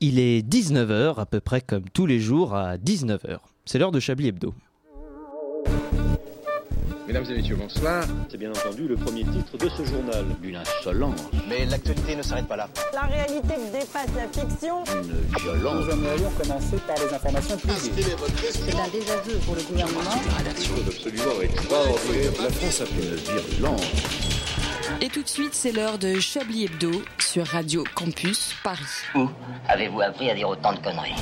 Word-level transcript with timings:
Il 0.00 0.18
est 0.18 0.46
19h, 0.46 1.18
à 1.18 1.24
peu 1.24 1.40
près 1.40 1.62
comme 1.62 1.88
tous 1.88 2.04
les 2.04 2.20
jours 2.20 2.54
à 2.54 2.76
19h. 2.76 3.38
C'est 3.64 3.78
l'heure 3.78 3.92
de 3.92 3.98
Chablis 3.98 4.28
Hebdo. 4.28 4.52
Mesdames 7.06 7.24
et 7.30 7.36
messieurs, 7.36 7.56
bonsoir. 7.56 8.04
C'est 8.28 8.36
bien 8.36 8.50
entendu 8.50 8.88
le 8.88 8.96
premier 8.96 9.24
titre 9.24 9.56
de 9.56 9.70
ce 9.70 9.84
journal. 9.84 10.26
Une 10.42 10.56
insolence, 10.56 11.22
Mais 11.48 11.64
l'actualité 11.64 12.14
ne 12.14 12.20
s'arrête 12.20 12.46
pas 12.46 12.56
là. 12.56 12.68
La 12.92 13.02
réalité 13.02 13.54
dépasse 13.72 14.10
la 14.14 14.28
fiction. 14.28 14.84
une 14.84 15.40
violence. 15.40 15.86
Nous 15.86 15.92
aimerions 15.92 16.30
commencer 16.42 16.76
par 16.86 16.96
les 16.96 17.14
informations 17.14 17.56
privées. 17.56 18.02
C'est 18.50 18.74
un 18.74 18.88
désaveu 18.88 19.38
pour 19.46 19.54
le 19.54 19.62
gouvernement. 19.62 20.00
La 22.42 22.50
France 22.50 22.80
a 22.82 22.86
fait 22.86 23.02
une 23.02 23.14
virulence. 23.14 24.35
Et 25.00 25.08
tout 25.08 25.22
de 25.22 25.28
suite, 25.28 25.52
c'est 25.54 25.72
l'heure 25.72 25.98
de 25.98 26.18
Chablis 26.18 26.64
Hebdo 26.64 26.90
sur 27.18 27.46
Radio 27.46 27.84
Campus 27.94 28.54
Paris. 28.64 28.80
Où 29.14 29.28
avez-vous 29.68 30.00
appris 30.00 30.30
à 30.30 30.34
dire 30.34 30.48
autant 30.48 30.72
de 30.72 30.78
conneries 30.78 31.14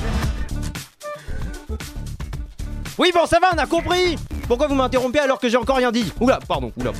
Oui, 2.97 3.11
bon, 3.13 3.25
ça 3.25 3.39
va, 3.39 3.49
on 3.53 3.57
a 3.57 3.65
compris 3.65 4.15
Pourquoi 4.47 4.67
vous 4.67 4.75
m'interrompez 4.75 5.19
alors 5.19 5.39
que 5.39 5.49
j'ai 5.49 5.57
encore 5.57 5.75
rien 5.77 5.91
dit 5.91 6.11
Oula, 6.21 6.39
pardon, 6.47 6.71
oula. 6.77 6.91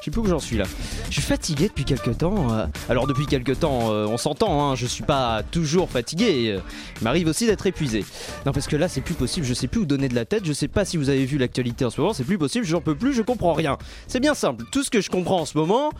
Je 0.00 0.04
sais 0.04 0.10
plus 0.10 0.20
où 0.20 0.26
j'en 0.26 0.38
suis 0.38 0.58
là. 0.58 0.64
Je 1.08 1.14
suis 1.14 1.22
fatigué 1.22 1.68
depuis 1.68 1.84
quelques 1.84 2.18
temps. 2.18 2.52
euh. 2.52 2.66
Alors 2.90 3.06
depuis 3.06 3.24
quelques 3.26 3.58
temps, 3.60 3.92
euh, 3.92 4.06
on 4.06 4.18
s'entend, 4.18 4.62
hein, 4.70 4.74
je 4.74 4.86
suis 4.86 5.02
pas 5.02 5.42
toujours 5.42 5.88
fatigué. 5.88 6.52
euh. 6.52 6.60
Il 7.00 7.04
m'arrive 7.04 7.28
aussi 7.28 7.46
d'être 7.46 7.66
épuisé. 7.66 8.04
Non 8.44 8.52
parce 8.52 8.66
que 8.66 8.76
là 8.76 8.88
c'est 8.88 9.00
plus 9.00 9.14
possible, 9.14 9.46
je 9.46 9.54
sais 9.54 9.68
plus 9.68 9.80
où 9.80 9.86
donner 9.86 10.08
de 10.08 10.14
la 10.14 10.26
tête, 10.26 10.44
je 10.44 10.52
sais 10.52 10.68
pas 10.68 10.84
si 10.84 10.98
vous 10.98 11.08
avez 11.08 11.24
vu 11.24 11.38
l'actualité 11.38 11.84
en 11.86 11.90
ce 11.90 12.00
moment, 12.00 12.12
c'est 12.12 12.24
plus 12.24 12.36
possible, 12.36 12.66
j'en 12.66 12.82
peux 12.82 12.94
plus, 12.94 13.14
je 13.14 13.22
comprends 13.22 13.54
rien. 13.54 13.78
C'est 14.06 14.20
bien 14.20 14.34
simple, 14.34 14.64
tout 14.70 14.82
ce 14.82 14.90
que 14.90 15.00
je 15.00 15.08
comprends 15.08 15.40
en 15.40 15.46
ce 15.46 15.56
moment, 15.56 15.90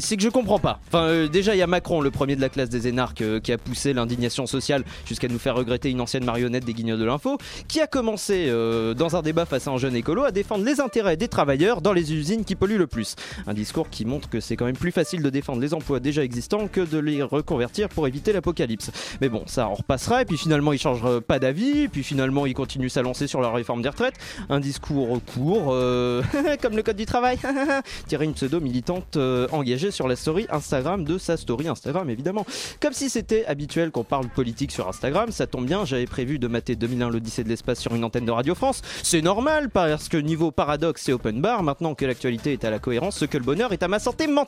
c'est 0.00 0.16
que 0.18 0.22
je 0.22 0.28
comprends 0.28 0.58
pas. 0.58 0.80
Enfin 0.88 1.26
déjà 1.26 1.54
il 1.54 1.58
y 1.58 1.62
a 1.62 1.66
Macron, 1.66 2.02
le 2.02 2.10
premier 2.10 2.36
de 2.36 2.40
la 2.42 2.50
classe 2.50 2.68
des 2.68 2.88
énarques, 2.88 3.24
qui 3.40 3.52
a 3.52 3.58
poussé 3.58 3.94
l'indignation 3.94 4.46
sociale 4.46 4.84
jusqu'à 5.06 5.28
nous 5.28 5.38
faire 5.38 5.54
regretter 5.54 5.90
une 5.90 6.00
ancienne 6.02 6.24
marionnette 6.24 6.66
des 6.66 6.74
guignols 6.74 6.98
de 7.00 7.04
l'info, 7.06 7.38
qui 7.68 7.80
a 7.80 7.86
commencé 7.86 8.48
dans 8.96 9.16
un 9.16 9.22
débat 9.22 9.46
face 9.46 9.66
à 9.66 9.70
un 9.70 9.78
jeune 9.78 9.96
écolo 9.96 10.24
à 10.24 10.30
défendre 10.30 10.64
les 10.64 10.80
intérêts 10.80 11.16
des 11.16 11.28
travailleurs 11.28 11.80
dans 11.80 11.94
les 11.94 12.12
usines 12.12 12.44
qui 12.44 12.54
polluent 12.54 12.78
le 12.78 12.86
plus. 12.86 13.14
Un 13.46 13.54
discours 13.54 13.88
qui 13.88 14.04
montre 14.04 14.28
que 14.28 14.40
c'est 14.40 14.57
quand 14.58 14.66
même 14.66 14.76
plus 14.76 14.92
facile 14.92 15.22
de 15.22 15.30
défendre 15.30 15.60
les 15.62 15.72
emplois 15.72 16.00
déjà 16.00 16.22
existants 16.22 16.68
que 16.68 16.80
de 16.80 16.98
les 16.98 17.22
reconvertir 17.22 17.88
pour 17.88 18.06
éviter 18.06 18.32
l'apocalypse. 18.32 18.90
Mais 19.20 19.28
bon, 19.28 19.44
ça 19.46 19.68
on 19.68 19.74
repassera, 19.74 20.22
et 20.22 20.24
puis 20.24 20.36
finalement 20.36 20.72
il 20.72 20.78
change 20.78 21.20
pas 21.20 21.38
d'avis, 21.38 21.82
et 21.82 21.88
puis 21.88 22.02
finalement 22.02 22.44
il 22.44 22.54
continue 22.54 22.90
à 22.96 23.02
lancer 23.02 23.26
sur 23.26 23.40
la 23.40 23.50
réforme 23.50 23.82
des 23.82 23.88
retraites. 23.88 24.16
Un 24.50 24.60
discours 24.60 25.20
court, 25.32 25.68
euh, 25.70 26.22
comme 26.62 26.76
le 26.76 26.82
code 26.82 26.96
du 26.96 27.06
travail. 27.06 27.38
Tirer 28.08 28.24
une 28.24 28.34
pseudo 28.34 28.60
militante 28.60 29.16
euh, 29.16 29.46
engagée 29.52 29.90
sur 29.90 30.08
la 30.08 30.16
story 30.16 30.46
Instagram 30.50 31.04
de 31.04 31.18
sa 31.18 31.36
story 31.36 31.68
Instagram 31.68 32.10
évidemment. 32.10 32.44
Comme 32.80 32.92
si 32.92 33.08
c'était 33.08 33.46
habituel 33.46 33.90
qu'on 33.90 34.04
parle 34.04 34.28
politique 34.28 34.72
sur 34.72 34.88
Instagram, 34.88 35.30
ça 35.30 35.46
tombe 35.46 35.66
bien, 35.66 35.84
j'avais 35.84 36.06
prévu 36.06 36.38
de 36.38 36.48
mater 36.48 36.74
2001 36.74 37.10
l'Odyssée 37.10 37.44
de 37.44 37.48
l'espace 37.48 37.78
sur 37.78 37.94
une 37.94 38.04
antenne 38.04 38.24
de 38.24 38.32
Radio 38.32 38.54
France. 38.54 38.82
C'est 39.02 39.22
normal 39.22 39.70
parce 39.70 40.08
que 40.08 40.16
niveau 40.16 40.50
paradoxe 40.50 41.08
et 41.08 41.12
open 41.12 41.40
bar, 41.40 41.62
maintenant 41.62 41.94
que 41.94 42.04
l'actualité 42.04 42.52
est 42.52 42.64
à 42.64 42.70
la 42.70 42.80
cohérence, 42.80 43.18
ce 43.18 43.24
que 43.24 43.38
le 43.38 43.44
bonheur 43.44 43.72
est 43.72 43.82
à 43.82 43.88
ma 43.88 43.98
santé 43.98 44.26
mentale. 44.26 44.47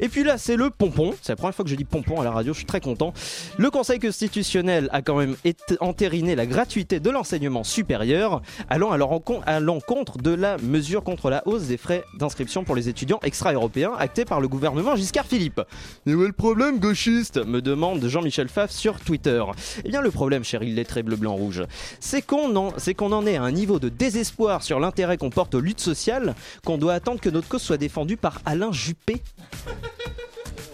Et 0.00 0.08
puis 0.08 0.24
là, 0.24 0.38
c'est 0.38 0.56
le 0.56 0.70
pompon. 0.70 1.14
C'est 1.22 1.32
la 1.32 1.36
première 1.36 1.54
fois 1.54 1.64
que 1.64 1.70
je 1.70 1.76
dis 1.76 1.84
pompon 1.84 2.20
à 2.20 2.24
la 2.24 2.30
radio, 2.30 2.52
je 2.52 2.58
suis 2.58 2.66
très 2.66 2.80
content. 2.80 3.12
Le 3.56 3.70
Conseil 3.70 3.98
constitutionnel 3.98 4.88
a 4.92 5.02
quand 5.02 5.16
même 5.16 5.36
entériné 5.80 6.34
la 6.34 6.46
gratuité 6.46 7.00
de 7.00 7.10
l'enseignement 7.10 7.64
supérieur, 7.64 8.42
allant 8.68 8.90
à 8.90 9.60
l'encontre 9.60 10.18
de 10.18 10.30
la 10.30 10.56
mesure 10.58 11.02
contre 11.04 11.30
la 11.30 11.46
hausse 11.46 11.64
des 11.64 11.76
frais 11.76 12.04
d'inscription 12.18 12.64
pour 12.64 12.74
les 12.74 12.88
étudiants 12.88 13.20
extra-européens 13.22 13.92
actée 13.98 14.24
par 14.24 14.40
le 14.40 14.48
gouvernement 14.48 14.96
Giscard 14.96 15.26
Philippe. 15.26 15.60
Mais 16.06 16.14
où 16.14 16.24
est 16.24 16.28
le 16.28 16.32
problème, 16.32 16.78
gauchiste? 16.78 17.44
Me 17.46 17.60
demande 17.60 18.04
Jean-Michel 18.06 18.48
Pfaff 18.48 18.70
sur 18.70 18.98
Twitter. 19.00 19.42
Eh 19.84 19.90
bien, 19.90 20.00
le 20.00 20.10
problème, 20.10 20.44
cher 20.44 20.62
illettré 20.62 21.02
bleu, 21.02 21.16
blanc, 21.16 21.34
rouge, 21.34 21.64
c'est 22.00 22.22
qu'on 22.22 22.54
en, 22.56 22.72
c'est 22.76 22.94
qu'on 22.94 23.12
en 23.12 23.26
est 23.26 23.36
à 23.36 23.42
un 23.42 23.52
niveau 23.52 23.78
de 23.78 23.88
désespoir 23.88 24.62
sur 24.62 24.80
l'intérêt 24.80 25.16
qu'on 25.16 25.30
porte 25.30 25.54
aux 25.54 25.60
luttes 25.60 25.80
sociales 25.80 26.34
qu'on 26.64 26.78
doit 26.78 26.94
attendre 26.94 27.20
que 27.20 27.28
notre 27.28 27.48
cause 27.48 27.62
soit 27.62 27.76
défendue 27.76 28.16
par 28.16 28.40
Alain 28.46 28.72
Juppé. 28.72 29.17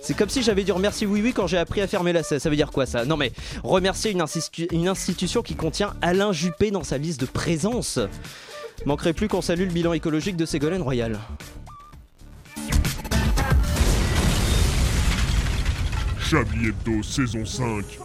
C'est 0.02 0.14
comme 0.14 0.28
si 0.28 0.42
j'avais 0.42 0.64
dû 0.64 0.72
remercier 0.72 1.06
Oui 1.06 1.22
Oui 1.22 1.32
quand 1.32 1.46
j'ai 1.46 1.56
appris 1.56 1.80
à 1.80 1.86
fermer 1.86 2.12
la 2.12 2.22
cesse. 2.22 2.42
Ça 2.42 2.50
veut 2.50 2.56
dire 2.56 2.70
quoi 2.70 2.84
ça? 2.86 3.04
Non 3.06 3.16
mais 3.16 3.32
remercier 3.62 4.10
une, 4.10 4.20
institu- 4.20 4.68
une 4.72 4.86
institution 4.88 5.42
qui 5.42 5.54
contient 5.54 5.94
Alain 6.02 6.32
Juppé 6.32 6.70
dans 6.70 6.84
sa 6.84 6.98
liste 6.98 7.20
de 7.20 7.26
présence. 7.26 7.98
Manquerait 8.84 9.14
plus 9.14 9.28
qu'on 9.28 9.40
salue 9.40 9.60
le 9.66 9.72
bilan 9.72 9.92
écologique 9.94 10.36
de 10.36 10.44
Ségolène 10.44 10.82
Royal. 10.82 11.18
Chablis 16.18 16.68
Hebdo 16.68 17.02
saison 17.02 17.44
5. 17.44 17.98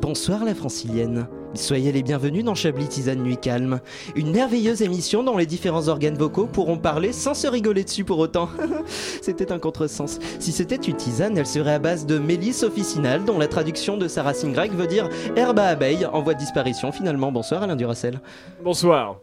Bonsoir 0.00 0.44
la 0.44 0.54
francilienne. 0.54 1.26
Soyez 1.54 1.92
les 1.92 2.02
bienvenus 2.02 2.44
dans 2.44 2.54
Chablis 2.54 2.88
Tisane 2.88 3.22
Nuit 3.22 3.38
Calme, 3.38 3.80
une 4.14 4.32
merveilleuse 4.32 4.82
émission 4.82 5.22
dont 5.22 5.36
les 5.36 5.46
différents 5.46 5.88
organes 5.88 6.16
vocaux 6.16 6.46
pourront 6.46 6.76
parler 6.76 7.12
sans 7.12 7.34
se 7.34 7.46
rigoler 7.46 7.84
dessus 7.84 8.04
pour 8.04 8.18
autant. 8.18 8.48
c'était 9.22 9.50
un 9.50 9.58
contresens. 9.58 10.18
Si 10.38 10.52
c'était 10.52 10.76
une 10.76 10.96
tisane, 10.96 11.38
elle 11.38 11.46
serait 11.46 11.74
à 11.74 11.78
base 11.78 12.06
de 12.06 12.18
mélisse 12.18 12.62
officinale, 12.62 13.24
dont 13.24 13.38
la 13.38 13.48
traduction 13.48 13.96
de 13.96 14.08
sa 14.08 14.22
racine 14.22 14.52
grecque 14.52 14.74
veut 14.74 14.86
dire 14.86 15.08
herbe 15.36 15.58
à 15.58 15.68
abeille, 15.68 16.06
en 16.06 16.22
voie 16.22 16.34
de 16.34 16.38
disparition 16.38 16.92
finalement. 16.92 17.32
Bonsoir 17.32 17.62
Alain 17.62 17.76
Duracel. 17.76 18.20
Bonsoir. 18.62 19.18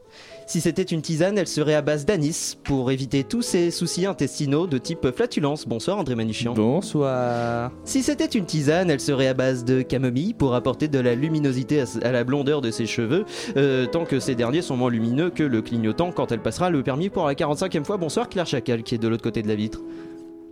Si 0.48 0.62
c'était 0.62 0.84
une 0.84 1.02
tisane, 1.02 1.40
elle 1.40 1.48
serait 1.48 1.74
à 1.74 1.82
base 1.82 2.06
d'anis, 2.06 2.56
pour 2.64 2.92
éviter 2.92 3.24
tous 3.24 3.42
ces 3.42 3.72
soucis 3.72 4.06
intestinaux 4.06 4.68
de 4.68 4.78
type 4.78 5.10
flatulence. 5.10 5.68
Bonsoir 5.68 5.98
André 5.98 6.14
Manuchian. 6.14 6.54
Bonsoir. 6.54 7.72
Si 7.84 8.04
c'était 8.04 8.26
une 8.26 8.46
tisane, 8.46 8.92
elle 8.92 9.00
serait 9.00 9.28
à 9.28 9.34
base 9.34 9.66
de 9.66 9.82
camomille 9.82 10.36
pour 10.36 10.54
apporter 10.54 10.88
de 10.88 11.00
la 11.00 11.16
luminosité 11.16 11.84
à, 12.04 12.12
la 12.12 12.24
blondeur 12.24 12.62
de 12.62 12.70
ses 12.70 12.86
cheveux, 12.86 13.26
euh, 13.58 13.88
tant 13.88 14.06
que 14.06 14.20
ces 14.20 14.36
derniers 14.36 14.62
sont 14.62 14.78
moins 14.78 14.92
lumineux 14.92 15.32
que 15.32 15.44
le 15.44 15.64
clignotant 15.64 16.12
quand 16.12 16.32
elle 16.32 16.42
passera 16.42 16.70
le 16.70 16.84
permis 16.84 17.10
pour 17.10 17.26
la 17.26 17.34
45e 17.34 17.84
fois. 17.84 17.98
Bonsoir 17.98 18.30
Claire 18.30 18.46
Chacal 18.46 18.84
qui 18.84 18.94
est 18.94 19.00
de 19.00 19.08
l'autre 19.08 19.24
côté 19.24 19.42
de 19.42 19.48
la 19.48 19.56
vitre. 19.56 19.82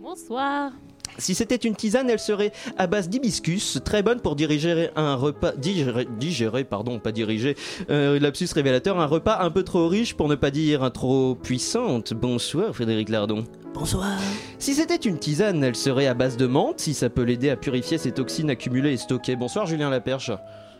Bonsoir. 0.02 0.72
Si 1.18 1.34
c'était 1.34 1.56
une 1.56 1.76
tisane, 1.76 2.10
elle 2.10 2.18
serait 2.18 2.52
à 2.76 2.86
base 2.86 3.08
d'hibiscus, 3.08 3.78
très 3.84 4.02
bonne 4.02 4.20
pour 4.20 4.36
diriger 4.36 4.90
un 4.96 5.14
repas, 5.14 5.52
digérer, 5.52 6.08
digérer, 6.18 6.64
pardon, 6.64 6.98
pas 6.98 7.12
diriger, 7.12 7.56
euh, 7.90 8.18
lapsus 8.18 8.48
révélateur, 8.52 8.98
un 8.98 9.06
repas 9.06 9.38
un 9.40 9.50
peu 9.50 9.62
trop 9.62 9.88
riche 9.88 10.14
pour 10.14 10.28
ne 10.28 10.34
pas 10.34 10.50
dire 10.50 10.90
trop 10.92 11.34
puissante. 11.34 12.14
Bonsoir 12.14 12.74
Frédéric 12.74 13.08
Lardon. 13.08 13.44
Bonsoir. 13.74 14.18
Si 14.58 14.74
c'était 14.74 14.96
une 14.96 15.18
tisane, 15.18 15.62
elle 15.62 15.76
serait 15.76 16.06
à 16.06 16.14
base 16.14 16.36
de 16.36 16.46
menthe, 16.46 16.80
si 16.80 16.94
ça 16.94 17.10
peut 17.10 17.22
l'aider 17.22 17.50
à 17.50 17.56
purifier 17.56 17.98
ses 17.98 18.12
toxines 18.12 18.50
accumulées 18.50 18.92
et 18.92 18.96
stockées. 18.96 19.36
Bonsoir 19.36 19.66
Julien 19.66 19.90
Laperche. 19.90 20.30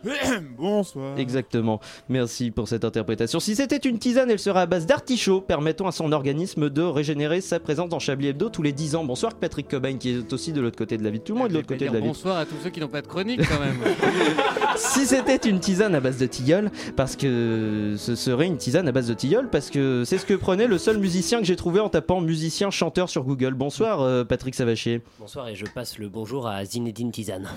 Bonsoir. 0.57 1.17
Exactement. 1.17 1.79
Merci 2.09 2.51
pour 2.51 2.67
cette 2.67 2.85
interprétation. 2.85 3.39
Si 3.39 3.55
c'était 3.55 3.77
une 3.77 3.99
tisane, 3.99 4.29
elle 4.29 4.39
serait 4.39 4.61
à 4.61 4.65
base 4.65 4.85
d'artichaut, 4.85 5.41
permettant 5.41 5.87
à 5.87 5.91
son 5.91 6.11
organisme 6.11 6.69
de 6.69 6.81
régénérer 6.81 7.41
sa 7.41 7.59
présence 7.59 7.89
dans 7.89 7.99
Chablis 7.99 8.27
Hebdo 8.27 8.49
tous 8.49 8.61
les 8.61 8.71
10 8.71 8.95
ans. 8.95 9.03
Bonsoir 9.03 9.33
Patrick 9.33 9.67
Cobain 9.67 9.97
qui 9.97 10.11
est 10.11 10.33
aussi 10.33 10.53
de 10.53 10.61
l'autre 10.61 10.77
côté 10.77 10.97
de 10.97 11.03
la 11.03 11.09
vie. 11.09 11.19
Tout 11.19 11.33
le 11.33 11.39
monde 11.39 11.47
est 11.47 11.53
de 11.53 11.55
l'autre 11.55 11.67
côté 11.67 11.87
de 11.87 11.93
la 11.93 11.99
vie. 11.99 12.07
Bonsoir 12.07 12.37
à 12.37 12.45
tous 12.45 12.55
ceux 12.63 12.69
qui 12.69 12.79
n'ont 12.79 12.87
pas 12.87 13.01
de 13.01 13.07
chronique 13.07 13.41
quand 13.47 13.59
même. 13.59 13.77
si 14.75 15.05
c'était 15.05 15.49
une 15.49 15.59
tisane 15.59 15.95
à 15.95 15.99
base 15.99 16.17
de 16.17 16.25
tilleul, 16.25 16.71
parce 16.95 17.15
que 17.15 17.95
ce 17.97 18.15
serait 18.15 18.47
une 18.47 18.57
tisane 18.57 18.87
à 18.87 18.91
base 18.91 19.07
de 19.07 19.13
tilleul, 19.13 19.49
parce 19.49 19.69
que 19.69 20.03
c'est 20.05 20.17
ce 20.17 20.25
que 20.25 20.33
prenait 20.33 20.67
le 20.67 20.77
seul 20.77 20.97
musicien 20.97 21.39
que 21.39 21.45
j'ai 21.45 21.55
trouvé 21.55 21.79
en 21.79 21.89
tapant 21.89 22.21
musicien 22.21 22.69
chanteur 22.69 23.09
sur 23.09 23.23
Google. 23.23 23.53
Bonsoir 23.53 24.01
euh, 24.01 24.23
Patrick 24.23 24.55
Savachier. 24.55 25.01
Bonsoir 25.19 25.47
et 25.47 25.55
je 25.55 25.65
passe 25.65 25.97
le 25.97 26.09
bonjour 26.09 26.47
à 26.47 26.63
Zinedine 26.65 27.11
Tizane. 27.11 27.49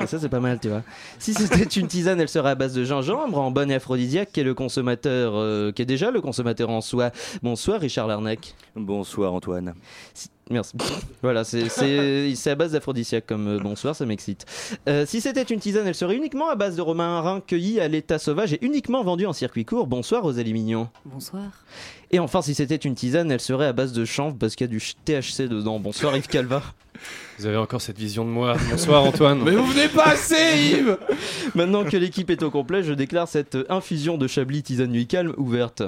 Et 0.00 0.06
ça 0.06 0.18
c'est 0.18 0.28
pas 0.28 0.40
mal 0.40 0.58
tu 0.60 0.68
vois. 0.68 0.82
Si 1.18 1.32
c'était 1.52 1.64
une 1.80 1.88
tisane, 1.88 2.20
elle 2.20 2.28
serait 2.28 2.50
à 2.50 2.54
base 2.54 2.74
de 2.74 2.84
gingembre, 2.84 3.38
en 3.38 3.50
bonne 3.50 3.70
et 3.70 3.74
aphrodisiaque, 3.74 4.30
qui 4.32 4.40
est 4.40 4.44
le 4.44 4.54
consommateur, 4.54 5.32
euh, 5.36 5.72
qui 5.72 5.82
est 5.82 5.86
déjà 5.86 6.10
le 6.10 6.20
consommateur 6.20 6.70
en 6.70 6.80
soi. 6.80 7.10
Bonsoir 7.42 7.80
Richard 7.80 8.06
Larnac. 8.06 8.54
Bonsoir 8.74 9.32
Antoine. 9.32 9.74
Merci. 10.50 10.76
Voilà, 11.22 11.42
c'est- 11.42 12.48
à 12.48 12.54
base 12.54 12.72
d'aphrodisiaque 12.72 13.26
comme 13.26 13.48
euh, 13.48 13.58
bonsoir, 13.58 13.96
ça 13.96 14.06
m'excite. 14.06 14.44
Euh, 14.88 15.04
si 15.04 15.20
c'était 15.20 15.42
une 15.42 15.58
tisane, 15.58 15.86
elle 15.88 15.94
serait 15.96 16.14
uniquement 16.16 16.48
à 16.48 16.54
base 16.54 16.76
de 16.76 16.82
romarin 16.82 17.40
cueilli 17.40 17.80
à 17.80 17.88
l'état 17.88 18.18
sauvage 18.20 18.52
et 18.52 18.64
uniquement 18.64 19.02
vendue 19.02 19.26
en 19.26 19.32
circuit 19.32 19.64
court. 19.64 19.88
Bonsoir 19.88 20.22
Rosalie 20.22 20.52
Mignon. 20.52 20.88
Bonsoir. 21.04 21.42
Et 22.12 22.20
enfin, 22.20 22.42
si 22.42 22.54
c'était 22.54 22.76
une 22.76 22.94
tisane, 22.94 23.30
elle 23.32 23.40
serait 23.40 23.66
à 23.66 23.72
base 23.72 23.92
de 23.92 24.04
chanvre 24.04 24.36
parce 24.38 24.54
qu'il 24.54 24.66
y 24.66 24.70
a 24.70 24.72
du 24.72 24.78
THC 25.04 25.48
dedans. 25.48 25.80
Bonsoir 25.80 26.16
Yves 26.16 26.28
Calva. 26.28 26.62
Vous 27.38 27.46
avez 27.46 27.56
encore 27.56 27.80
cette 27.80 27.98
vision 27.98 28.24
de 28.24 28.30
moi. 28.30 28.56
Bonsoir 28.70 29.04
Antoine. 29.04 29.42
Mais 29.44 29.52
vous 29.52 29.66
venez 29.66 29.88
pas 29.88 30.06
assez, 30.06 30.58
Yves 30.58 30.98
Maintenant 31.54 31.84
que 31.84 31.96
l'équipe 31.96 32.30
est 32.30 32.42
au 32.42 32.50
complet, 32.50 32.82
je 32.82 32.92
déclare 32.92 33.28
cette 33.28 33.56
infusion 33.68 34.18
de 34.18 34.26
Chablis 34.26 34.62
tisane 34.62 34.90
nuit 34.90 35.06
calme 35.06 35.34
ouverte. 35.36 35.82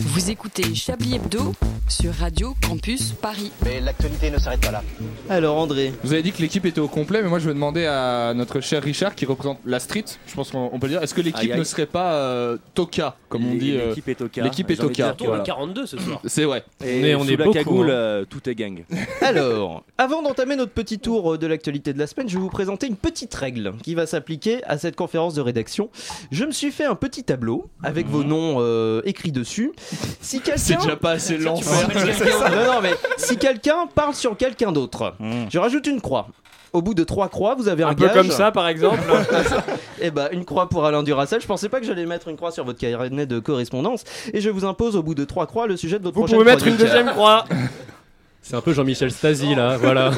Vous 0.00 0.30
écoutez 0.30 0.74
Chablis 0.74 1.14
Hebdo 1.16 1.52
sur 1.88 2.12
Radio 2.12 2.54
Campus 2.66 3.12
Paris. 3.12 3.50
Mais 3.64 3.80
l'actualité 3.80 4.30
ne 4.30 4.38
s'arrête 4.38 4.60
pas 4.60 4.70
là. 4.72 4.82
Alors 5.30 5.56
André, 5.56 5.92
Vous 6.02 6.12
avez 6.12 6.22
dit 6.22 6.32
que 6.32 6.40
l'équipe 6.42 6.64
était 6.66 6.80
au 6.80 6.88
complet, 6.88 7.22
mais 7.22 7.28
moi 7.28 7.38
je 7.38 7.46
vais 7.48 7.54
demander 7.54 7.86
à 7.86 8.32
notre 8.34 8.60
cher 8.60 8.82
Richard 8.82 9.14
qui 9.14 9.26
représente 9.26 9.58
la 9.64 9.78
street, 9.80 10.04
je 10.26 10.34
pense 10.34 10.50
qu'on 10.50 10.70
on 10.72 10.78
peut 10.78 10.86
le 10.86 10.94
dire, 10.94 11.02
est-ce 11.02 11.14
que 11.14 11.20
l'équipe 11.20 11.54
ne 11.54 11.64
serait 11.64 11.86
pas 11.86 12.14
euh, 12.14 12.58
Toka, 12.74 13.16
comme 13.28 13.46
on 13.46 13.54
dit 13.54 13.76
euh, 13.76 13.88
L'équipe 13.90 14.08
est 14.08 14.20
au 14.22 14.28
cas. 14.28 14.42
l'équipe 14.42 14.70
est 14.70 14.76
Toka, 14.76 15.12
dire, 15.12 15.26
voilà. 15.28 15.42
à 15.42 15.46
42 15.46 15.86
ce 15.86 15.98
soir. 15.98 16.20
C'est 16.24 16.44
vrai. 16.44 16.64
Et 16.84 17.00
On 17.00 17.04
est- 17.04 17.14
on 17.14 17.24
sous 17.24 17.30
est 17.30 17.36
la 17.36 17.44
beaucoup, 17.44 17.58
cagoule, 17.58 17.90
hein. 17.90 17.94
euh, 17.94 18.24
tout 18.28 18.48
est 18.48 18.54
gang. 18.54 18.84
alors, 19.22 19.84
avant 19.98 20.22
d'entamer 20.22 20.56
notre 20.56 20.72
petit 20.72 20.98
tour 20.98 21.34
euh, 21.34 21.38
de 21.38 21.46
l'actualité 21.46 21.92
de 21.92 21.98
la 21.98 22.06
semaine, 22.06 22.28
je 22.28 22.34
vais 22.34 22.40
vous 22.42 22.50
présenter 22.50 22.86
une 22.86 22.96
petite 22.96 23.34
règle 23.34 23.74
qui 23.82 23.94
va 23.94 24.06
s'appliquer 24.06 24.62
à 24.64 24.78
cette 24.78 24.96
conférence 24.96 25.34
de 25.34 25.40
rédaction. 25.40 25.90
Je 26.32 26.44
me 26.44 26.50
suis 26.52 26.70
fait 26.72 26.84
un 26.86 26.94
petit 26.96 27.24
tableau 27.24 27.68
avec 27.82 28.06
vos 28.08 28.24
noms 28.24 28.47
euh, 28.58 29.02
écrits 29.04 29.32
dessus. 29.32 29.72
Si 30.20 30.40
quelqu'un 30.40 30.58
C'est 30.58 30.76
déjà 30.76 30.96
pas 30.96 31.12
assez 31.12 31.36
l'enfer. 31.38 31.88
non, 32.50 32.74
non, 32.74 32.80
mais 32.82 32.94
si 33.16 33.36
quelqu'un 33.36 33.86
parle 33.94 34.14
sur 34.14 34.36
quelqu'un 34.36 34.72
d'autre, 34.72 35.14
je 35.50 35.58
rajoute 35.58 35.86
une 35.86 36.00
croix. 36.00 36.28
Au 36.74 36.82
bout 36.82 36.92
de 36.94 37.02
trois 37.02 37.28
croix, 37.28 37.54
vous 37.54 37.68
avez 37.68 37.82
un, 37.82 37.88
Un 37.88 37.94
peu 37.94 38.04
gage. 38.06 38.14
comme 38.14 38.30
ça, 38.30 38.52
par 38.52 38.68
exemple. 38.68 39.00
Eh 40.00 40.12
ben, 40.12 40.28
une 40.30 40.44
croix 40.44 40.68
pour 40.68 40.84
Alain 40.84 41.02
Duracel. 41.02 41.40
Je 41.40 41.46
pensais 41.46 41.68
pas 41.68 41.80
que 41.80 41.86
j'allais 41.86 42.06
mettre 42.06 42.28
une 42.28 42.36
croix 42.36 42.52
sur 42.52 42.64
votre 42.64 42.78
carnet 42.78 43.26
de 43.26 43.38
correspondance. 43.40 44.04
Et 44.32 44.40
je 44.40 44.48
vous 44.48 44.64
impose 44.64 44.94
au 44.94 45.02
bout 45.02 45.16
de 45.16 45.24
trois 45.24 45.46
croix 45.46 45.66
le 45.66 45.76
sujet 45.76 45.98
de 45.98 46.04
votre 46.04 46.14
Vous 46.14 46.20
prochaine 46.20 46.38
pouvez 46.38 46.50
mettre 46.50 46.66
une 46.68 46.76
chronique. 46.76 46.92
deuxième 46.92 47.10
croix. 47.14 47.46
C'est 48.42 48.54
un 48.54 48.60
peu 48.60 48.72
Jean-Michel 48.72 49.10
Stasi 49.10 49.54
là, 49.56 49.76
voilà. 49.76 50.12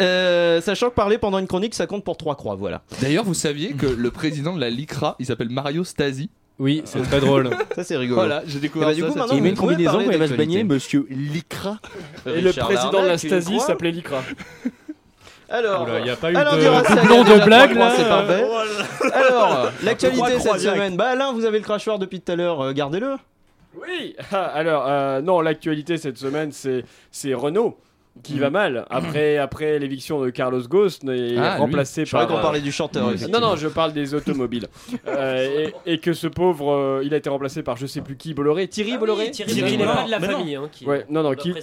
Euh, 0.00 0.60
sachant 0.60 0.90
que 0.90 0.94
parler 0.94 1.18
pendant 1.18 1.38
une 1.38 1.48
chronique, 1.48 1.74
ça 1.74 1.86
compte 1.88 2.04
pour 2.04 2.16
trois 2.16 2.36
croix, 2.36 2.54
voilà. 2.54 2.82
D'ailleurs, 3.02 3.24
vous 3.24 3.34
saviez 3.34 3.72
que 3.72 3.86
le 3.86 4.10
président 4.12 4.54
de 4.54 4.60
la 4.60 4.70
LICRA, 4.70 5.16
il 5.18 5.26
s'appelle 5.26 5.48
Mario 5.50 5.82
Stasi. 5.82 6.30
Oui, 6.58 6.82
c'est 6.84 7.02
très 7.02 7.20
drôle. 7.20 7.50
Ça, 7.76 7.84
c'est 7.84 7.96
rigolo. 7.96 8.16
Voilà, 8.20 8.42
j'ai 8.46 8.58
découvert 8.58 8.92
du 8.92 9.00
ça. 9.02 9.06
coup, 9.06 9.14
maintenant, 9.16 9.34
Il 9.36 9.42
met 9.42 9.50
une 9.50 9.54
vous 9.54 9.60
pouvez 9.62 9.74
combinaison 9.74 9.92
parler 9.98 10.06
quand 10.06 10.12
il 10.12 10.18
va 10.18 10.24
se 10.26 10.30
d'actualité. 10.30 10.56
baigner, 10.58 10.64
monsieur 10.64 11.06
Lycra. 11.08 11.78
Et 12.26 12.40
le 12.40 12.48
Richard 12.50 12.66
président 12.66 12.90
de 12.90 12.96
la 12.96 13.02
Larnac, 13.02 13.18
Stasi 13.20 13.60
s'appelait 13.60 13.92
Lycra. 13.92 14.22
Alors, 15.50 15.88
Il 15.98 16.04
n'y 16.04 16.10
a 16.10 16.16
pas 16.16 16.30
eu 16.32 16.36
Alain 16.36 16.56
de 16.56 17.00
doublon 17.00 17.22
de 17.24 17.44
blague 17.44 17.70
trois 17.74 17.88
là. 17.88 17.94
c'est 17.96 18.08
parfait. 18.08 18.44
Alors, 19.14 19.70
l'actualité 19.82 20.20
croix, 20.20 20.40
cette 20.40 20.56
direct. 20.60 20.76
semaine. 20.76 20.96
Bah, 20.96 21.08
Alain, 21.10 21.32
vous 21.32 21.44
avez 21.44 21.58
le 21.58 21.64
crachoir 21.64 21.98
depuis 21.98 22.20
tout 22.20 22.32
à 22.32 22.36
l'heure, 22.36 22.60
euh, 22.60 22.72
gardez-le. 22.72 23.14
Oui, 23.80 24.14
ah, 24.32 24.44
alors 24.54 24.84
euh, 24.88 25.20
non, 25.22 25.40
l'actualité 25.40 25.96
cette 25.98 26.18
semaine 26.18 26.50
c'est 26.52 26.84
c'est 27.12 27.32
Renault 27.34 27.78
qui 28.22 28.38
va 28.38 28.50
mal 28.50 28.86
après 28.90 29.38
après 29.38 29.78
l'éviction 29.78 30.20
de 30.20 30.30
Carlos 30.30 30.60
Ghosn 30.68 31.08
et 31.10 31.36
Ah, 31.38 31.54
lui. 31.54 31.60
remplacé 31.60 32.04
Je 32.04 32.10
par 32.10 32.22
croyais 32.22 32.34
qu'on 32.34 32.38
euh, 32.40 32.42
parlait 32.42 32.60
du 32.60 32.72
chanteur. 32.72 33.04
non 33.06 33.12
effectivement. 33.12 33.40
non, 33.50 33.56
je 33.56 33.68
parle 33.68 33.92
des 33.92 34.14
automobiles 34.14 34.66
Euh, 35.06 35.68
et, 35.86 35.92
et 35.94 35.98
que 35.98 36.12
ce 36.12 36.26
pauvre 36.26 36.72
euh, 36.72 37.02
il 37.04 37.14
a 37.14 37.16
été 37.16 37.28
remplacé 37.30 37.62
par 37.62 37.76
je 37.76 37.86
sais 37.86 38.00
plus 38.00 38.16
qui 38.16 38.34
Bolloré, 38.34 38.68
Thierry 38.68 38.92
Ah 38.94 38.98
Bolloré, 38.98 39.30
Thierry 39.30 39.52
Thierry 39.52 39.76
Bolloré. 39.76 39.86
n'est 39.86 39.94
pas 39.94 40.00
Non, 40.00 40.06
de 40.06 40.10
la 40.10 40.18
mais 40.18 40.26
non. 40.28 40.38
famille 40.38 40.54
hein, 40.56 40.68
qui... 40.70 40.84
Ouais, 40.86 41.04
non 41.10 41.22
non, 41.22 41.34
qui 41.34 41.54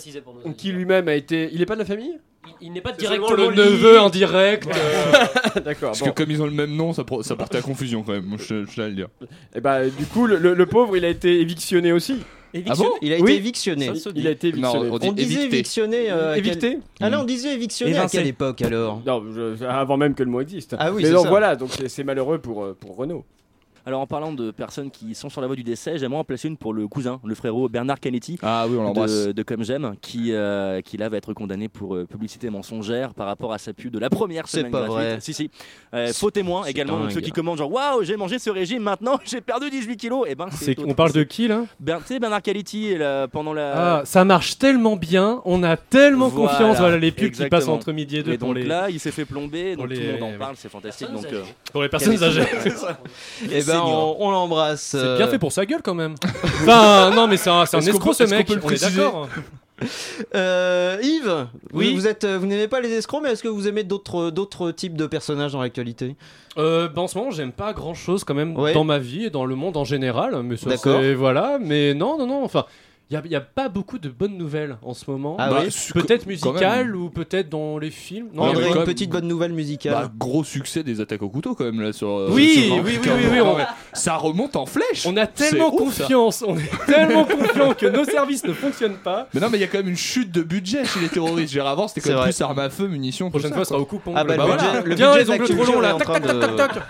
qui 0.57 0.71
lui-même 0.71 1.07
a 1.07 1.15
été 1.15 1.49
il 1.51 1.61
est 1.61 1.65
pas 1.65 1.75
de 1.75 1.79
la 1.79 1.85
famille? 1.85 2.17
Il, 2.61 2.71
n'est 2.73 2.81
pas 2.81 2.91
C'est 2.97 3.07
seulement 3.07 3.31
le 3.31 3.47
neveu 3.55 3.99
en 3.99 4.09
direct. 4.11 4.67
euh, 4.67 5.59
D'accord. 5.65 5.89
Parce 5.89 5.99
bon. 6.01 6.05
que 6.05 6.11
comme 6.11 6.29
ils 6.29 6.41
ont 6.43 6.45
le 6.45 6.51
même 6.51 6.75
nom, 6.75 6.93
ça, 6.93 7.03
pro- 7.03 7.23
ça 7.23 7.35
porte 7.35 7.55
à 7.55 7.61
confusion 7.61 8.03
quand 8.03 8.11
même, 8.11 8.35
je, 8.37 8.65
je 8.65 8.81
le 8.83 8.91
dire. 8.91 9.07
Et 9.55 9.61
bah 9.61 9.83
du 9.89 10.05
coup 10.05 10.27
le, 10.27 10.37
le- 10.37 10.53
le 10.53 10.65
pauvre 10.67 10.95
il 10.95 11.03
a 11.05 11.09
été 11.09 11.41
évictionné 11.41 11.91
aussi. 11.91 12.17
Ah 12.67 12.73
bon 12.75 12.91
Il 13.01 13.11
a 13.11 13.15
été 13.15 13.23
Oui. 13.23 13.33
évictionné. 13.33 13.91
Il 14.15 14.27
a 14.27 14.31
été 14.31 14.47
évictionné. 14.49 14.87
Non, 14.89 14.95
on 14.95 14.97
dit 14.99 15.07
On 15.09 15.11
disait 15.11 15.33
évicté. 15.41 15.55
évictionné. 15.55 16.09
euh, 16.11 16.31
à 16.31 16.35
quel- 16.35 16.47
Évicté 16.47 16.79
Ah 17.01 17.09
là, 17.09 17.21
on 17.21 17.25
disait 17.25 17.53
évictionné 17.53 17.93
à 17.93 17.97
Évincé. 17.99 18.17
quelle 18.17 18.27
époque 18.27 18.61
alors 18.61 19.01
Non, 19.05 19.23
je- 19.33 19.63
avant 19.65 19.97
même 19.97 20.13
que 20.15 20.23
le 20.23 20.29
mot 20.29 20.41
existe. 20.41 20.75
Ah 20.79 20.91
oui, 20.91 21.01
Mais 21.01 21.07
c'est 21.09 21.13
donc 21.13 21.23
ça. 21.23 21.29
voilà, 21.29 21.55
donc 21.55 21.69
c'est 21.71 21.89
c'est 21.89 22.03
malheureux 22.03 22.37
pour, 22.39 22.63
euh, 22.63 22.77
pour 22.79 22.95
Renault. 22.95 23.25
Alors 23.87 24.01
en 24.01 24.07
parlant 24.07 24.33
de 24.33 24.49
personnes 24.49 24.89
qui 24.89 25.13
sont 25.13 25.29
sur 25.29 25.41
la 25.41 25.47
voie 25.47 25.55
du 25.55 25.63
décès, 25.63 25.97
j'aimerais 25.99 26.17
en 26.19 26.23
placer 26.23 26.47
une 26.47 26.57
pour 26.57 26.73
le 26.73 26.87
cousin, 26.87 27.19
le 27.23 27.35
frérot 27.35 27.69
Bernard 27.69 27.99
Canetti. 27.99 28.39
Ah 28.41 28.65
oui, 28.67 28.75
on 28.79 28.83
l'embrasse. 28.83 29.27
De, 29.27 29.31
de 29.31 29.43
Comme 29.43 29.63
J'aime, 29.63 29.95
qui, 30.01 30.31
euh, 30.33 30.81
qui 30.81 30.97
là 30.97 31.07
va 31.07 31.17
être 31.17 31.33
condamné 31.33 31.69
pour 31.69 31.95
euh, 31.95 32.05
publicité 32.05 32.49
mensongère 32.49 33.13
par 33.13 33.27
rapport 33.27 33.53
à 33.53 33.59
sa 33.59 33.73
pub 33.73 33.91
de 33.91 33.99
la 33.99 34.09
première 34.09 34.47
C'est 34.47 34.59
semaine 34.59 34.71
pas 34.71 34.85
gratuite. 34.87 34.95
vrai. 35.09 35.17
Si, 35.21 35.33
si. 35.33 35.51
Euh, 35.93 36.11
faux 36.13 36.31
témoin 36.31 36.63
c'est 36.63 36.71
également, 36.71 36.99
donc 36.99 37.11
ceux 37.11 37.21
qui 37.21 37.31
commandent 37.31 37.59
genre 37.59 37.71
Waouh, 37.71 38.03
j'ai 38.03 38.17
mangé 38.17 38.39
ce 38.39 38.49
régime, 38.49 38.81
maintenant 38.81 39.19
j'ai 39.25 39.41
perdu 39.41 39.69
18 39.69 39.97
kilos. 39.97 40.25
Et 40.27 40.33
ben, 40.33 40.47
C'est- 40.51 40.79
On 40.79 40.93
parle 40.95 41.11
de 41.11 41.21
qui 41.23 41.47
là? 41.47 41.65
Sais, 42.05 42.19
Bernard 42.19 42.41
Canetti, 42.41 42.95
pendant 43.31 43.53
la. 43.53 43.97
Ah, 43.99 44.01
ça 44.05 44.25
marche 44.25 44.57
tellement 44.57 44.95
bien, 44.95 45.41
on 45.45 45.61
a 45.61 45.77
tellement 45.77 46.29
Voilà, 46.29 46.53
confiance. 46.53 46.77
Voilà 46.77 46.97
les 46.97 47.11
pubs 47.11 47.31
qui 47.31 47.47
passent 47.49 47.67
entre 47.67 47.91
midi 47.91 48.17
et 48.17 48.23
deux 48.23 48.33
Et 48.33 48.37
pour 48.39 48.47
donc 48.49 48.57
les, 48.57 48.63
là, 48.63 48.89
il 48.89 48.99
s'est 48.99 49.11
fait 49.11 49.25
plomber, 49.25 49.75
donc 49.75 49.89
tout 49.89 49.99
le 49.99 50.19
monde 50.19 50.33
en 50.35 50.37
parle, 50.39 50.55
c'est 50.57 50.69
fantastique. 50.69 51.11
Donc, 51.11 51.25
euh, 51.31 51.43
pour 51.71 51.83
les 51.83 51.89
personnes 51.89 52.21
âgées. 52.23 52.41
Eh 53.51 53.63
ben, 53.63 53.74
on, 53.83 54.15
on 54.19 54.31
l'embrasse. 54.31 54.81
C'est 54.81 54.97
euh, 54.97 55.17
bien 55.17 55.27
fait 55.27 55.39
pour 55.39 55.51
sa 55.51 55.65
gueule 55.65 55.81
quand 55.83 55.93
même. 55.95 56.15
enfin, 56.61 57.11
non, 57.11 57.27
mais 57.27 57.37
c'est 57.37 57.49
un, 57.49 57.65
c'est 57.65 57.77
un 57.77 57.81
escroc 57.81 58.11
peut- 58.11 58.13
ce 58.13 58.23
mec, 58.23 58.49
le 58.49 58.59
on 58.63 58.69
est 58.69 58.81
d'accord. 58.81 59.27
Euh, 60.35 60.97
Yves, 61.03 61.47
Oui. 61.73 61.89
vous, 61.91 61.95
vous 62.01 62.07
êtes, 62.07 62.23
euh, 62.23 62.37
vous 62.37 62.45
n'aimez 62.45 62.67
pas 62.69 62.79
les 62.79 62.91
escrocs, 62.93 63.21
mais 63.21 63.31
est-ce 63.31 63.43
que 63.43 63.49
vous 63.49 63.67
aimez 63.67 63.83
d'autres, 63.83 64.29
d'autres 64.29 64.71
types 64.71 64.95
de 64.95 65.05
personnages 65.05 65.51
dans 65.51 65.61
l'actualité? 65.61 66.15
Euh, 66.57 66.87
bah, 66.87 67.01
en 67.01 67.07
ce 67.07 67.17
moment, 67.17 67.31
j'aime 67.31 67.51
pas 67.51 67.73
grand 67.73 67.93
chose 67.93 68.23
quand 68.23 68.33
même 68.33 68.57
Ouais. 68.57 68.73
dans 68.73 68.85
ma 68.85 68.99
vie 68.99 69.25
et 69.25 69.29
dans 69.29 69.45
le 69.45 69.55
monde 69.55 69.75
en 69.75 69.83
général. 69.83 70.41
Mais 70.43 70.55
ça, 70.57 70.69
D'accord. 70.69 71.01
c'est- 71.01 71.13
Voilà, 71.13 71.57
mais 71.59 71.93
non, 71.93 72.17
non, 72.17 72.25
non. 72.25 72.43
Enfin, 72.45 72.65
il 73.11 73.13
y 73.13 73.17
a, 73.17 73.21
y 73.27 73.35
a 73.35 73.41
pas 73.41 73.69
beaucoup 73.69 73.99
de 73.99 74.09
bonnes 74.09 74.35
nouvelles 74.35 74.77
en 74.81 74.93
ce 74.95 75.09
moment. 75.11 75.35
Ah 75.39 75.49
Bah, 75.49 75.61
oui 75.63 75.91
Peut-être 75.93 76.25
musicales 76.25 76.95
ou 76.95 77.09
peut-être 77.09 77.49
dans 77.49 77.77
les 77.77 77.91
films. 77.91 78.29
Non, 78.33 78.51
une 78.53 78.83
petite 78.83 79.11
bonne 79.11 79.27
nouvelle 79.27 79.53
musicale. 79.53 79.93
Bah, 79.93 80.11
gros 80.17 80.43
succès 80.43 80.81
des 80.83 81.01
attaques 81.01 81.21
au 81.21 81.29
couteau 81.29 81.53
quand 81.53 81.65
même 81.65 81.81
là 81.81 81.93
sur. 81.93 82.07
euh, 82.09 82.29
Oui, 82.31 82.65
sur 82.67 82.75
oui, 82.77 82.97
oui, 83.03 83.09
oui, 83.15 83.25
oui, 83.33 83.41
on- 83.41 83.57
Ça 83.93 84.15
remonte 84.15 84.55
en 84.55 84.65
flèche. 84.65 85.05
On 85.05 85.15
a 85.17 85.27
tellement 85.27 85.73
ouf, 85.73 85.79
confiance, 85.79 86.43
on 86.47 86.57
est 86.57 86.69
tellement 86.87 87.25
confiant 87.25 87.73
que 87.73 87.85
nos 87.85 88.05
services 88.05 88.43
ne 88.43 88.53
fonctionnent 88.53 88.97
pas. 88.97 89.27
Mais 89.33 89.39
non, 89.39 89.49
mais 89.51 89.57
il 89.57 89.61
y 89.61 89.63
a 89.63 89.67
quand 89.67 89.77
même 89.77 89.89
une 89.89 89.95
chute 89.97 90.31
de 90.31 90.41
budget 90.41 90.83
chez 90.85 90.99
les 90.99 91.09
terroristes. 91.09 91.53
J'ai 91.53 91.59
avant, 91.61 91.87
c'était 91.87 92.01
quand 92.09 92.15
même 92.15 92.23
plus 92.23 92.41
armes 92.41 92.59
à 92.59 92.69
feu, 92.69 92.87
munitions. 92.87 93.25
La 93.27 93.31
prochaine 93.31 93.53
fois, 93.53 93.65
ça, 93.65 93.69
sera 93.69 93.79
au 93.79 93.85
coup 93.85 94.01
Ah 94.15 94.23
bah, 94.23 94.35
Bah 94.35 94.35
le 94.35 94.43
voilà. 94.53 94.63
budget- 94.81 94.89
le 94.89 94.95
Tiens, 94.95 95.13
budget 95.15 95.19
les 95.19 95.25
de 95.25 95.29
la 95.29 95.35
ongles 95.35 95.63
trop 95.63 95.73
longs 95.73 95.79
là. 95.79 95.93
Tac, 95.93 96.07
tac, 96.07 96.23
tac, 96.23 96.39
tac, 96.39 96.57
tac. 96.73 96.83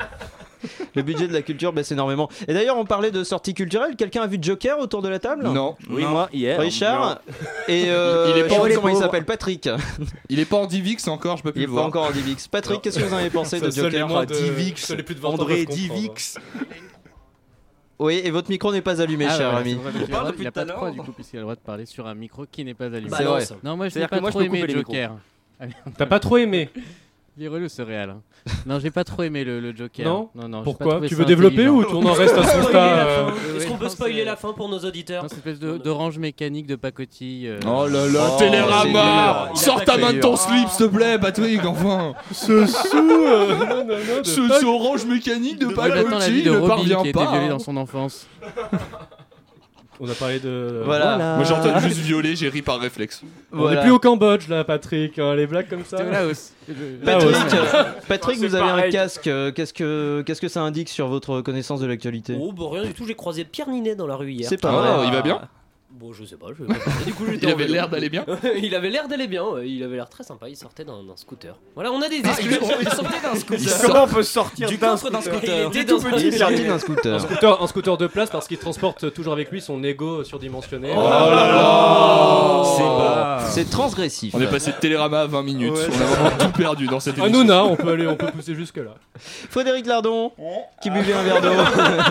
Le 0.96 1.02
budget 1.02 1.28
de 1.28 1.34
la 1.34 1.42
culture 1.42 1.74
baisse 1.74 1.92
énormément. 1.92 2.30
Et 2.48 2.54
d'ailleurs, 2.54 2.78
on 2.78 2.86
parlait 2.86 3.12
de 3.12 3.24
sorties 3.24 3.54
culturelles. 3.54 3.96
Quelqu'un 3.96 4.22
a 4.24 4.28
vu 4.28 4.38
Joker 4.42 4.80
autour 4.80 5.02
de 5.02 5.10
la 5.10 5.20
table? 5.20 5.44
Non, 5.48 5.76
oui, 5.90 6.04
moi, 6.06 6.30
hier. 6.34 6.60
Richard 6.60 7.20
et 7.68 7.86
euh, 7.90 8.28
Il 8.30 8.38
est 8.38 8.44
je 8.50 8.56
pas 8.56 8.64
sais 8.70 8.76
comment 8.76 8.90
il 8.90 8.96
s'appelle 8.98 9.26
Patrick. 9.26 9.70
il 10.30 10.40
est 10.40 10.46
pas 10.46 10.58
en 10.58 10.66
Divix 10.66 11.08
encore, 11.08 11.38
je 11.38 11.44
peux 11.44 11.52
plus 11.52 11.62
Il 11.62 11.64
est 11.64 11.68
le 11.68 11.72
pas 11.72 11.76
voir. 11.76 11.88
encore 11.88 12.06
en 12.08 12.12
Divix. 12.12 12.48
Patrick, 12.48 12.82
qu'est-ce 12.82 13.00
que 13.00 13.04
vous 13.04 13.14
en 13.14 13.18
avez 13.18 13.30
pensé 13.30 13.60
de 13.60 13.70
Joker? 13.72 14.08
moins 14.08 14.26
de- 14.26 14.34
Divix, 14.34 14.94
plus 15.06 15.16
de 15.16 15.20
20 15.20 15.30
ans 15.30 15.34
André. 15.34 15.66
Divix. 15.66 16.38
Oui, 17.98 18.20
et 18.24 18.30
votre 18.32 18.50
micro 18.50 18.74
n'est 18.74 18.82
pas 18.82 19.00
allumé, 19.02 19.26
Ah, 19.30 19.38
cher 19.38 19.56
ami. 19.56 19.72
il 19.72 19.88
a 19.88 19.92
le 20.02 20.08
droit- 20.08 20.26
depuis 20.28 20.42
il 20.44 20.48
a 20.48 20.52
tout 20.52 20.56
pas 20.56 20.62
à 20.62 20.66
de 20.66 20.72
croix 20.72 20.92
du 20.92 21.00
coup 21.00 21.12
puisqu'il 21.14 21.38
a 21.38 21.40
le 21.40 21.44
droit 21.44 21.56
de 21.56 21.62
parler 21.62 21.86
sur 21.86 22.06
un 22.08 22.14
micro 22.14 22.46
qui 22.46 22.66
n'est 22.66 22.74
pas 22.74 22.86
allumé. 22.88 23.10
C'est 23.16 23.24
vrai. 23.24 23.46
Non, 23.64 23.78
moi 23.78 23.88
je 23.88 23.98
n'ai 23.98 24.08
pas 24.08 24.18
que 24.18 24.22
moi, 24.22 24.32
je 24.32 24.36
trop 24.38 24.42
aimé 24.42 24.66
Joker. 24.68 25.16
T'as 25.98 26.06
pas 26.06 26.20
trop 26.20 26.36
aimé 26.38 26.70
Il 27.38 27.44
est 27.46 27.48
relou 27.48 27.70
ce 27.70 27.82
réel. 27.82 28.10
hein. 28.10 28.22
Non, 28.68 28.80
j'ai 28.80 28.92
pas 28.92 29.04
trop 29.04 29.24
aimé 29.24 29.44
le, 29.44 29.60
le 29.60 29.76
Joker. 29.76 30.06
Non 30.06 30.30
non, 30.36 30.48
non 30.48 30.58
pas 30.60 30.64
Pourquoi 30.66 31.02
Tu 31.08 31.16
veux 31.16 31.26
développer 31.26 31.68
ou 31.68 31.84
tu 31.84 31.96
en 31.96 32.14
restes 32.14 32.38
à 32.38 32.44
ce 32.44 32.58
constat 32.58 32.84
euh, 32.84 33.30
Est-ce 33.58 33.68
qu'on 33.68 33.78
peut 33.78 33.90
spoiler 33.90 34.24
la 34.24 34.36
fin 34.36 34.54
pour 34.54 34.70
nos 34.70 34.78
auditeurs 34.80 35.24
Non, 35.24 35.30
cette 35.30 35.40
espèce 35.40 35.60
d'orange 35.60 36.18
mécanique 36.20 36.68
de 36.68 36.76
pacotille. 36.76 37.48
euh, 37.48 37.60
Oh 37.68 37.88
là 37.88 38.06
là, 38.08 38.30
Oh, 38.34 38.40
Télérama 38.40 39.50
Sors 39.56 39.84
ta 39.84 39.98
main 39.98 40.14
de 40.14 40.20
ton 40.20 40.36
slip, 40.36 40.70
s'il 40.70 40.86
te 40.88 40.96
plaît, 40.96 41.18
Patrick, 41.20 41.66
enfin. 41.66 42.14
Ce 42.32 42.66
sou 42.68 42.98
euh, 42.98 43.56
non, 43.58 43.66
non, 43.68 43.86
non, 43.86 44.22
de 44.22 44.24
Ce 44.24 44.48
pas- 44.48 44.60
ce 44.60 44.66
orange 44.66 45.06
mécanique 45.06 45.60
de 45.60 45.68
Pacotille 45.68 46.46
ne 46.46 46.68
parvient 46.68 47.02
qui 47.02 47.08
a 47.08 47.10
été 47.10 47.14
pas. 47.14 47.32
violé 47.32 47.50
dans 47.50 47.60
son 47.60 47.78
enfance. 47.78 48.28
On 50.00 50.10
a 50.10 50.14
parlé 50.14 50.40
de. 50.40 50.82
Voilà. 50.84 51.18
Moi 51.38 51.44
j'ai 51.46 51.54
entendu 51.54 51.86
juste 51.88 52.02
violer, 52.02 52.36
j'ai 52.36 52.50
ri 52.50 52.62
par 52.62 52.80
réflexe. 52.80 53.22
On 53.54 53.58
Voilà. 53.60 53.80
est 53.80 53.84
plus 53.84 53.92
au 53.92 54.00
Cambodge 54.00 54.48
là, 54.50 54.64
Patrick. 54.64 55.18
hein, 55.20 55.36
les 55.36 55.48
blagues 55.48 55.70
comme 55.70 55.86
ça. 55.86 55.98
C'était 55.98 56.10
au 56.10 56.12
Laos. 56.12 56.54
Patrick, 57.06 57.54
euh, 57.54 57.84
Patrick, 58.08 58.38
C'est 58.40 58.48
vous 58.48 58.56
avez 58.56 58.70
un 58.88 58.90
casque. 58.90 59.28
euh, 59.28 59.52
Qu'est-ce 59.52 59.74
que 59.74 60.24
qu'est-ce 60.26 60.42
que 60.42 60.48
ça 60.50 60.62
indique 60.62 60.90
sur 60.90 61.08
votre 61.08 61.42
connaissance 61.42 61.80
de 61.80 61.86
l'actualité? 61.88 62.36
Oh, 62.40 62.52
bah 62.52 62.66
rien 62.72 62.84
du 62.84 62.94
tout, 62.94 63.06
j'ai 63.08 63.16
croisé 63.16 63.46
Pierre 63.46 63.70
Ninet 63.70 63.96
dans 63.96 64.08
la 64.08 64.16
rue 64.16 64.32
hier. 64.32 64.50
C'est 64.50 64.60
pas 64.62 64.70
Ah, 64.70 64.98
vrai. 64.98 65.08
il 65.08 65.14
va 65.14 65.22
bien? 65.22 65.42
Bon, 65.98 66.12
je 66.12 66.26
sais 66.26 66.36
pas, 66.36 66.48
je. 66.58 66.64
Du 67.06 67.14
coup, 67.14 67.24
Il 67.42 67.48
avait 67.50 67.68
l'air 67.68 67.88
d'aller 67.88 68.10
bien 68.10 68.26
il 68.62 68.76
avait 68.76 68.90
l'air 68.90 69.08
d'aller 69.08 69.28
bien, 69.28 69.44
ouais, 69.46 69.70
il 69.70 69.82
avait 69.82 69.96
l'air 69.96 70.10
très 70.10 70.24
sympa, 70.26 70.50
il 70.50 70.58
sortait 70.58 70.84
d'un 70.84 71.00
scooter. 71.16 71.58
Voilà, 71.74 71.92
on 71.92 72.02
a 72.02 72.10
des 72.10 72.18
exclus. 72.18 72.58
il 72.82 72.90
sortait 72.90 73.22
d'un 73.22 73.36
scooter. 73.36 73.82
Comment 73.82 74.04
on 74.04 74.08
peut 74.08 74.24
sortir 74.24 74.68
Du 74.68 74.78
d'un 74.78 74.90
coffre 74.92 75.10
d'un 75.10 75.22
scooter. 75.22 75.72
Il 75.74 75.80
était 75.80 75.86
tout 75.86 76.02
un- 76.06 76.12
petit, 76.12 76.28
Il 76.28 76.32
Ninet. 76.34 76.68
d'un 76.68 76.80
scooter. 76.80 77.14
Un 77.16 77.20
scooter, 77.20 77.62
un 77.64 77.68
scooter 77.68 77.98
de 77.98 78.08
place 78.08 78.30
parce 78.30 78.48
qu'il 78.48 78.58
transporte 78.58 79.14
toujours 79.14 79.32
avec 79.34 79.50
lui 79.52 79.62
son 79.62 79.82
ego 79.86 80.24
surdimensionné. 80.26 80.92
Oh 80.98 81.02
là 81.04 81.30
là 81.30 82.64
C'est 82.76 82.84
bas. 82.84 83.40
C'est 83.48 83.70
transgressif. 83.70 84.34
On 84.36 84.42
est 84.42 84.50
passé 84.50 84.72
de 84.72 84.78
Télérama 84.78 85.22
à 85.22 85.28
20 85.28 85.44
minutes. 85.44 85.72
Ouais, 85.74 85.88
On 85.90 86.02
a 86.02 86.06
vraiment 86.06 86.38
tout 86.38 86.52
perdu 86.58 86.88
dans 86.88 87.00
cette 87.00 87.18
émission. 87.18 87.40
Hanouna, 87.40 87.64
on 87.64 87.76
peut 87.78 87.90
aller, 87.92 88.06
on 88.08 88.18
peut 88.18 88.32
pousser 88.32 88.54
jusque 88.54 88.78
là. 88.78 88.96
Frédéric 89.18 89.86
Lardon, 89.86 90.34
qui 90.82 90.90
buvait 90.90 91.14
un 91.14 91.24
verre 91.24 91.42
d'eau. 91.42 91.50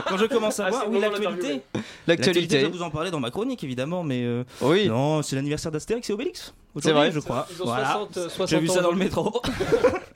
Quand 0.09 0.17
je 0.17 0.25
commence 0.25 0.59
à 0.61 0.67
Ah, 0.67 0.71
voir, 0.71 0.85
oui, 0.89 1.01
l'actualité. 1.01 1.61
L'actualité. 2.07 2.61
Je 2.61 2.67
vais 2.67 2.73
vous 2.73 2.83
en 2.83 2.91
parler 2.91 3.11
dans 3.11 3.21
ma 3.21 3.31
chronique, 3.31 3.63
évidemment. 3.63 3.74
Évidemment, 3.75 4.05
mais 4.05 4.23
euh, 4.25 4.45
Oui. 4.61 4.89
non, 4.89 5.23
c'est 5.23 5.35
l'anniversaire 5.37 5.73
d'Astérix 5.73 6.09
et 6.09 6.13
Obélix. 6.13 6.55
C'est 6.81 6.91
vrai. 6.93 7.13
je 7.13 7.21
crois. 7.21 7.47
Ils 7.55 7.63
ont 7.63 7.67
Voilà. 7.67 7.85
60, 7.93 8.17
euh, 8.17 8.29
60 8.29 8.49
J'ai 8.49 8.59
vu 8.59 8.67
ça 8.69 8.81
ans 8.81 8.83
dans 8.83 8.91
le 8.91 8.97
métro. 8.97 9.43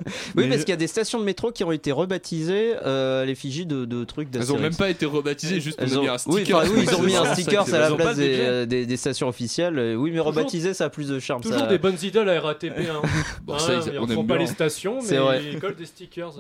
Oui, 0.08 0.44
Mais 0.44 0.48
parce 0.48 0.60
je- 0.60 0.64
qu'il 0.64 0.70
y 0.70 0.72
a 0.72 0.76
des 0.76 0.86
stations 0.86 1.18
de 1.20 1.24
métro 1.24 1.52
qui 1.52 1.64
ont 1.64 1.70
été 1.72 1.92
rebaptisées 1.92 2.74
euh, 2.82 3.22
à 3.22 3.26
l'effigie 3.26 3.66
de, 3.66 3.84
de 3.84 4.04
trucs 4.04 4.28
Elles 4.32 4.38
ont 4.40 4.54
d'Astérix. 4.54 4.62
même 4.62 4.74
pas 4.76 4.88
été 4.88 5.04
rebaptisées, 5.04 5.60
juste 5.60 5.78
Elles 5.82 5.92
a 5.94 5.98
ont... 5.98 6.02
mis 6.02 6.08
un 6.08 6.16
Oui, 6.26 6.40
sticker. 6.40 6.56
enfin, 6.56 6.68
oui, 6.74 6.86
ils 6.88 6.94
ont 6.94 7.02
mis 7.02 7.14
un 7.16 7.34
sticker 7.34 7.66
ça, 7.66 7.76
à 7.76 7.80
la 7.80 7.90
ils 7.90 7.96
place 7.96 8.16
des, 8.16 8.36
euh, 8.40 8.64
des, 8.66 8.86
des 8.86 8.96
stations 8.96 9.28
officielles. 9.28 9.96
Oui, 9.98 10.10
mais 10.10 10.20
rebaptiser, 10.20 10.72
ça 10.72 10.86
a 10.86 10.88
plus 10.88 11.08
de 11.08 11.18
charme. 11.18 11.42
Toujours 11.42 11.58
ça. 11.58 11.66
des 11.66 11.76
bonnes 11.78 11.98
idées 12.02 12.20
à 12.20 12.24
la 12.24 12.40
RATP. 12.40 12.72
Hein. 12.78 13.02
Bon, 13.44 13.54
Hein, 13.54 13.58
ça, 13.58 13.74
ils- 13.74 13.92
ils 13.92 13.98
on 13.98 14.06
font 14.08 14.24
pas 14.24 14.38
les 14.38 14.46
stations, 14.46 15.00
mais 15.02 15.18
ils 15.52 15.60
collent 15.60 15.76
des 15.76 15.84
stickers. 15.86 16.32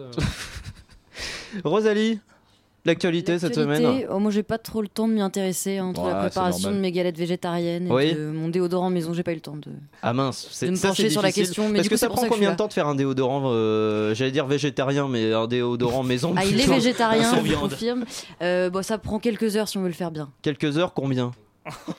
Rosalie, 1.64 2.20
l'actualité 2.84 3.38
cette 3.38 3.54
semaine 3.54 4.06
oh, 4.10 4.18
moi 4.18 4.30
j'ai 4.30 4.42
pas 4.42 4.58
trop 4.58 4.82
le 4.82 4.88
temps 4.88 5.08
de 5.08 5.12
m'y 5.12 5.20
intéresser 5.20 5.80
entre 5.80 6.02
Ouais, 6.02 6.10
la 6.12 6.20
préparation 6.20 6.70
de 6.70 6.76
mes 6.76 6.92
galettes 6.92 7.18
végétariennes 7.18 7.88
et 7.88 7.92
Oui. 7.92 8.14
de 8.14 8.26
mon 8.30 8.48
déodorant 8.48 8.90
maison, 8.90 9.12
j'ai 9.12 9.22
pas 9.22 9.32
eu 9.32 9.36
le 9.36 9.40
temps 9.40 9.56
de. 9.56 9.70
Ah 10.02 10.12
mince, 10.12 10.48
c'est 10.50 10.66
de 10.66 10.70
me 10.72 10.76
ça, 10.76 10.88
pencher 10.88 11.10
sur 11.10 11.22
la 11.22 11.32
question, 11.32 11.68
mais 11.68 11.76
Parce 11.76 11.88
que 11.88 11.94
coup, 11.94 11.98
ça 11.98 12.08
prend 12.08 12.26
combien 12.28 12.52
de 12.52 12.56
temps 12.56 12.68
de 12.68 12.72
faire 12.72 12.86
un 12.86 12.94
déodorant 12.94 13.42
euh, 13.46 14.14
J'allais 14.14 14.30
dire 14.30 14.46
végétarien, 14.46 15.08
mais 15.08 15.32
un 15.32 15.46
déodorant 15.46 16.02
maison. 16.04 16.34
Ah, 16.36 16.44
il 16.44 16.60
est 16.60 16.66
végétarien, 16.66 17.40
je 17.44 17.54
confirme. 17.54 18.04
Euh, 18.42 18.70
bon, 18.70 18.82
ça 18.82 18.98
prend 18.98 19.18
quelques 19.18 19.56
heures 19.56 19.68
si 19.68 19.78
on 19.78 19.82
veut 19.82 19.88
le 19.88 19.94
faire 19.94 20.10
bien. 20.10 20.30
Quelques 20.42 20.78
heures, 20.78 20.94
combien? 20.94 21.32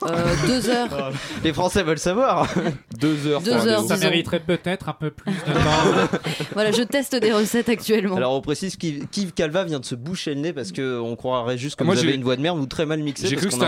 Euh, 0.03 0.35
deux 0.47 0.69
heures. 0.69 1.11
Les 1.43 1.53
Français 1.53 1.83
veulent 1.83 1.99
savoir. 1.99 2.47
Deux 2.99 3.27
heures. 3.27 3.41
Deux 3.41 3.67
heures, 3.67 3.83
Ça 3.83 3.97
mériterait 3.97 4.39
peut-être 4.39 4.89
un 4.89 4.93
peu 4.93 5.11
plus 5.11 5.31
de 5.33 5.53
temps. 5.53 6.19
Voilà, 6.53 6.71
je 6.71 6.81
teste 6.83 7.15
des 7.15 7.31
recettes 7.31 7.69
actuellement. 7.69 8.15
Alors 8.15 8.33
on 8.33 8.41
précise 8.41 8.75
qu'Yves 8.75 9.33
Calva 9.33 9.63
vient 9.63 9.79
de 9.79 9.85
se 9.85 9.95
boucher 9.95 10.33
le 10.33 10.41
nez 10.41 10.53
parce 10.53 10.71
qu'on 10.71 11.15
croirait 11.15 11.57
juste 11.57 11.75
que 11.77 11.83
Ah, 11.83 11.85
moi, 11.85 11.95
vous 11.95 12.01
avez 12.01 12.15
une 12.15 12.23
voix 12.23 12.35
de 12.35 12.41
merde 12.41 12.59
ou 12.59 12.65
très 12.65 12.85
mal 12.85 12.99
mixée. 12.99 13.27
J'ai 13.27 13.35
cru 13.35 13.47
que 13.47 13.53
c'était 13.53 13.65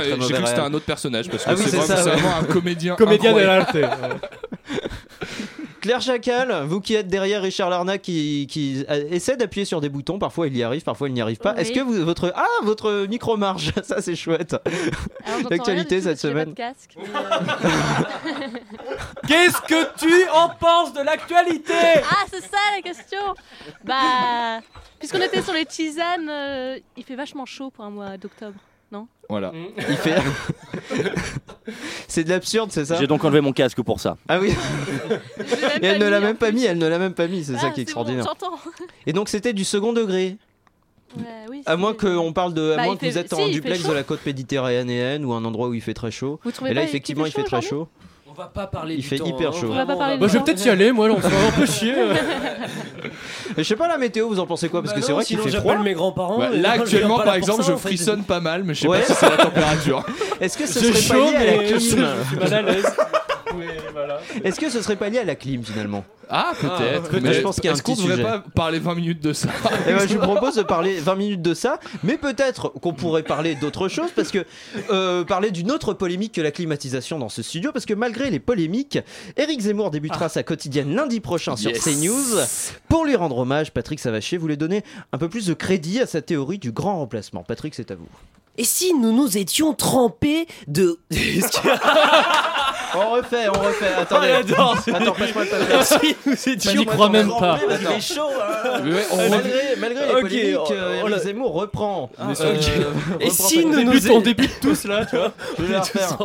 un- 0.60 0.74
autre 0.74 0.86
personnage 0.86 1.30
parce 1.30 1.44
que 1.44 1.50
Ah 1.50 1.54
oui, 1.58 1.64
c'est 1.66 1.78
vraiment, 1.78 1.86
ça, 1.88 1.98
c'est 1.98 2.10
ouais. 2.10 2.16
vraiment 2.16 2.38
un 2.38 2.44
comédien. 2.44 2.96
Comédien 2.96 3.34
de 3.34 3.40
incroyable. 3.40 4.20
Claire 5.82 6.02
Chacal, 6.02 6.64
vous 6.66 6.80
qui 6.80 6.94
êtes 6.94 7.08
derrière 7.08 7.42
Richard 7.42 7.70
Larnac 7.70 8.02
qui, 8.02 8.48
qui 8.50 8.86
essaie 9.10 9.36
d'appuyer 9.36 9.66
sur 9.66 9.82
des 9.82 9.90
boutons, 9.90 10.20
parfois 10.20 10.48
il 10.48 10.56
y 10.56 10.64
arrive, 10.64 10.84
parfois 10.84 11.10
il 11.10 11.14
n'y 11.14 11.22
arrive 11.22 11.40
pas. 11.40 11.54
Oui. 11.54 11.62
Est-ce 11.62 11.72
que 11.72 11.80
vous, 11.80 12.06
votre 12.06 12.32
ah 12.36 12.46
votre 12.64 13.08
micro 13.08 13.38
marche? 13.38 13.72
Ça 13.84 14.02
c'est 14.02 14.16
chouette. 14.16 14.56
L'actualité 15.50 16.02
cette 16.02 16.20
semaine. 16.20 16.54
Qu'est-ce 19.28 19.62
que 19.62 19.98
tu 19.98 20.30
en 20.30 20.50
penses 20.50 20.94
de 20.94 21.02
l'actualité? 21.02 21.74
Ah, 21.74 22.26
c'est 22.32 22.42
ça 22.42 22.58
la 22.76 22.82
question 22.82 23.18
Bah, 23.84 24.60
puisqu'on 25.00 25.22
était 25.22 25.42
sur 25.42 25.54
les 25.54 25.66
tisanes, 25.66 26.30
euh, 26.30 26.78
il 26.98 27.04
fait 27.04 27.16
vachement 27.16 27.46
chaud 27.46 27.72
pour 27.72 27.86
un 27.86 27.90
mois 27.90 28.18
d'octobre, 28.18 28.58
non 28.92 29.08
Voilà. 29.30 29.54
Il 29.90 29.96
fait. 29.96 30.16
c'est 32.08 32.24
de 32.24 32.30
l'absurde, 32.30 32.72
c'est 32.72 32.86
ça 32.86 32.98
J'ai 33.00 33.08
donc 33.08 33.24
enlevé 33.24 33.42
mon 33.42 33.54
casque 33.54 33.82
pour 33.82 34.00
ça. 34.00 34.18
Ah 34.28 34.40
oui. 34.40 34.54
Et 35.82 35.86
elle 35.86 36.00
ne 36.00 36.08
l'a 36.08 36.20
même 36.20 36.36
pas 36.38 36.52
mis, 36.52 36.66
elle 36.66 36.78
ne 36.78 36.88
l'a 36.88 37.00
même 37.00 37.14
pas 37.14 37.28
mis, 37.28 37.44
c'est 37.44 37.54
ça 37.56 37.68
Ah, 37.68 37.70
qui 37.72 37.80
est 37.80 37.84
extraordinaire. 37.84 38.26
Et 39.06 39.14
donc 39.14 39.30
c'était 39.30 39.54
du 39.54 39.64
second 39.64 39.94
degré. 39.94 40.38
Ouais, 41.18 41.24
oui, 41.50 41.62
À 41.66 41.76
moins 41.76 41.94
qu'on 41.94 42.32
parle 42.32 42.54
de, 42.54 42.72
à 42.72 42.78
Bah, 42.78 42.84
moins 42.86 42.96
que 42.96 43.06
vous 43.06 43.18
êtes 43.18 43.34
si, 43.34 43.42
en 43.42 43.48
duplex 43.50 43.84
de 43.86 43.92
la 43.94 44.04
côte 44.04 44.26
méditerranéenne 44.26 45.26
ou 45.26 45.34
un 45.34 45.44
endroit 45.44 45.68
où 45.68 45.74
il 45.74 45.82
fait 45.82 45.94
très 45.94 46.12
chaud. 46.12 46.40
Vous 46.44 46.52
trouvez 46.52 46.72
Et 46.72 46.74
là 46.74 46.84
effectivement 46.84 47.26
il 47.26 47.32
fait 47.32 47.44
très 47.44 47.62
chaud. 47.62 47.88
On 48.34 48.42
va 48.42 48.46
pas 48.48 48.66
parler 48.66 48.96
Il 48.96 49.02
du 49.02 49.08
fait 49.08 49.18
temps, 49.18 49.26
hyper 49.26 49.50
hein, 49.50 49.52
chaud. 49.60 49.68
On 49.70 49.76
va 49.76 49.80
pas 49.80 49.86
vraiment, 49.96 50.00
parler 50.00 50.14
là. 50.14 50.18
du 50.18 50.22
Bah, 50.22 50.28
je 50.28 50.34
vais 50.34 50.40
temps. 50.40 50.46
peut-être 50.46 50.66
y 50.66 50.70
aller, 50.70 50.92
moi, 50.94 51.08
là, 51.10 51.16
on 51.18 51.22
se 51.22 51.28
fait 51.28 51.48
un 51.48 51.52
peu 51.52 51.66
chier. 51.66 51.94
je 53.58 53.64
sais 53.64 53.76
pas 53.76 53.88
la 53.90 53.98
météo, 53.98 54.28
vous 54.30 54.40
en 54.40 54.46
pensez 54.46 54.70
quoi? 54.70 54.82
Parce 54.82 54.94
Bah 54.94 55.00
que 55.00 55.06
c'est 55.06 55.12
non, 55.12 55.18
vrai 55.18 55.26
qu'il 55.26 55.36
sinon 55.36 55.44
fait 55.44 55.52
j'appelle 55.52 55.72
froid. 55.74 55.84
mes 55.84 55.94
grands-parents. 55.94 56.38
Bah, 56.40 56.50
et 56.54 56.58
là 56.58 56.72
actuellement 56.72 57.18
pas 57.18 57.24
par 57.24 57.34
là 57.34 57.40
pour 57.40 57.50
exemple 57.50 57.64
ça, 57.64 57.68
je 57.70 57.74
en 57.74 57.78
fait. 57.78 57.90
frissonne 57.90 58.24
pas 58.24 58.40
mal 58.40 58.64
mais 58.64 58.74
je 58.74 58.82
sais 58.82 58.88
Ouais. 58.88 59.00
pas 59.00 59.06
si 59.06 59.14
c'est 59.14 59.30
la 59.30 59.38
température. 59.38 60.04
Est-ce 60.40 60.58
que 60.58 60.66
ce 60.66 60.80
J'ai 60.80 60.94
serait 60.94 61.18
chaud, 61.18 61.26
pas 61.26 61.32
lié 61.32 61.36
à 61.36 61.52
la 61.52 61.58
mais 61.58 61.66
clim? 61.68 61.80
suis 61.80 61.96
mal 62.40 62.54
à 62.54 62.62
l'aise. 62.62 62.96
Mais 63.58 63.66
voilà. 63.94 64.20
Est-ce 64.44 64.60
que 64.60 64.70
ce 64.70 64.82
serait 64.82 64.96
pas 64.96 65.10
lié 65.10 65.20
à 65.20 65.24
la 65.24 65.36
clim 65.36 65.64
finalement 65.64 66.04
Ah 66.30 66.54
peut-être. 66.60 67.20
mais 67.22 67.34
Je 67.34 67.42
pense 67.42 67.56
qu'il 67.56 67.66
y 67.66 67.68
a 67.68 67.72
un 67.72 67.74
Est-ce 67.76 67.84
qu'on 67.84 67.94
petit 67.94 68.02
devrait 68.04 68.18
sujet. 68.18 68.28
pas 68.28 68.44
parler 68.56 68.80
20 68.80 68.96
minutes 68.96 69.22
de 69.22 69.34
ça 69.34 69.50
Eh 69.88 69.94
ben, 69.94 70.08
je 70.08 70.14
vous 70.18 70.20
propose 70.22 70.56
de 70.56 70.64
parler 70.64 71.00
20 71.00 71.16
minutes 71.16 71.42
de 71.42 71.54
ça, 71.54 71.80
mais 72.04 72.18
peut-être 72.18 72.70
qu'on 72.70 72.94
pourrait 72.94 73.24
parler 73.24 73.56
d'autre 73.56 73.88
chose, 73.88 74.10
parce 74.16 74.32
que 74.32 74.46
euh, 74.92 75.24
parler 75.24 75.52
d'une 75.52 75.72
autre 75.72 75.94
polémique 75.94 76.34
que 76.34 76.42
la 76.42 76.52
climatisation 76.52 77.20
dans 77.20 77.30
ce 77.30 77.42
studio, 77.42 77.72
parce 77.72 77.86
que 77.86 77.94
malgré 77.94 78.30
les 78.30 78.40
polémiques, 78.40 79.00
Eric 79.38 79.60
Zemmour 79.62 79.92
débutera 79.92 80.30
sa 80.30 80.44
quotidienne 80.44 80.96
lundi 80.96 81.20
prochain 81.20 81.56
sur 81.56 81.72
Yes. 81.72 81.84
CNews. 81.84 82.40
Pour 82.90 83.06
lui 83.06 83.16
rendre 83.16 83.38
hommage, 83.38 83.72
Patrick 83.72 84.00
Savachier 84.00 84.38
voulait 84.38 84.58
donner 84.58 84.84
un 85.12 85.18
peu 85.18 85.30
plus 85.30 85.46
de 85.48 85.54
crédit 85.54 86.00
à 86.00 86.06
sa 86.06 86.22
théorie 86.22 86.58
du 86.60 86.72
grand 86.72 86.98
remplacement. 86.98 87.44
Patrick, 87.44 87.76
c'est 87.76 87.92
à 87.92 87.96
vous. 87.96 88.08
Et 88.62 88.64
si 88.64 88.94
nous 88.94 89.12
nous 89.12 89.40
étions 89.40 89.74
trempés 89.74 90.46
de. 90.68 91.00
On 92.94 93.10
refait, 93.14 93.48
on 93.50 93.54
refait. 93.60 93.94
Attendez. 93.98 94.28
Ah. 94.56 94.74
Attends, 94.94 95.14
passe-moi 95.14 95.46
le 95.46 95.50
papier. 95.50 95.84
si 95.84 96.16
nous 96.28 96.34
étions. 96.34 96.72
J'y 96.72 96.86
crois 96.86 97.10
même 97.10 97.30
pas. 97.30 97.56
Attends. 97.56 97.90
Il 97.90 97.98
est 97.98 98.02
chaud, 98.02 98.22
hein. 98.40 98.82
Mais 98.84 98.94
ouais, 98.94 99.06
on 99.14 99.30
Malgré, 99.30 99.76
malgré 99.80 100.06
les 100.06 100.14
Ok, 100.14 100.22
polémiques, 100.22 100.56
oh, 100.60 100.72
euh, 100.74 101.02
oh 101.04 101.08
Eric. 101.08 101.24
Zemmour 101.24 101.54
reprend. 101.54 102.12
Ah, 102.20 102.34
Euh, 102.40 102.56
ok. 102.56 102.68
Et 103.22 103.30
reprend 103.30 103.48
si 103.48 103.66
nous 103.66 103.84
nous 103.84 104.12
on 104.12 104.20
débute 104.20 104.60
tous 104.60 104.84
là, 104.84 105.08
tu 105.08 105.16
vois 105.16 105.32
Je 105.58 105.64
vais 105.64 105.74
la 105.74 105.80
refaire. 105.80 106.18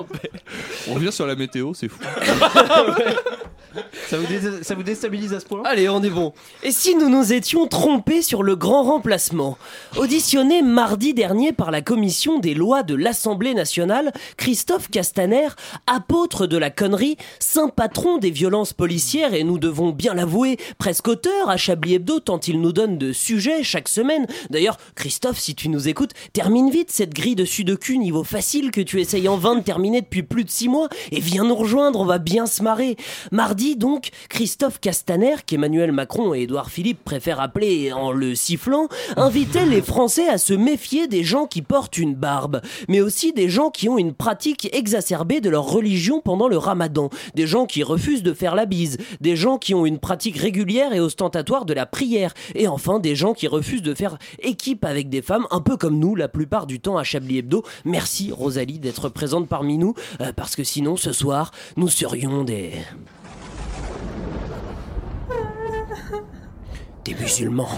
On 0.90 0.95
revient 0.95 1.12
sur 1.12 1.26
la 1.26 1.37
météo, 1.37 1.73
c'est 1.73 1.88
fou. 1.88 2.00
Ça 4.09 4.16
vous, 4.75 4.83
déstabilise 4.83 5.33
à 5.33 5.40
ce 5.40 5.47
point 5.47 5.62
Allez, 5.64 5.88
on 5.88 6.02
est 6.02 6.11
bon. 6.11 6.33
Et 6.62 6.73
si 6.73 6.95
nous 6.95 7.09
nous 7.09 7.33
étions 7.33 7.66
trompés 7.66 8.23
sur 8.23 8.42
le 8.42 8.56
grand 8.56 8.83
remplacement 8.85 9.59
Auditionné 9.97 10.62
mardi 10.62 11.14
dernier 11.14 11.52
par 11.52 11.71
la 11.71 11.83
commission 11.83 12.38
des 12.38 12.54
lois 12.54 12.83
de 12.83 12.95
l'Assemblée 12.95 13.54
nationale, 13.54 14.12
Christophe 14.37 14.90
Castaner, 14.90 15.49
apôtre 15.87 16.47
de 16.47 16.56
la 16.56 16.71
connerie, 16.71 17.16
saint 17.38 17.68
patron 17.68 18.18
des 18.18 18.30
violences 18.30 18.73
policières 18.73 19.35
et 19.35 19.45
nous 19.45 19.59
devons 19.59 19.90
bien 19.90 20.14
l'avouer, 20.14 20.59
presque 20.78 21.09
auteur 21.09 21.49
à 21.49 21.56
Chablis 21.56 21.95
Hebdo 21.95 22.21
tant 22.21 22.40
il 22.40 22.61
nous 22.61 22.73
donne 22.73 22.99
de 22.99 23.12
sujets 23.12 23.62
chaque 23.62 23.88
semaine. 23.88 24.26
D'ailleurs, 24.50 24.78
Christophe, 24.95 25.38
si 25.38 25.54
tu 25.54 25.68
nous 25.68 25.88
écoutes, 25.88 26.12
termine 26.33 26.71
vite 26.71 26.90
cette 26.90 27.14
grille 27.14 27.35
de 27.35 27.45
sudoku 27.45 27.97
niveau 27.97 28.25
facile 28.25 28.71
que 28.71 28.80
tu 28.80 29.00
essayes 29.00 29.28
en 29.28 29.37
vain 29.37 29.56
de 29.56 29.62
terminer 29.62 30.00
depuis 30.00 30.23
plus 30.23 30.45
de 30.45 30.50
six 30.50 30.68
mois 30.68 30.88
et 31.12 31.21
viens 31.21 31.45
nous 31.45 31.54
rejoindre, 31.54 32.00
on 32.00 32.04
va 32.04 32.18
bien 32.18 32.47
se 32.47 32.62
marrer. 32.62 32.97
Mardi 33.33 33.65
donc, 33.75 34.11
Christophe 34.28 34.80
Castaner, 34.80 35.37
qu'Emmanuel 35.46 35.92
Macron 35.92 36.35
et 36.35 36.42
Édouard 36.42 36.70
Philippe 36.70 37.02
préfèrent 37.04 37.40
appeler 37.40 37.92
en 37.92 38.12
le 38.12 38.35
sifflant, 38.35 38.88
invitait 39.16 39.66
les 39.66 39.82
Français 39.82 40.28
à 40.28 40.38
se 40.38 40.54
méfier 40.54 41.08
des 41.08 41.25
gens 41.25 41.46
qui 41.46 41.62
portent 41.62 41.99
une 41.99 42.14
barbe, 42.14 42.61
mais 42.88 43.00
aussi 43.00 43.32
des 43.32 43.49
gens 43.49 43.70
qui 43.70 43.88
ont 43.88 43.99
une 43.99 44.14
pratique 44.14 44.68
exacerbée 44.75 45.40
de 45.40 45.50
leur 45.50 45.64
religion 45.64 46.20
pendant 46.20 46.49
le 46.49 46.58
ramadan, 46.58 47.11
des 47.35 47.46
gens 47.46 47.66
qui 47.66 47.82
refusent 47.82 48.23
de 48.23 48.32
faire 48.32 48.54
la 48.54 48.66
bise, 48.66 48.99
des 49.20 49.37
gens 49.37 49.58
qui 49.58 49.75
ont 49.75 49.87
une 49.87 49.99
pratique 49.99 50.37
régulière 50.37 50.92
et 50.92 51.00
ostentatoire 51.00 51.64
de 51.64 51.75
la 51.75 51.87
prière, 51.87 52.35
et 52.54 52.68
enfin 52.68 52.99
des 52.99 53.16
gens 53.16 53.35
qui 53.35 53.49
refusent 53.49 53.82
de 53.82 53.94
faire 53.94 54.18
équipe 54.40 54.85
avec 54.85 55.08
des 55.08 55.23
femmes, 55.23 55.46
un 55.50 55.61
peu 55.61 55.76
comme 55.76 55.99
nous 55.99 56.14
la 56.14 56.28
plupart 56.28 56.66
du 56.66 56.80
temps 56.80 56.99
à 56.99 57.04
Chablis 57.04 57.38
Hebdo. 57.38 57.64
Merci 57.85 58.32
Rosalie 58.32 58.78
d'être 58.78 59.08
présente 59.08 59.49
parmi 59.49 59.78
nous, 59.78 59.94
euh, 60.20 60.32
parce 60.35 60.56
que 60.56 60.64
sinon 60.64 60.96
ce 60.96 61.12
soir, 61.12 61.50
nous 61.76 61.88
serions 61.88 62.44
des... 62.44 62.73
des 67.07 67.15
musulmans. 67.15 67.69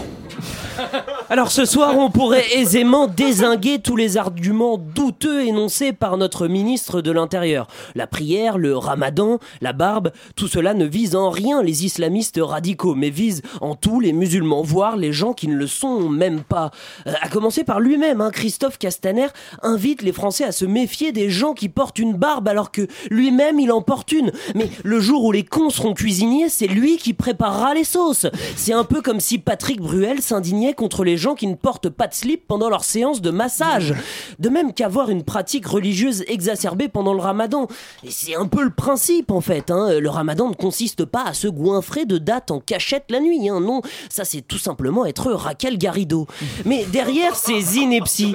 Alors 1.29 1.51
ce 1.51 1.65
soir, 1.65 1.95
on 1.97 2.09
pourrait 2.09 2.57
aisément 2.57 3.05
désinguer 3.05 3.79
tous 3.79 3.95
les 3.95 4.17
arguments 4.17 4.77
douteux 4.77 5.45
énoncés 5.45 5.93
par 5.93 6.17
notre 6.17 6.47
ministre 6.47 7.01
de 7.01 7.11
l'Intérieur. 7.11 7.67
La 7.93 8.07
prière, 8.07 8.57
le 8.57 8.75
ramadan, 8.75 9.37
la 9.61 9.73
barbe, 9.73 10.11
tout 10.35 10.47
cela 10.47 10.73
ne 10.73 10.85
vise 10.85 11.15
en 11.15 11.29
rien 11.29 11.61
les 11.61 11.85
islamistes 11.85 12.39
radicaux, 12.41 12.95
mais 12.95 13.11
vise 13.11 13.43
en 13.61 13.75
tout 13.75 13.99
les 13.99 14.13
musulmans, 14.13 14.63
voire 14.63 14.97
les 14.97 15.13
gens 15.13 15.33
qui 15.33 15.47
ne 15.47 15.55
le 15.55 15.67
sont 15.67 16.09
même 16.09 16.41
pas. 16.41 16.71
Euh, 17.05 17.13
à 17.21 17.29
commencer 17.29 17.63
par 17.63 17.79
lui-même, 17.79 18.21
hein, 18.21 18.31
Christophe 18.31 18.79
Castaner 18.79 19.27
invite 19.61 20.01
les 20.01 20.13
Français 20.13 20.45
à 20.45 20.51
se 20.51 20.65
méfier 20.65 21.11
des 21.11 21.29
gens 21.29 21.53
qui 21.53 21.69
portent 21.69 21.99
une 21.99 22.15
barbe 22.15 22.47
alors 22.47 22.71
que 22.71 22.87
lui-même 23.11 23.59
il 23.59 23.71
en 23.71 23.83
porte 23.83 24.11
une. 24.11 24.31
Mais 24.55 24.69
le 24.83 24.99
jour 24.99 25.25
où 25.25 25.31
les 25.31 25.43
cons 25.43 25.69
seront 25.69 25.93
cuisiniers, 25.93 26.49
c'est 26.49 26.67
lui 26.67 26.97
qui 26.97 27.13
préparera 27.13 27.75
les 27.75 27.83
sauces. 27.83 28.25
C'est 28.55 28.73
un 28.73 28.83
peu 28.83 29.01
comme 29.01 29.18
si 29.19 29.37
Patrick 29.39 29.79
Bruel 29.81 30.21
s'indignait 30.21 30.73
contre 30.73 31.03
les 31.03 31.17
gens 31.17 31.35
qui 31.35 31.47
ne 31.47 31.55
portent 31.55 31.89
pas 31.89 32.07
de 32.07 32.13
slip 32.13 32.47
pendant 32.47 32.69
leur 32.69 32.83
séance 32.83 33.21
de 33.21 33.29
massage. 33.31 33.93
De 34.39 34.49
même 34.49 34.73
qu'avoir 34.73 35.09
une 35.09 35.23
pratique 35.23 35.67
religieuse 35.67 36.23
exacerbée 36.27 36.87
pendant 36.87 37.13
le 37.13 37.19
ramadan. 37.21 37.67
Et 38.03 38.11
c'est 38.11 38.35
un 38.35 38.47
peu 38.47 38.63
le 38.63 38.69
principe 38.69 39.31
en 39.31 39.41
fait. 39.41 39.71
hein. 39.71 39.99
Le 39.99 40.09
ramadan 40.09 40.49
ne 40.49 40.53
consiste 40.55 41.05
pas 41.05 41.23
à 41.23 41.33
se 41.33 41.47
goinfrer 41.47 42.05
de 42.05 42.17
dates 42.17 42.51
en 42.51 42.59
cachette 42.59 43.05
la 43.09 43.19
nuit. 43.19 43.49
hein. 43.49 43.59
Non, 43.59 43.81
ça 44.09 44.25
c'est 44.25 44.41
tout 44.41 44.57
simplement 44.57 45.05
être 45.05 45.31
Raquel 45.31 45.77
Garrido. 45.77 46.27
Mais 46.65 46.85
derrière 46.91 47.35
ces 47.35 47.77
inepties, 47.77 48.33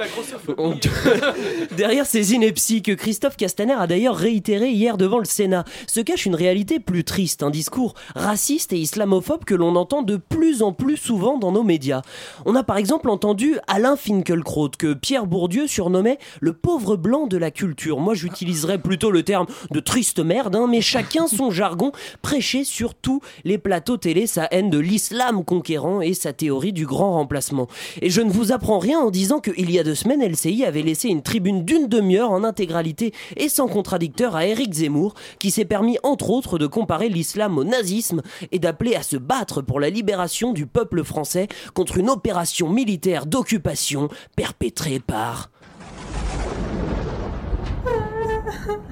derrière 1.77 2.05
ces 2.05 2.33
inepties 2.33 2.81
que 2.81 2.91
Christophe 2.91 3.37
Castaner 3.37 3.73
a 3.77 3.87
d'ailleurs 3.87 4.15
réitéré 4.15 4.69
hier 4.71 4.97
devant 4.97 5.19
le 5.19 5.25
Sénat, 5.25 5.65
se 5.87 5.99
cache 5.99 6.25
une 6.25 6.35
réalité 6.35 6.79
plus 6.79 7.03
triste, 7.03 7.43
un 7.43 7.49
discours 7.49 7.93
raciste 8.15 8.73
et 8.73 8.77
islamophobe 8.77 9.45
que 9.45 9.55
l'on 9.55 9.75
entend 9.75 10.01
de 10.01 10.17
plus 10.17 10.61
en 10.63 10.73
plus 10.75 10.97
souvent 10.97 11.37
dans 11.37 11.51
nos 11.51 11.63
médias. 11.63 12.01
On 12.45 12.55
a 12.55 12.63
par 12.63 12.77
exemple 12.77 13.09
entendu 13.09 13.57
Alain 13.67 13.95
Finkielkraut, 13.95 14.69
que 14.77 14.93
Pierre 14.93 15.25
Bourdieu 15.25 15.67
surnommait 15.67 16.19
le 16.41 16.53
pauvre 16.53 16.95
blanc 16.95 17.27
de 17.27 17.37
la 17.37 17.51
culture. 17.51 17.99
Moi, 17.99 18.13
j'utiliserais 18.13 18.77
plutôt 18.77 19.11
le 19.11 19.23
terme 19.23 19.47
de 19.71 19.79
triste 19.79 20.19
merde, 20.19 20.55
hein, 20.55 20.67
mais 20.69 20.81
chacun 20.81 21.27
son 21.27 21.51
jargon 21.51 21.91
prêché 22.21 22.63
sur 22.63 22.93
tous 22.93 23.21
les 23.43 23.57
plateaux 23.57 23.97
télé 23.97 24.27
sa 24.27 24.45
haine 24.51 24.69
de 24.69 24.79
l'islam 24.79 25.43
conquérant 25.43 26.01
et 26.01 26.13
sa 26.13 26.33
théorie 26.33 26.73
du 26.73 26.85
grand 26.85 27.13
remplacement. 27.13 27.67
Et 28.01 28.09
je 28.09 28.21
ne 28.21 28.31
vous 28.31 28.51
apprends 28.51 28.79
rien 28.79 28.99
en 28.99 29.11
disant 29.11 29.39
qu'il 29.39 29.71
y 29.71 29.79
a 29.79 29.83
deux 29.83 29.95
semaines, 29.95 30.23
LCI 30.23 30.65
avait 30.65 30.81
laissé 30.81 31.09
une 31.09 31.21
tribune 31.21 31.63
d'une 31.63 31.87
demi-heure 31.87 32.31
en 32.31 32.43
intégralité 32.43 33.13
et 33.37 33.49
sans 33.49 33.67
contradicteur 33.67 34.35
à 34.35 34.45
Éric 34.45 34.73
Zemmour, 34.73 35.13
qui 35.39 35.51
s'est 35.51 35.65
permis 35.65 35.97
entre 36.03 36.29
autres 36.29 36.57
de 36.57 36.67
comparer 36.67 37.09
l'islam 37.09 37.57
au 37.57 37.63
nazisme 37.63 38.21
et 38.51 38.59
d'appeler 38.59 38.95
à 38.95 39.03
se 39.03 39.17
battre 39.17 39.61
pour 39.61 39.79
la 39.79 39.89
libération 39.89 40.51
du 40.51 40.64
peuple 40.67 41.03
français 41.03 41.47
contre 41.73 41.97
une 41.97 42.09
opération 42.09 42.69
militaire 42.69 43.25
d'occupation 43.25 44.09
perpétrée 44.35 44.99
par 44.99 45.49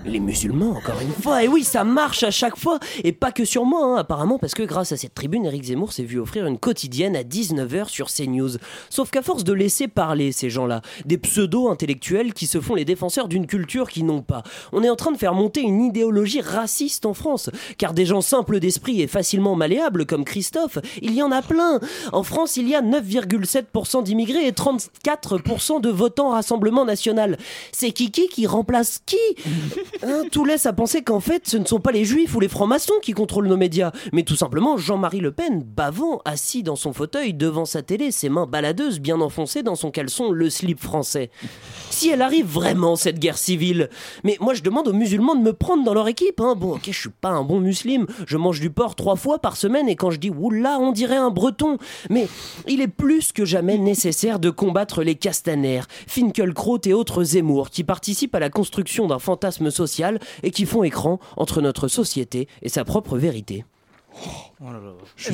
les 0.05 0.19
musulmans, 0.19 0.71
encore 0.71 0.99
une 1.01 1.11
fois. 1.11 1.43
Et 1.43 1.47
oui, 1.47 1.63
ça 1.63 1.83
marche 1.83 2.23
à 2.23 2.31
chaque 2.31 2.57
fois. 2.57 2.79
Et 3.03 3.11
pas 3.11 3.31
que 3.31 3.45
sur 3.45 3.65
moi, 3.65 3.85
hein, 3.85 3.95
apparemment, 3.97 4.37
parce 4.37 4.53
que 4.53 4.63
grâce 4.63 4.91
à 4.91 4.97
cette 4.97 5.13
tribune, 5.13 5.45
Eric 5.45 5.63
Zemmour 5.63 5.93
s'est 5.93 6.03
vu 6.03 6.19
offrir 6.19 6.45
une 6.45 6.57
quotidienne 6.57 7.15
à 7.15 7.23
19h 7.23 7.89
sur 7.89 8.11
CNews. 8.11 8.57
Sauf 8.89 9.11
qu'à 9.11 9.21
force 9.21 9.43
de 9.43 9.53
laisser 9.53 9.87
parler 9.87 10.31
ces 10.31 10.49
gens-là, 10.49 10.81
des 11.05 11.17
pseudo-intellectuels 11.17 12.33
qui 12.33 12.47
se 12.47 12.59
font 12.59 12.75
les 12.75 12.85
défenseurs 12.85 13.27
d'une 13.27 13.47
culture 13.47 13.89
qu'ils 13.89 14.05
n'ont 14.05 14.21
pas, 14.21 14.43
on 14.71 14.83
est 14.83 14.89
en 14.89 14.95
train 14.95 15.11
de 15.11 15.17
faire 15.17 15.33
monter 15.33 15.61
une 15.61 15.83
idéologie 15.83 16.41
raciste 16.41 17.05
en 17.05 17.13
France. 17.13 17.49
Car 17.77 17.93
des 17.93 18.05
gens 18.05 18.21
simples 18.21 18.59
d'esprit 18.59 19.01
et 19.01 19.07
facilement 19.07 19.55
malléables, 19.55 20.05
comme 20.05 20.25
Christophe, 20.25 20.79
il 21.01 21.13
y 21.13 21.23
en 21.23 21.31
a 21.31 21.41
plein. 21.41 21.79
En 22.11 22.23
France, 22.23 22.57
il 22.57 22.67
y 22.67 22.75
a 22.75 22.81
9,7% 22.81 24.03
d'immigrés 24.03 24.47
et 24.47 24.51
34% 24.51 25.81
de 25.81 25.89
votants 25.89 26.29
Rassemblement 26.29 26.85
National. 26.85 27.37
C'est 27.71 27.91
Kiki 27.91 28.27
qui 28.27 28.47
remplace 28.47 28.99
qui? 29.05 29.17
Hein, 30.05 30.23
tout 30.29 30.43
laisse 30.43 30.65
à 30.65 30.73
penser 30.73 31.01
qu'en 31.01 31.21
fait, 31.21 31.47
ce 31.47 31.55
ne 31.55 31.63
sont 31.63 31.79
pas 31.79 31.93
les 31.93 32.03
juifs 32.03 32.35
ou 32.35 32.41
les 32.41 32.49
francs-maçons 32.49 32.93
qui 33.01 33.13
contrôlent 33.13 33.47
nos 33.47 33.55
médias, 33.55 33.93
mais 34.11 34.23
tout 34.23 34.35
simplement 34.35 34.75
Jean-Marie 34.75 35.21
Le 35.21 35.31
Pen, 35.31 35.63
bavant, 35.63 36.21
assis 36.25 36.61
dans 36.61 36.75
son 36.75 36.91
fauteuil 36.91 37.33
devant 37.33 37.63
sa 37.63 37.83
télé, 37.83 38.11
ses 38.11 38.27
mains 38.27 38.45
baladeuses 38.45 38.99
bien 38.99 39.21
enfoncées 39.21 39.63
dans 39.63 39.75
son 39.75 39.91
caleçon, 39.91 40.31
le 40.31 40.49
slip 40.49 40.81
français. 40.81 41.31
Si 42.03 42.09
elle 42.09 42.21
arrive 42.21 42.47
vraiment, 42.47 42.97
cette 42.97 43.17
guerre 43.17 43.37
civile, 43.37 43.89
mais 44.25 44.35
moi 44.41 44.53
je 44.53 44.61
demande 44.61 44.89
aux 44.89 44.93
musulmans 44.93 45.35
de 45.35 45.41
me 45.41 45.53
prendre 45.53 45.85
dans 45.85 45.93
leur 45.93 46.09
équipe. 46.09 46.41
Hein. 46.41 46.53
Bon, 46.53 46.73
ok, 46.73 46.81
je 46.87 46.99
suis 46.99 47.09
pas 47.09 47.29
un 47.29 47.43
bon 47.43 47.61
musulman, 47.61 48.07
je 48.27 48.35
mange 48.35 48.59
du 48.59 48.69
porc 48.69 48.95
trois 48.95 49.15
fois 49.15 49.39
par 49.39 49.55
semaine 49.55 49.87
et 49.87 49.95
quand 49.95 50.11
je 50.11 50.19
dis 50.19 50.29
oula, 50.29 50.79
on 50.81 50.91
dirait 50.91 51.15
un 51.15 51.29
breton. 51.29 51.77
Mais 52.09 52.27
il 52.67 52.81
est 52.81 52.89
plus 52.89 53.31
que 53.31 53.45
jamais 53.45 53.77
nécessaire 53.77 54.39
de 54.39 54.49
combattre 54.49 55.01
les 55.01 55.15
Castaner, 55.15 55.79
Finkelkraut 56.05 56.81
et 56.83 56.93
autres 56.93 57.23
Zemmour 57.23 57.69
qui 57.69 57.85
participent 57.85 58.35
à 58.35 58.41
la 58.41 58.49
construction 58.49 59.07
d'un 59.07 59.19
fantasme 59.19 59.71
social 59.71 60.19
et 60.43 60.51
qui 60.51 60.65
font 60.65 60.83
écran 60.83 61.19
entre 61.37 61.61
notre 61.61 61.87
société 61.87 62.49
et 62.63 62.67
sa 62.67 62.83
propre 62.83 63.17
vérité. 63.17 63.63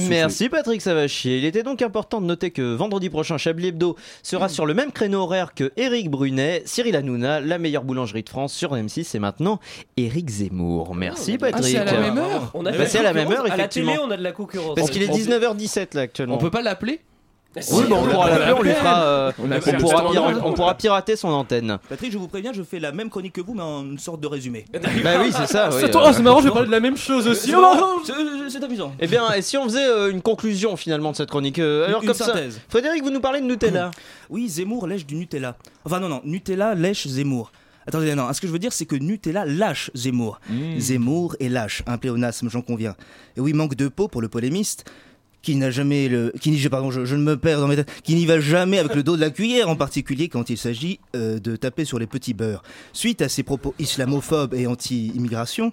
Merci 0.09 0.49
Patrick 0.49 0.81
Savachier. 0.81 1.37
Il 1.37 1.45
était 1.45 1.63
donc 1.63 1.81
important 1.81 2.21
de 2.21 2.25
noter 2.25 2.51
que 2.51 2.73
vendredi 2.75 3.09
prochain, 3.09 3.37
Chablis 3.37 3.67
Hebdo 3.67 3.95
sera 4.23 4.49
sur 4.49 4.65
le 4.65 4.73
même 4.73 4.91
créneau 4.91 5.21
horaire 5.21 5.53
que 5.53 5.71
Eric 5.77 6.09
Brunet, 6.09 6.63
Cyril 6.65 6.95
Hanouna, 6.95 7.39
la 7.41 7.57
meilleure 7.57 7.83
boulangerie 7.83 8.23
de 8.23 8.29
France 8.29 8.53
sur 8.53 8.73
M6 8.75 9.15
et 9.15 9.19
maintenant 9.19 9.59
Eric 9.97 10.29
Zemmour. 10.29 10.95
Merci 10.95 11.37
Patrick. 11.37 11.63
c'est 11.65 11.77
à 11.77 11.85
la 11.85 11.99
même 11.99 12.17
heure 12.17 12.51
On 12.53 12.65
a 12.65 12.71
Bah, 12.71 12.85
c'est 12.85 12.99
à 12.99 13.03
la 13.03 13.13
même 13.13 13.31
heure 13.31 13.45
À 13.45 13.49
la 13.49 13.55
effectivement. 13.55 13.91
télé, 13.93 14.03
on 14.05 14.11
a 14.11 14.17
de 14.17 14.23
la 14.23 14.31
concurrence. 14.31 14.75
Parce 14.75 14.89
qu'il 14.89 15.03
est 15.03 15.07
19h17 15.07 15.95
là 15.95 16.01
actuellement. 16.01 16.35
On 16.35 16.39
peut 16.39 16.51
pas 16.51 16.61
l'appeler? 16.61 17.01
Oui, 17.55 17.83
bon, 17.89 17.97
on 18.03 18.07
pourra 18.07 18.29
l'appeler, 18.29 18.53
on 18.57 18.61
lui 18.61 18.71
fera. 18.73 19.01
euh, 19.03 19.31
On 19.39 19.51
on, 19.51 19.79
pourra 19.79 20.03
on 20.45 20.53
pourra 20.53 20.75
pirater 20.75 21.15
son 21.15 21.29
antenne. 21.29 21.79
Patrick, 21.89 22.11
je 22.11 22.17
vous 22.19 22.27
préviens, 22.27 22.53
je 22.53 22.61
fais 22.61 22.79
la 22.79 22.91
même 22.91 23.09
chronique 23.09 23.33
que 23.33 23.41
vous, 23.41 23.55
mais 23.55 23.63
en 23.63 23.83
une 23.83 23.97
sorte 23.97 24.21
de 24.21 24.27
résumé. 24.27 24.65
Bah 25.03 25.13
oui, 25.19 25.31
c'est 25.35 25.47
ça. 25.47 25.69
oui, 25.71 25.83
euh. 25.83 26.13
c'est 26.13 26.21
marrant, 26.21 26.39
je 26.41 26.45
vais 26.45 26.51
parler 26.51 26.67
de 26.67 26.71
la 26.71 26.79
même 26.79 26.97
chose 26.97 27.27
aussi. 27.27 27.49
C'est 27.49 27.55
Oh, 27.57 28.01
c'est- 28.05 28.13
C'est 28.49 28.63
amusant. 28.63 28.93
Eh 28.99 29.07
bien, 29.07 29.31
et 29.33 29.41
si 29.41 29.57
on 29.57 29.63
faisait 29.63 29.83
euh, 29.85 30.11
une 30.11 30.21
conclusion 30.21 30.75
finalement 30.77 31.11
de 31.11 31.15
cette 31.17 31.29
chronique 31.29 31.59
euh, 31.59 31.87
Alors 31.87 32.01
Une 32.01 32.07
comme 32.09 32.15
synthèse. 32.17 32.55
ça, 32.55 32.59
Frédéric, 32.69 33.03
vous 33.03 33.09
nous 33.11 33.19
parlez 33.21 33.41
de 33.41 33.45
Nutella. 33.45 33.91
Oui, 34.29 34.47
Zemmour 34.47 34.85
lèche 34.85 35.07
du 35.07 35.15
Nutella. 35.15 35.55
Enfin, 35.85 35.99
non, 35.99 36.07
non, 36.07 36.21
Nutella 36.23 36.75
lèche 36.75 37.07
Zemmour. 37.07 37.51
Attendez, 37.87 38.13
non, 38.13 38.31
ce 38.31 38.39
que 38.41 38.45
je 38.45 38.51
veux 38.51 38.59
dire, 38.59 38.71
c'est 38.73 38.85
que 38.85 38.95
Nutella 38.95 39.45
lâche 39.45 39.89
Zemmour. 39.95 40.39
Zemmour 40.77 41.35
est 41.39 41.49
lâche, 41.49 41.81
un 41.87 41.97
pléonasme, 41.97 42.47
j'en 42.49 42.61
conviens. 42.61 42.95
Et 43.35 43.41
oui, 43.41 43.53
manque 43.53 43.73
de 43.75 43.87
peau 43.87 44.07
pour 44.07 44.21
le 44.21 44.29
polémiste, 44.29 44.85
qui 45.41 45.55
n'a 45.55 45.71
jamais 45.71 46.07
le. 46.07 46.33
qui 46.39 46.51
n'y, 46.51 48.25
va 48.25 48.39
jamais 48.39 48.79
avec 48.79 48.95
le 48.95 49.03
dos 49.03 49.15
de 49.15 49.21
la 49.21 49.29
cuillère, 49.29 49.69
en 49.69 49.75
particulier 49.75 50.29
quand 50.29 50.49
il 50.49 50.57
s'agit 50.57 50.99
euh, 51.15 51.39
de 51.39 51.55
taper 51.55 51.85
sur 51.85 51.99
les 51.99 52.07
petits 52.07 52.33
beurs. 52.33 52.63
Suite 52.93 53.21
à 53.21 53.29
ses 53.29 53.43
propos 53.43 53.73
islamophobes 53.79 54.53
et 54.53 54.67
anti-immigration, 54.67 55.71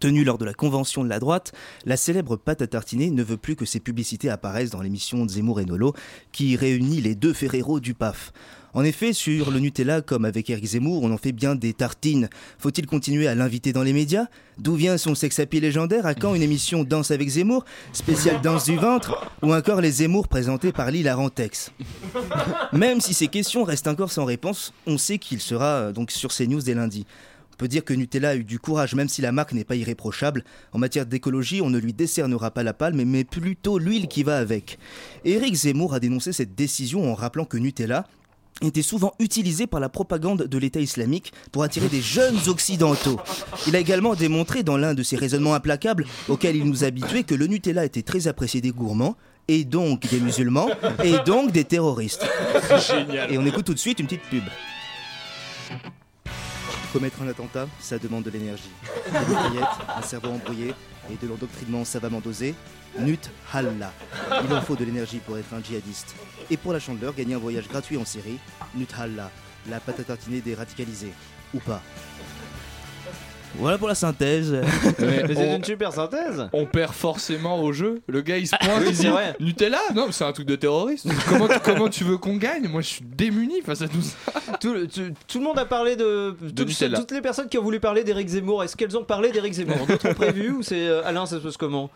Tenue 0.00 0.22
lors 0.22 0.38
de 0.38 0.44
la 0.44 0.54
convention 0.54 1.02
de 1.02 1.08
la 1.08 1.18
droite, 1.18 1.52
la 1.84 1.96
célèbre 1.96 2.36
pâte 2.36 2.62
à 2.62 2.66
tartiner 2.66 3.10
ne 3.10 3.22
veut 3.22 3.36
plus 3.36 3.56
que 3.56 3.64
ses 3.64 3.80
publicités 3.80 4.30
apparaissent 4.30 4.70
dans 4.70 4.82
l'émission 4.82 5.24
de 5.24 5.30
Zemmour 5.30 5.60
et 5.60 5.64
Nolo, 5.64 5.94
qui 6.30 6.56
réunit 6.56 7.00
les 7.00 7.14
deux 7.14 7.32
Ferrero 7.32 7.80
du 7.80 7.94
PAF. 7.94 8.32
En 8.74 8.84
effet, 8.84 9.12
sur 9.12 9.50
le 9.50 9.60
Nutella, 9.60 10.02
comme 10.02 10.24
avec 10.24 10.50
Eric 10.50 10.64
Zemmour, 10.64 11.02
on 11.02 11.12
en 11.12 11.18
fait 11.18 11.32
bien 11.32 11.54
des 11.54 11.72
tartines. 11.72 12.28
Faut-il 12.58 12.86
continuer 12.86 13.26
à 13.26 13.34
l'inviter 13.34 13.72
dans 13.72 13.82
les 13.82 13.92
médias? 13.92 14.26
D'où 14.58 14.74
vient 14.74 14.98
son 14.98 15.14
sex-appeal 15.14 15.62
légendaire? 15.62 16.04
À 16.06 16.14
quand 16.14 16.34
une 16.34 16.42
émission 16.42 16.84
Danse 16.84 17.10
avec 17.10 17.28
Zemmour? 17.28 17.64
Spéciale 17.92 18.40
danse 18.42 18.64
du 18.66 18.76
ventre? 18.76 19.30
Ou 19.42 19.54
encore 19.54 19.80
les 19.80 19.90
Zemmour 19.90 20.28
présentés 20.28 20.72
par 20.72 20.90
Lille 20.90 21.08
Arantex 21.08 21.72
Même 22.72 23.00
si 23.00 23.14
ces 23.14 23.28
questions 23.28 23.64
restent 23.64 23.88
encore 23.88 24.12
sans 24.12 24.24
réponse, 24.24 24.74
on 24.86 24.98
sait 24.98 25.18
qu'il 25.18 25.40
sera 25.40 25.66
euh, 25.66 25.92
donc 25.92 26.10
sur 26.10 26.30
CNews 26.30 26.62
dès 26.62 26.74
lundi. 26.74 27.06
On 27.52 27.56
peut 27.56 27.68
dire 27.68 27.84
que 27.84 27.94
Nutella 27.94 28.30
a 28.30 28.36
eu 28.36 28.44
du 28.44 28.60
courage, 28.60 28.94
même 28.94 29.08
si 29.08 29.20
la 29.20 29.32
marque 29.32 29.52
n'est 29.52 29.64
pas 29.64 29.74
irréprochable. 29.74 30.44
En 30.72 30.78
matière 30.78 31.06
d'écologie, 31.06 31.60
on 31.60 31.70
ne 31.70 31.78
lui 31.78 31.92
décernera 31.92 32.52
pas 32.52 32.62
la 32.62 32.72
palme, 32.72 33.02
mais 33.02 33.24
plutôt 33.24 33.78
l'huile 33.78 34.06
qui 34.06 34.22
va 34.22 34.36
avec. 34.36 34.78
Éric 35.24 35.54
Zemmour 35.56 35.94
a 35.94 35.98
dénoncé 35.98 36.32
cette 36.32 36.54
décision 36.54 37.10
en 37.10 37.14
rappelant 37.16 37.44
que 37.44 37.56
Nutella 37.56 38.06
était 38.66 38.82
souvent 38.82 39.12
utilisé 39.18 39.66
par 39.66 39.80
la 39.80 39.88
propagande 39.88 40.44
de 40.44 40.58
l'État 40.58 40.80
islamique 40.80 41.32
pour 41.52 41.62
attirer 41.62 41.88
des 41.88 42.00
jeunes 42.00 42.38
occidentaux. 42.48 43.20
Il 43.66 43.76
a 43.76 43.78
également 43.78 44.14
démontré 44.14 44.62
dans 44.62 44.76
l'un 44.76 44.94
de 44.94 45.02
ses 45.02 45.16
raisonnements 45.16 45.54
implacables 45.54 46.06
auxquels 46.28 46.56
il 46.56 46.64
nous 46.64 46.84
habituait 46.84 47.22
que 47.22 47.34
le 47.34 47.46
Nutella 47.46 47.84
était 47.84 48.02
très 48.02 48.26
apprécié 48.28 48.60
des 48.60 48.70
gourmands 48.70 49.16
et 49.46 49.64
donc 49.64 50.08
des 50.10 50.20
musulmans 50.20 50.68
et 51.02 51.18
donc 51.24 51.52
des 51.52 51.64
terroristes. 51.64 52.26
Génial. 52.88 53.32
Et 53.32 53.38
on 53.38 53.46
écoute 53.46 53.66
tout 53.66 53.74
de 53.74 53.78
suite 53.78 53.98
une 54.00 54.06
petite 54.06 54.22
pub. 54.22 54.44
Commettre 56.92 57.22
un 57.22 57.28
attentat, 57.28 57.68
ça 57.80 57.98
demande 57.98 58.24
de 58.24 58.30
l'énergie. 58.30 58.70
Des 59.12 59.58
un 59.96 60.02
cerveau 60.02 60.30
embrouillé 60.30 60.74
et 61.10 61.16
de 61.16 61.28
l'endoctrinement 61.28 61.84
savamment 61.84 62.20
dosé. 62.20 62.54
Nut 63.00 63.30
Halla. 63.52 63.92
Il 64.44 64.52
en 64.52 64.60
faut 64.60 64.76
de 64.76 64.84
l'énergie 64.84 65.18
pour 65.18 65.38
être 65.38 65.52
un 65.54 65.62
djihadiste. 65.62 66.14
Et 66.50 66.56
pour 66.56 66.72
la 66.72 66.80
chandeleur, 66.80 67.14
gagner 67.14 67.34
un 67.34 67.38
voyage 67.38 67.68
gratuit 67.68 67.96
en 67.96 68.04
série. 68.04 68.38
Nut 68.74 68.88
Halla. 68.98 69.30
La 69.68 69.80
pâte 69.80 70.00
à 70.00 70.04
tartiner 70.04 70.40
des 70.40 70.54
radicalisés. 70.54 71.12
Ou 71.54 71.60
pas. 71.60 71.82
Voilà 73.56 73.78
pour 73.78 73.88
la 73.88 73.94
synthèse. 73.94 74.52
Mais 74.98 75.24
Mais 75.26 75.36
on- 75.36 75.40
c'est 75.40 75.56
une 75.56 75.64
super 75.64 75.92
synthèse. 75.92 76.48
On 76.52 76.64
perd 76.66 76.92
forcément 76.92 77.60
au 77.62 77.72
jeu. 77.72 78.00
Le 78.06 78.20
gars 78.20 78.38
il 78.38 78.46
se 78.46 78.54
pointe, 78.56 78.70
Oui, 78.80 78.86
il 78.90 78.94
c'est 78.96 79.02
dit 79.04 79.08
vrai. 79.08 79.34
Nutella 79.40 79.78
Non, 79.94 80.06
mais 80.06 80.12
c'est 80.12 80.24
un 80.24 80.32
truc 80.32 80.46
de 80.46 80.56
terroriste. 80.56 81.06
comment, 81.28 81.48
tu- 81.48 81.60
comment 81.64 81.88
tu 81.88 82.04
veux 82.04 82.18
qu'on 82.18 82.36
gagne 82.36 82.68
Moi 82.68 82.82
je 82.82 82.86
suis 82.88 83.04
démuni 83.04 83.60
face 83.62 83.82
à 83.82 83.88
tout 83.88 84.02
ça. 84.02 84.40
Tout, 84.60 84.74
le- 84.74 84.86
tout- 84.86 85.12
tout 85.26 85.38
le 85.38 85.44
monde 85.44 85.58
a 85.58 85.64
parlé 85.64 85.96
de, 85.96 86.36
tout- 86.54 86.64
Nutella. 86.64 86.98
toutes 86.98 87.12
les 87.12 87.20
personnes 87.20 87.48
qui 87.48 87.58
ont 87.58 87.62
voulu 87.62 87.80
parler 87.80 88.04
d'Éric 88.04 88.28
Zemmour. 88.28 88.62
Est-ce 88.64 88.76
qu'elles 88.76 88.96
ont 88.96 89.04
parlé 89.04 89.30
d'Éric 89.32 89.54
Zemmour 89.54 89.86
D'autres 89.88 90.10
ont 90.10 90.14
prévu 90.14 90.50
ou 90.52 90.62
c'est 90.62 90.86
euh, 90.86 91.02
Alain 91.04 91.26
ça 91.26 91.38
se 91.38 91.42
passe 91.42 91.56
comment 91.56 91.90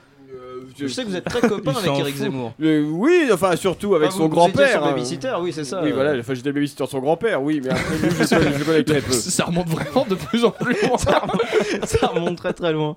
Je 0.79 0.87
sais 0.87 1.03
que 1.05 1.09
vous 1.09 1.17
êtes 1.17 1.25
très 1.25 1.41
copain 1.49 1.73
avec 1.73 1.91
fout. 2.07 2.15
Zemmour. 2.17 2.55
Euh, 2.63 2.83
oui, 2.91 3.29
enfin 3.33 3.55
surtout 3.57 3.95
avec 3.95 4.09
Ah, 4.13 4.17
son 4.17 4.29
grand-père. 4.29 4.83
hein. 4.83 4.91
babysitter, 4.91 5.35
oui, 5.41 5.53
c'est 5.53 5.65
ça, 5.65 5.83
Oui, 5.83 5.91
euh. 5.91 5.95
voilà, 5.95 6.19
enfin, 6.19 6.35
j'étais 6.35 6.53
babysitter 6.53 6.85
de 6.85 6.89
son 6.89 6.99
grand-père, 7.01 7.43
oui, 7.43 7.61
mais 7.63 7.71
après 7.71 7.97
je, 7.99 8.07
le- 8.07 8.53
je 8.53 8.59
le 8.59 8.65
connais 8.65 8.85
très 8.85 9.01
peu. 9.01 9.13
Ça 9.13 9.45
remonte 9.45 9.69
vraiment 9.69 10.07
de 10.09 10.15
plus 10.15 10.45
en 10.45 10.51
plus 10.51 10.75
loin. 10.83 10.97
ça 11.85 12.07
remonte 12.09 12.37
très 12.39 12.53
très 12.53 12.73
loin. 12.73 12.97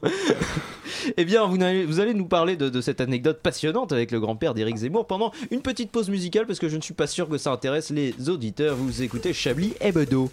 eh 1.17 1.25
bien, 1.25 1.45
vous 1.45 1.61
allez, 1.61 1.85
vous 1.85 1.99
allez 1.99 2.13
nous 2.13 2.25
parler 2.27 2.55
de, 2.55 2.69
de 2.69 2.81
cette 2.81 3.01
anecdote 3.01 3.39
passionnante 3.43 3.91
avec 3.91 4.11
le 4.11 4.19
grand-père 4.19 4.53
d'Éric 4.53 4.77
Zemmour 4.77 5.05
pendant 5.05 5.31
une 5.51 5.61
petite 5.61 5.91
pause 5.91 6.09
musicale 6.09 6.45
parce 6.45 6.59
que 6.59 6.69
je 6.69 6.77
ne 6.77 6.81
suis 6.81 6.93
pas 6.93 7.07
sûr 7.07 7.27
que 7.27 7.37
ça 7.37 7.51
intéresse 7.51 7.89
les 7.89 8.13
auditeurs. 8.29 8.75
Vous 8.75 9.01
écoutez 9.01 9.33
Chablis 9.33 9.73
Hebdo. 9.81 10.29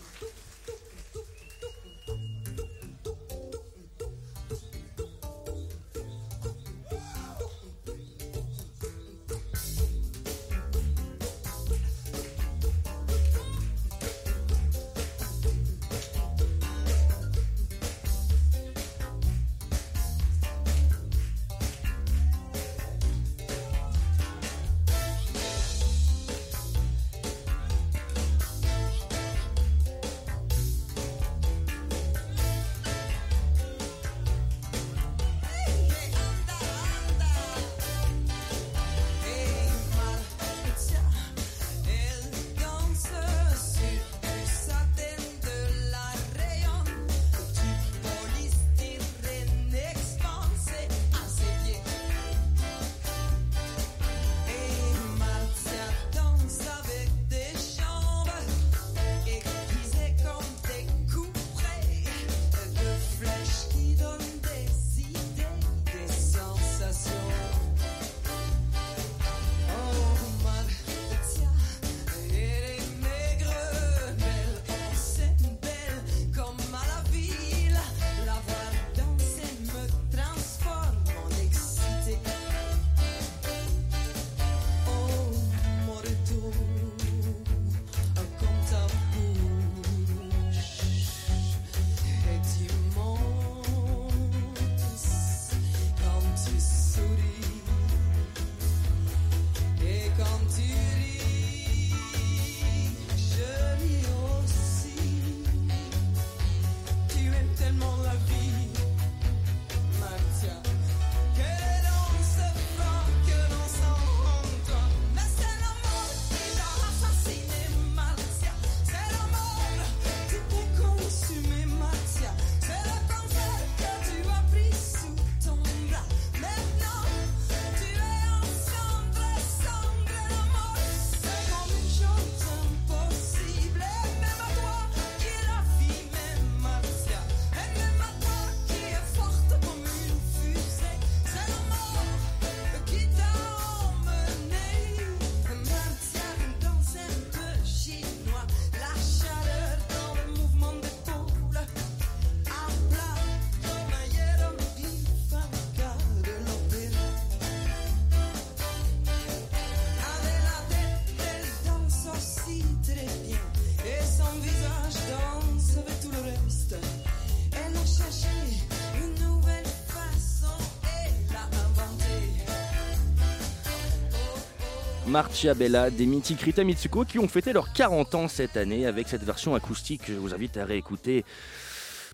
Marcia 175.12 175.53
Bella 175.53 175.90
des 175.90 176.07
mythiques 176.07 176.40
Rita 176.40 176.64
Mitsuko 176.64 177.05
qui 177.05 177.18
ont 177.18 177.29
fêté 177.29 177.53
leurs 177.53 177.75
40 177.75 178.14
ans 178.14 178.29
cette 178.29 178.57
année 178.57 178.87
avec 178.87 179.09
cette 179.09 179.22
version 179.25 179.55
acoustique 179.55 180.07
que 180.07 180.14
je 180.14 180.18
vous 180.18 180.33
invite 180.33 180.57
à 180.57 180.64
réécouter 180.64 181.27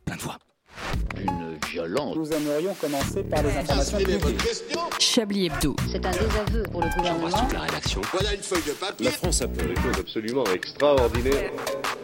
plein 0.04 0.16
de 0.16 0.20
fois. 0.20 0.36
Une 1.16 1.56
violence. 1.70 2.16
Nous 2.16 2.32
aimerions 2.32 2.74
commencer 2.74 3.22
par 3.22 3.44
les 3.44 3.56
informations. 3.56 3.98
Chablis 4.98 5.46
Hebdo. 5.46 5.76
C'est 5.88 6.04
un 6.04 6.10
désaveu 6.10 6.64
pour 6.72 6.82
le 6.82 6.88
gouvernement. 6.96 7.48
la 7.52 7.60
rédaction. 7.60 8.00
Voilà 8.10 8.34
une 8.34 8.42
feuille 8.42 8.64
de 8.66 8.72
papier. 8.72 9.06
La 9.06 9.12
France 9.12 9.42
a 9.42 9.48
fait 9.48 9.68
des 9.68 9.76
choses 9.76 9.98
absolument 10.00 10.44
extraordinaires. 10.52 11.52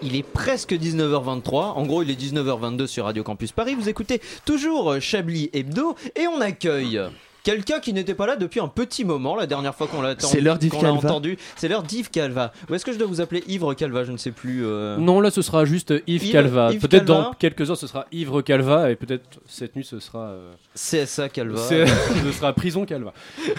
Il 0.00 0.14
est 0.14 0.22
presque 0.22 0.74
19h23, 0.74 1.72
en 1.72 1.86
gros 1.86 2.04
il 2.04 2.10
est 2.12 2.20
19h22 2.20 2.86
sur 2.86 3.06
Radio 3.06 3.24
Campus 3.24 3.50
Paris, 3.50 3.74
vous 3.74 3.88
écoutez 3.88 4.20
toujours 4.44 5.00
Chablis 5.00 5.50
Hebdo 5.52 5.96
et 6.14 6.28
on 6.28 6.40
accueille 6.40 7.00
quelqu'un 7.44 7.78
qui 7.78 7.92
n'était 7.92 8.14
pas 8.14 8.26
là 8.26 8.34
depuis 8.34 8.58
un 8.58 8.66
petit 8.66 9.04
moment, 9.04 9.36
la 9.36 9.46
dernière 9.46 9.74
fois 9.74 9.86
qu'on 9.86 10.02
l'a 10.02 10.14
C'est 10.18 10.40
l'heure 10.40 10.58
d'Yves 10.58 10.72
Calva. 10.72 10.88
entendu. 10.90 11.38
C'est 11.56 11.68
l'heure 11.68 11.82
d'Yves 11.84 12.10
Calva. 12.10 12.52
Ou 12.68 12.74
est-ce 12.74 12.84
que 12.84 12.92
je 12.92 12.98
dois 12.98 13.06
vous 13.06 13.20
appeler 13.20 13.44
Ivre 13.46 13.74
Calva 13.74 14.02
Je 14.02 14.10
ne 14.12 14.16
sais 14.16 14.32
plus. 14.32 14.64
euh. 14.66 14.96
Non, 14.96 15.20
là 15.20 15.30
ce 15.30 15.42
sera 15.42 15.64
juste 15.64 15.94
Yves, 16.08 16.24
Yves- 16.24 16.32
Calva. 16.32 16.72
Yves 16.72 16.80
Peut-être 16.80 17.04
Calva. 17.06 17.22
dans 17.28 17.32
quelques 17.34 17.70
heures 17.70 17.76
ce 17.76 17.86
sera 17.86 18.06
Ivre 18.10 18.42
Calva 18.42 18.90
et 18.90 18.96
peut-être 18.96 19.40
cette 19.46 19.76
nuit 19.76 19.84
ce 19.84 20.00
sera. 20.00 20.20
euh, 20.30 20.52
CSA 20.74 21.28
Calva. 21.28 21.60
c'est- 21.60 21.86
ce 22.24 22.32
sera 22.32 22.52
Prison 22.54 22.84
Calva. 22.86 23.12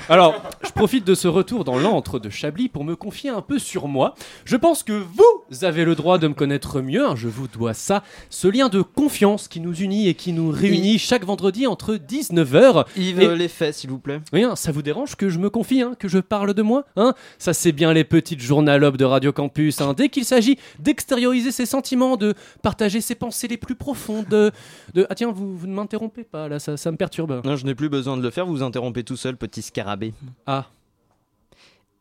Alors, 0.10 0.41
je 0.65 0.71
profite 0.71 1.06
de 1.06 1.13
ce 1.15 1.28
retour 1.28 1.63
dans 1.63 1.78
l'antre 1.78 2.19
de 2.19 2.30
Chablis 2.30 2.67
pour 2.69 2.84
me 2.84 2.95
confier 2.95 3.30
un 3.30 3.41
peu 3.41 3.60
sur 3.60 3.88
moi. 3.88 4.15
Je 4.45 4.58
pense 4.58 4.82
que 4.84 4.93
vous 4.93 5.63
avez 5.63 5.86
le 5.86 5.93
droit 5.95 6.17
de 6.17 6.28
me 6.28 6.34
connaître 6.34 6.82
mieux. 6.82 7.06
hein, 7.06 7.15
je 7.15 7.28
vous 7.28 7.48
dois 7.48 7.74
ça. 7.76 8.04
Ce 8.32 8.48
lien 8.48 8.67
de 8.69 8.82
confiance 8.82 9.48
qui 9.48 9.60
nous 9.60 9.76
unit 9.76 10.08
et 10.10 10.15
qui 10.15 10.34
nous 10.34 10.50
réunit 10.50 10.98
chaque 10.98 11.24
vendredi 11.24 11.67
entre 11.67 11.95
19h. 11.95 12.86
Yves, 12.98 13.19
et- 13.21 13.36
les 13.36 13.48
faits 13.48 13.74
s'il 13.75 13.89
vous 13.89 13.99
plaît. 13.99 14.21
oui, 14.33 14.43
hein, 14.43 14.55
ça 14.55 14.71
vous 14.71 14.81
dérange 14.81 15.15
que 15.15 15.29
je 15.29 15.38
me 15.39 15.49
confie, 15.49 15.81
hein, 15.81 15.93
que 15.99 16.07
je 16.07 16.19
parle 16.19 16.53
de 16.53 16.61
moi 16.61 16.85
hein? 16.95 17.13
Ça, 17.38 17.53
c'est 17.53 17.71
bien 17.71 17.93
les 17.93 18.03
petites 18.03 18.39
journalopes 18.41 18.97
de 18.97 19.05
Radio 19.05 19.31
Campus. 19.31 19.81
hein. 19.81 19.93
Dès 19.93 20.09
qu'il 20.09 20.25
s'agit 20.25 20.57
d'extérioriser 20.79 21.51
ses 21.51 21.65
sentiments, 21.65 22.17
de 22.17 22.33
partager 22.61 23.01
ses 23.01 23.15
pensées 23.15 23.47
les 23.47 23.57
plus 23.57 23.75
profondes, 23.75 24.25
de... 24.29 24.51
de- 24.93 25.05
Ah 25.09 25.15
tiens, 25.15 25.31
vous, 25.31 25.57
vous 25.57 25.67
ne 25.67 25.73
m'interrompez 25.73 26.23
pas, 26.23 26.47
là, 26.47 26.59
ça, 26.59 26.77
ça 26.77 26.91
me 26.91 26.97
perturbe. 26.97 27.41
Non, 27.45 27.55
je 27.55 27.65
n'ai 27.65 27.75
plus 27.75 27.89
besoin 27.89 28.17
de 28.17 28.21
le 28.23 28.29
faire, 28.31 28.45
vous 28.45 28.53
vous 28.53 28.63
interrompez 28.63 29.03
tout 29.03 29.17
seul, 29.17 29.38
petit 29.38 29.61
scarabée. 29.61 30.13
Ah. 30.47 30.65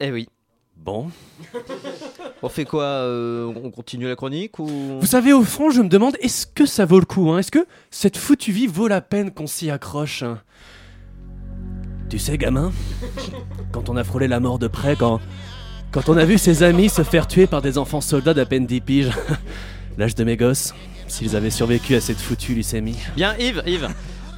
Eh 0.00 0.10
oui. 0.10 0.28
Bon. 0.76 1.08
On 2.42 2.48
fait 2.48 2.64
quoi 2.64 2.82
euh, 2.84 3.46
On 3.62 3.70
continue 3.70 4.06
la 4.08 4.16
chronique 4.16 4.58
ou? 4.58 4.66
Vous 5.00 5.06
savez, 5.06 5.32
au 5.32 5.44
fond, 5.44 5.70
je 5.70 5.80
me 5.80 5.88
demande, 5.88 6.16
est-ce 6.20 6.46
que 6.46 6.66
ça 6.66 6.84
vaut 6.84 6.98
le 6.98 7.06
coup 7.06 7.30
hein? 7.30 7.38
Est-ce 7.38 7.50
que 7.50 7.64
cette 7.90 8.16
foutue 8.16 8.52
vie 8.52 8.66
vaut 8.66 8.88
la 8.88 9.00
peine 9.00 9.30
qu'on 9.32 9.46
s'y 9.46 9.70
accroche 9.70 10.22
hein? 10.24 10.40
Tu 12.14 12.20
sais, 12.20 12.38
gamin, 12.38 12.70
quand 13.72 13.88
on 13.88 13.96
a 13.96 14.04
frôlé 14.04 14.28
la 14.28 14.38
mort 14.38 14.60
de 14.60 14.68
près, 14.68 14.94
quand, 14.94 15.18
on 16.06 16.16
a 16.16 16.24
vu 16.24 16.38
ses 16.38 16.62
amis 16.62 16.88
se 16.88 17.02
faire 17.02 17.26
tuer 17.26 17.48
par 17.48 17.60
des 17.60 17.76
enfants 17.76 18.00
soldats 18.00 18.34
d'à 18.34 18.46
peine 18.46 18.66
10 18.66 18.80
piges, 18.82 19.10
l'âge 19.98 20.14
de 20.14 20.22
mes 20.22 20.36
gosses, 20.36 20.76
s'ils 21.08 21.34
avaient 21.34 21.50
survécu 21.50 21.96
à 21.96 22.00
cette 22.00 22.20
foutue 22.20 22.54
leucémie. 22.54 22.94
Bien, 23.16 23.34
Yves, 23.36 23.64
Yves. 23.66 23.88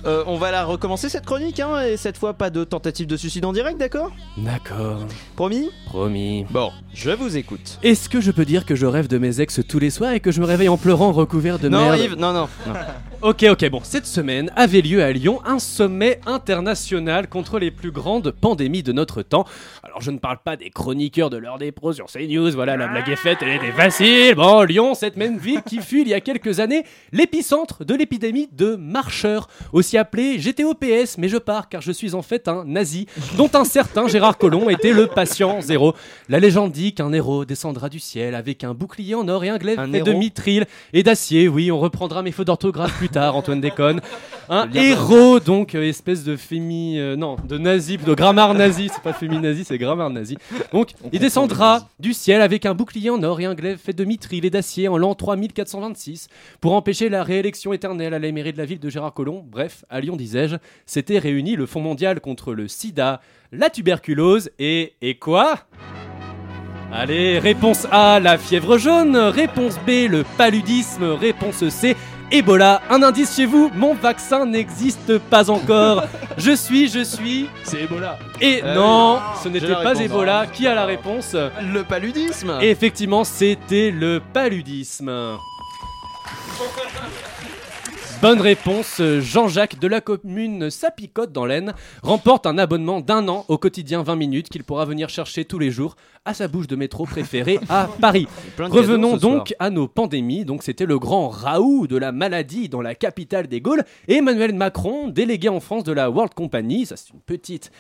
Euh, 0.07 0.23
on 0.27 0.37
va 0.37 0.51
la 0.51 0.65
recommencer 0.65 1.09
cette 1.09 1.27
chronique, 1.27 1.61
hein, 1.61 1.83
et 1.83 1.97
cette 1.97 2.17
fois 2.17 2.35
pas 2.35 2.51
de 2.51 2.65
tentative 2.65 3.07
de 3.07 3.17
suicide 3.17 3.45
en 3.45 3.53
direct, 3.53 3.79
d'accord? 3.79 4.13
D'accord, 4.37 5.05
Promis? 5.35 5.71
Promis. 5.87 6.47
Bon, 6.51 6.71
je 6.95 7.11
vous 7.11 7.37
écoute. 7.37 7.79
Est-ce 7.83 8.09
que 8.09 8.21
je 8.21 8.31
peux 8.31 8.45
dire 8.45 8.65
que 8.65 8.75
je 8.75 8.87
rêve 8.87 9.09
de 9.09 9.19
mes 9.19 9.41
ex 9.41 9.61
tous 9.67 9.79
les 9.79 9.91
soirs 9.91 10.13
et 10.13 10.21
que 10.21 10.31
je 10.31 10.41
me 10.41 10.47
réveille 10.47 10.69
en 10.69 10.77
pleurant 10.77 11.13
recouvert 11.13 11.59
de 11.59 11.69
non, 11.69 11.81
merde? 11.81 11.99
Yves, 11.99 12.17
non, 12.17 12.33
non. 12.33 12.49
non. 12.67 12.75
Ok, 13.23 13.47
ok, 13.49 13.71
bon, 13.71 13.81
cette 13.83 14.07
semaine 14.07 14.53
avait 14.57 14.83
lieu 14.83 15.03
à 15.03 15.11
Lyon 15.11 15.41
un 15.47 15.59
sommet 15.59 16.21
international 16.27 17.29
contre 17.29 17.59
les 17.59 17.71
plus 17.71 17.91
grandes 17.91 18.31
pandémies 18.31 18.83
de 18.83 18.93
notre 18.93 19.23
temps. 19.23 19.47
Alors, 19.83 20.03
je 20.03 20.11
ne 20.11 20.19
parle 20.19 20.37
pas 20.45 20.57
des 20.57 20.69
chroniqueurs 20.69 21.31
de 21.31 21.39
l'heure 21.39 21.57
des 21.57 21.73
pros 21.73 21.95
sur 21.95 22.07
CNews, 22.07 22.51
voilà, 22.53 22.77
la 22.77 22.89
blague 22.89 23.09
est 23.09 23.17
faite, 23.17 23.39
elle 23.41 23.57
était 23.57 23.73
facile. 23.73 24.35
Bon, 24.35 24.63
Lyon, 24.63 24.95
cette 24.95 25.17
même 25.17 25.39
ville 25.39 25.63
qui 25.63 25.79
fut 25.79 26.03
il 26.03 26.09
y 26.09 26.15
a 26.15 26.21
quelques 26.21 26.61
années 26.61 26.85
l'épicentre 27.11 27.87
de 27.87 27.95
l'épidémie 27.95 28.49
de 28.53 28.77
marcheurs, 28.77 29.49
aussi 29.73 29.96
appelée 29.97 30.39
GTOPS, 30.39 31.19
mais 31.19 31.29
je 31.29 31.37
pars 31.37 31.69
car 31.69 31.81
je 31.81 31.93
suis 31.93 32.15
en 32.15 32.23
fait 32.23 32.49
un 32.49 32.65
nazi, 32.65 33.07
dont 33.37 33.51
un 33.55 33.65
certain 33.65 34.09
Gérard 34.09 34.39
Collomb 34.39 34.69
était 34.71 34.93
le 34.93 35.07
patient 35.07 35.61
zéro. 35.61 35.95
La 36.29 36.41
légende 36.41 36.73
dit 36.73 36.93
qu'un 36.95 37.13
héros 37.13 37.45
descendra 37.45 37.89
du 37.89 37.99
ciel 37.99 38.35
avec 38.35 38.65
un 38.65 38.75
bouclier 38.75 39.15
en 39.15 39.29
or 39.29 39.45
et 39.45 39.49
un 39.49 39.59
glaive 39.59 39.81
fait 39.91 40.01
de 40.01 40.13
mitril 40.13 40.67
et 40.93 41.03
d'acier. 41.03 41.49
Oui, 41.49 41.71
on 41.71 41.79
reprendra 41.79 42.23
mes 42.23 42.33
fautes 42.33 42.47
d'orthographe 42.47 42.97
plus 42.99 43.09
tard, 43.09 43.37
Antoine 43.37 43.61
déconne. 43.61 44.01
Un 44.49 44.71
héros, 44.73 45.41
donc, 45.41 45.75
euh, 45.75 45.83
espèce 45.83 46.23
de 46.23 46.37
fémi. 46.37 46.99
euh, 46.99 47.17
non, 47.17 47.37
de 47.49 47.59
nazi, 47.59 47.97
de 47.97 48.15
grammaire 48.15 48.55
nazi. 48.55 48.91
C'est 48.93 49.03
pas 49.03 49.13
féminazi, 49.13 49.65
c'est 49.65 49.79
grammaire 49.79 50.11
nazi. 50.11 50.37
Donc, 50.73 50.91
il 51.13 51.19
descendra 51.19 51.89
du 51.99 52.13
ciel 52.13 52.41
avec 52.41 52.67
un 52.67 52.75
bouclier 52.75 53.11
en 53.11 53.23
or 53.23 53.41
et 53.41 53.45
un 53.45 53.55
glaive 53.55 53.79
fait 53.79 53.93
de 53.93 54.05
mitril 54.05 54.45
et 54.45 54.51
d'acier 54.51 54.89
en 54.89 54.99
l'an 54.99 55.15
3426 55.15 56.29
pour 56.61 56.75
empêcher 56.75 57.09
la 57.09 57.23
réélection 57.25 57.73
éternelle 57.73 58.15
à 58.15 58.19
la 58.19 58.33
mairie 58.33 58.53
de 58.53 58.59
la 58.59 58.65
ville 58.65 58.79
de 58.79 58.89
Gérard 58.89 59.15
Collomb. 59.15 59.45
Bref, 59.47 59.85
à 59.91 60.01
Lyon, 60.01 60.17
disais-je, 60.17 60.57
s'était 60.85 61.19
réuni 61.19 61.57
le 61.57 61.67
Fonds 61.67 61.81
mondial 61.81 62.21
contre 62.21 62.55
le 62.55 62.69
sida, 62.69 63.21
la 63.53 63.71
tuberculose 63.71 64.51
et. 64.59 64.95
et 65.01 65.17
quoi? 65.17 65.61
Allez, 66.93 67.39
réponse 67.39 67.87
A, 67.91 68.21
la 68.21 68.39
fièvre 68.39 68.79
jaune. 68.79 69.17
Réponse 69.17 69.77
B, 69.87 70.09
le 70.09 70.25
paludisme. 70.39 71.05
Réponse 71.05 71.69
C, 71.69 71.97
Ebola. 72.31 72.81
Un 72.91 73.03
indice 73.03 73.35
chez 73.37 73.47
vous, 73.47 73.71
mon 73.75 73.95
vaccin 73.95 74.47
n'existe 74.47 75.19
pas 75.19 75.51
encore. 75.51 76.05
Je 76.39 76.55
suis, 76.55 76.89
je 76.89 77.03
suis. 77.03 77.49
C'est 77.65 77.83
Ebola. 77.83 78.19
Et 78.41 78.61
Euh, 78.63 78.75
non, 78.75 79.19
ce 79.43 79.49
n'était 79.49 79.73
pas 79.73 79.79
réponse. 79.95 80.01
Ebola. 80.01 80.47
Qui 80.53 80.67
a 80.67 80.75
la 80.75 80.85
réponse? 80.85 81.35
Le 81.35 81.83
paludisme 81.83 82.59
Et 82.61 82.71
effectivement, 82.71 83.25
c'était 83.25 83.91
le 83.91 84.21
paludisme. 84.33 85.11
Bonne 88.23 88.41
réponse, 88.41 89.03
Jean-Jacques 89.21 89.79
de 89.79 89.87
la 89.87 90.01
commune 90.01 90.71
Sapicote 90.71 91.33
dans 91.33 91.45
l'Aisne 91.45 91.75
remporte 92.03 92.47
un 92.47 92.57
abonnement 92.57 93.01
d'un 93.01 93.29
an 93.29 93.45
au 93.49 93.59
quotidien 93.59 94.03
20 94.03 94.17
minutes 94.17 94.49
qu'il 94.49 94.65
pourra 94.65 94.87
venir 94.87 95.11
chercher 95.11 95.45
tous 95.45 95.59
les 95.59 95.71
jours 95.71 95.97
à 96.25 96.33
sa 96.33 96.49
bouche 96.49 96.67
de 96.67 96.77
métro 96.77 97.05
préférée 97.05 97.61
à 97.69 97.89
Paris. 98.01 98.27
Revenons 98.59 99.17
donc 99.19 99.49
soir. 99.49 99.57
à 99.59 99.71
nos 99.71 99.87
pandémies. 99.87 100.45
Donc 100.47 100.63
c'était 100.63 100.87
le 100.87 100.99
grand 100.99 101.29
Raoult 101.29 101.87
de 101.87 101.97
la 101.97 102.11
maladie 102.11 102.69
dans 102.71 102.81
la 102.81 102.95
capitale 102.95 103.49
des 103.49 103.61
Gaules 103.61 103.85
et 104.09 104.15
Emmanuel 104.17 104.55
Macron, 104.55 105.09
délégué 105.09 105.49
en 105.51 105.61
France 105.61 105.85
de 105.85 105.93
la 105.93 106.11
World 106.11 106.33
Company. 106.35 106.87
Ça 106.87 106.97
c'est 106.97 107.13
une 107.13 107.21
petite 107.21 107.71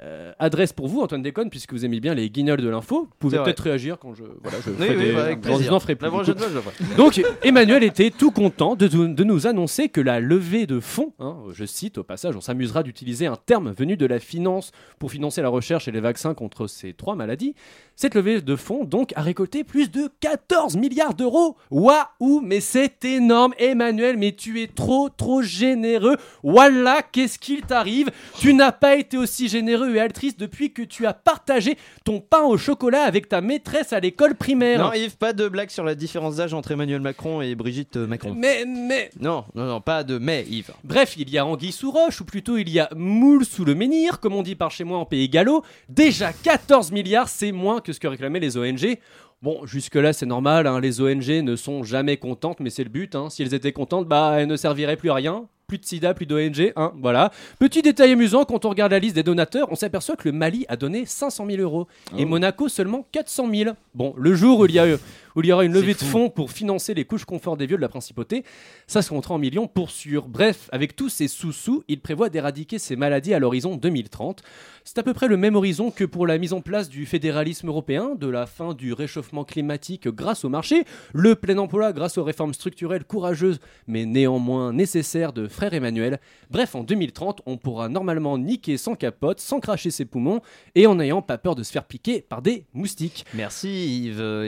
euh, 0.00 0.32
adresse 0.38 0.72
pour 0.72 0.86
vous, 0.88 1.00
Antoine 1.00 1.22
Déconne, 1.22 1.50
puisque 1.50 1.72
vous 1.72 1.84
aimez 1.84 2.00
bien 2.00 2.14
les 2.14 2.30
guignols 2.30 2.60
de 2.60 2.68
l'info. 2.68 3.02
Vous 3.10 3.16
pouvez 3.18 3.38
peut-être 3.38 3.60
réagir 3.64 3.98
quand 3.98 4.14
je 4.14 4.22
voilà 4.42 4.58
je 4.64 4.70
Oui, 4.70 4.76
ferai 4.76 4.96
oui, 4.96 5.04
des- 5.06 5.12
bah, 5.12 5.22
avec 5.24 5.40
quand 5.40 5.58
je 5.60 5.70
n'en 5.70 5.80
ferai 5.80 5.96
plus. 5.96 6.08
Je. 6.24 6.96
Donc 6.96 7.20
Emmanuel 7.42 7.82
était 7.82 8.10
tout 8.10 8.30
content 8.30 8.76
de, 8.76 8.86
de 8.86 9.24
nous 9.24 9.46
annoncer 9.46 9.88
que 9.88 10.00
la 10.00 10.20
levée 10.20 10.66
de 10.66 10.80
fonds, 10.80 11.12
hein, 11.18 11.36
je 11.52 11.64
cite 11.64 11.98
au 11.98 12.04
passage, 12.04 12.36
on 12.36 12.40
s'amusera 12.40 12.82
d'utiliser 12.82 13.26
un 13.26 13.36
terme 13.36 13.72
venu 13.72 13.96
de 13.96 14.06
la 14.06 14.18
finance 14.20 14.70
pour 14.98 15.10
financer 15.10 15.42
la 15.42 15.48
recherche 15.48 15.88
et 15.88 15.90
les 15.92 16.00
vaccins 16.00 16.34
contre 16.34 16.66
ces 16.66 16.92
trois 16.92 17.14
maladies. 17.16 17.54
Cette 17.96 18.14
levée 18.14 18.40
de 18.40 18.56
fonds 18.56 18.84
donc 18.84 19.12
a 19.16 19.22
récolté 19.22 19.64
plus 19.64 19.90
de 19.90 20.08
14 20.20 20.76
milliards 20.76 21.14
d'euros. 21.14 21.56
Waouh, 21.72 22.40
mais 22.42 22.60
c'est 22.60 23.04
énorme 23.04 23.52
Emmanuel, 23.58 24.16
mais 24.16 24.32
tu 24.32 24.62
es 24.62 24.68
trop 24.68 25.08
trop 25.08 25.42
généreux. 25.42 26.16
Voilà, 26.44 27.02
qu'est-ce 27.02 27.38
qu'il 27.40 27.62
t'arrive? 27.62 28.10
Tu 28.38 28.54
n'as 28.54 28.70
pas 28.72 28.94
été 28.96 29.16
aussi 29.16 29.48
généreux 29.48 29.87
et 29.94 30.00
altruiste 30.00 30.38
depuis 30.38 30.72
que 30.72 30.82
tu 30.82 31.06
as 31.06 31.12
partagé 31.12 31.76
ton 32.04 32.20
pain 32.20 32.42
au 32.42 32.56
chocolat 32.56 33.02
avec 33.02 33.28
ta 33.28 33.40
maîtresse 33.40 33.92
à 33.92 34.00
l'école 34.00 34.34
primaire. 34.34 34.78
Non, 34.78 34.92
Yves, 34.92 35.16
pas 35.16 35.32
de 35.32 35.48
blague 35.48 35.70
sur 35.70 35.84
la 35.84 35.94
différence 35.94 36.36
d'âge 36.36 36.54
entre 36.54 36.72
Emmanuel 36.72 37.00
Macron 37.00 37.40
et 37.40 37.54
Brigitte 37.54 37.96
euh, 37.96 38.06
Macron. 38.06 38.34
Mais, 38.36 38.64
mais. 38.66 39.10
Non, 39.20 39.44
non, 39.54 39.66
non, 39.66 39.80
pas 39.80 40.04
de 40.04 40.18
mais, 40.18 40.44
Yves. 40.48 40.72
Bref, 40.84 41.14
il 41.16 41.30
y 41.30 41.38
a 41.38 41.46
anguille 41.46 41.72
sous 41.72 41.90
roche, 41.90 42.20
ou 42.20 42.24
plutôt 42.24 42.56
il 42.56 42.68
y 42.68 42.80
a 42.80 42.88
moule 42.94 43.44
sous 43.44 43.64
le 43.64 43.74
menhir, 43.74 44.20
comme 44.20 44.34
on 44.34 44.42
dit 44.42 44.54
par 44.54 44.70
chez 44.70 44.84
moi 44.84 44.98
en 44.98 45.04
pays 45.04 45.28
gallo. 45.28 45.64
Déjà 45.88 46.32
14 46.32 46.92
milliards, 46.92 47.28
c'est 47.28 47.52
moins 47.52 47.80
que 47.80 47.92
ce 47.92 48.00
que 48.00 48.08
réclamaient 48.08 48.40
les 48.40 48.56
ONG. 48.56 48.98
Bon, 49.40 49.64
jusque-là, 49.66 50.12
c'est 50.12 50.26
normal, 50.26 50.66
hein, 50.66 50.80
les 50.80 51.00
ONG 51.00 51.28
ne 51.28 51.54
sont 51.54 51.84
jamais 51.84 52.16
contentes, 52.16 52.58
mais 52.58 52.70
c'est 52.70 52.82
le 52.82 52.90
but. 52.90 53.14
Hein. 53.14 53.30
Si 53.30 53.42
elles 53.42 53.54
étaient 53.54 53.72
contentes, 53.72 54.08
bah, 54.08 54.34
elles 54.36 54.48
ne 54.48 54.56
serviraient 54.56 54.96
plus 54.96 55.10
à 55.10 55.14
rien. 55.14 55.46
Plus 55.68 55.76
de 55.76 55.84
sida, 55.84 56.14
plus 56.14 56.24
d'ONG, 56.24 56.72
hein, 56.76 56.92
voilà. 56.98 57.30
Petit 57.58 57.82
détail 57.82 58.12
amusant, 58.12 58.46
quand 58.46 58.64
on 58.64 58.70
regarde 58.70 58.90
la 58.92 58.98
liste 58.98 59.14
des 59.16 59.22
donateurs, 59.22 59.68
on 59.70 59.74
s'aperçoit 59.74 60.16
que 60.16 60.26
le 60.26 60.32
Mali 60.32 60.64
a 60.70 60.76
donné 60.76 61.04
500 61.04 61.44
000 61.46 61.60
euros 61.60 61.86
et 62.16 62.24
Oh. 62.24 62.26
Monaco 62.26 62.70
seulement 62.70 63.06
400 63.12 63.48
000. 63.52 63.70
Bon, 63.94 64.14
le 64.16 64.34
jour 64.34 64.60
où 64.60 64.64
il 64.64 64.72
y 64.72 64.78
a 64.78 64.88
eu, 64.88 64.96
où 65.36 65.40
il 65.42 65.46
y 65.46 65.52
aura 65.52 65.64
une 65.64 65.72
levée 65.72 65.94
de 65.94 65.98
fonds 65.98 66.30
pour 66.30 66.50
financer 66.50 66.94
les 66.94 67.04
couches 67.04 67.24
confort 67.24 67.56
des 67.56 67.66
vieux 67.66 67.76
de 67.76 67.82
la 67.82 67.88
principauté. 67.88 68.44
Ça 68.86 69.02
se 69.02 69.10
comptera 69.10 69.34
en 69.34 69.38
millions 69.38 69.66
pour 69.66 69.90
sûr. 69.90 70.28
Bref, 70.28 70.68
avec 70.72 70.96
tous 70.96 71.08
ces 71.08 71.28
sous-sous, 71.28 71.84
il 71.88 72.00
prévoit 72.00 72.28
d'éradiquer 72.28 72.78
ces 72.78 72.96
maladies 72.96 73.34
à 73.34 73.38
l'horizon 73.38 73.76
2030. 73.76 74.42
C'est 74.84 74.98
à 74.98 75.02
peu 75.02 75.12
près 75.12 75.28
le 75.28 75.36
même 75.36 75.56
horizon 75.56 75.90
que 75.90 76.04
pour 76.04 76.26
la 76.26 76.38
mise 76.38 76.52
en 76.52 76.60
place 76.60 76.88
du 76.88 77.04
fédéralisme 77.04 77.68
européen, 77.68 78.14
de 78.14 78.26
la 78.26 78.46
fin 78.46 78.72
du 78.72 78.92
réchauffement 78.92 79.44
climatique 79.44 80.08
grâce 80.08 80.44
au 80.44 80.48
marché, 80.48 80.84
le 81.12 81.34
plein 81.34 81.58
emploi 81.58 81.92
grâce 81.92 82.16
aux 82.18 82.24
réformes 82.24 82.54
structurelles 82.54 83.04
courageuses 83.04 83.60
mais 83.86 84.06
néanmoins 84.06 84.72
nécessaires 84.72 85.32
de 85.32 85.48
frère 85.48 85.74
Emmanuel. 85.74 86.20
Bref, 86.50 86.74
en 86.74 86.84
2030, 86.84 87.42
on 87.46 87.56
pourra 87.56 87.88
normalement 87.88 88.38
niquer 88.38 88.76
sans 88.76 88.94
capote, 88.94 89.40
sans 89.40 89.60
cracher 89.60 89.90
ses 89.90 90.04
poumons 90.04 90.40
et 90.74 90.86
en 90.86 90.96
n'ayant 90.96 91.22
pas 91.22 91.38
peur 91.38 91.54
de 91.54 91.62
se 91.62 91.72
faire 91.72 91.84
piquer 91.84 92.22
par 92.22 92.42
des 92.42 92.66
moustiques. 92.72 93.24
Merci 93.34 94.04
Yves. 94.04 94.20
Euh, 94.20 94.46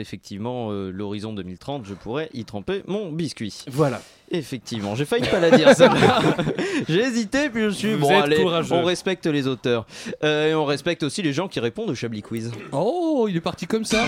euh, 0.71 0.91
l'horizon 0.93 1.33
2030, 1.33 1.85
je 1.85 1.93
pourrais 1.93 2.29
y 2.33 2.45
tremper 2.45 2.83
mon 2.87 3.11
biscuit. 3.11 3.53
Voilà. 3.69 4.01
Effectivement, 4.33 4.95
j'ai 4.95 5.03
failli 5.03 5.27
pas 5.27 5.39
la 5.41 5.51
dire 5.51 5.75
ça. 5.75 5.91
j'ai 6.89 7.01
hésité, 7.01 7.49
puis 7.49 7.63
je 7.63 7.69
suis 7.71 7.93
Vous 7.95 8.01
bon 8.07 8.11
êtes 8.11 8.23
allez, 8.23 8.37
courageux. 8.41 8.73
on 8.75 8.83
respecte 8.83 9.25
les 9.25 9.45
auteurs. 9.45 9.85
Euh, 10.23 10.51
et 10.51 10.55
on 10.55 10.63
respecte 10.63 11.03
aussi 11.03 11.21
les 11.21 11.33
gens 11.33 11.49
qui 11.49 11.59
répondent 11.59 11.89
au 11.89 11.95
Chablis 11.95 12.21
Quiz. 12.21 12.49
Oh, 12.71 13.27
il 13.29 13.35
est 13.35 13.41
parti 13.41 13.67
comme 13.67 13.83
ça. 13.83 14.05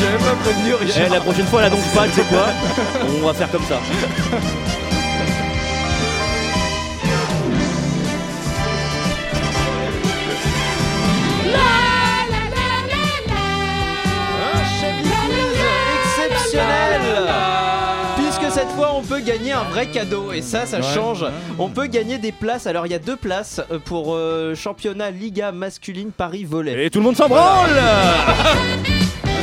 J'avais 0.00 0.18
pas 0.18 0.34
prévenu 0.42 0.74
Eh, 1.06 1.08
la 1.08 1.20
prochaine 1.20 1.46
fois, 1.46 1.62
là 1.62 1.70
donc 1.70 1.80
pas, 1.94 2.06
tu 2.08 2.14
sais 2.14 2.22
quoi? 2.28 2.46
On 3.20 3.24
va 3.26 3.32
faire 3.34 3.50
comme 3.50 3.62
ça. 3.62 3.80
Fois 18.86 18.96
on 18.98 19.02
peut 19.02 19.20
gagner 19.20 19.52
un 19.52 19.64
vrai 19.64 19.86
cadeau 19.86 20.32
et 20.32 20.42
ça 20.42 20.66
ça 20.66 20.82
change. 20.82 21.24
On 21.58 21.68
peut 21.68 21.86
gagner 21.86 22.18
des 22.18 22.32
places. 22.32 22.66
Alors 22.66 22.86
il 22.86 22.92
y 22.92 22.94
a 22.94 22.98
deux 22.98 23.16
places 23.16 23.60
euh, 23.70 23.78
pour 23.78 24.14
euh, 24.14 24.54
championnat 24.54 25.10
Liga 25.10 25.52
masculine 25.52 26.10
Paris 26.12 26.44
volet. 26.44 26.86
Et 26.86 26.90
tout 26.90 26.98
le 26.98 27.04
monde 27.04 27.16
s'en 27.16 27.28
branle 27.28 27.70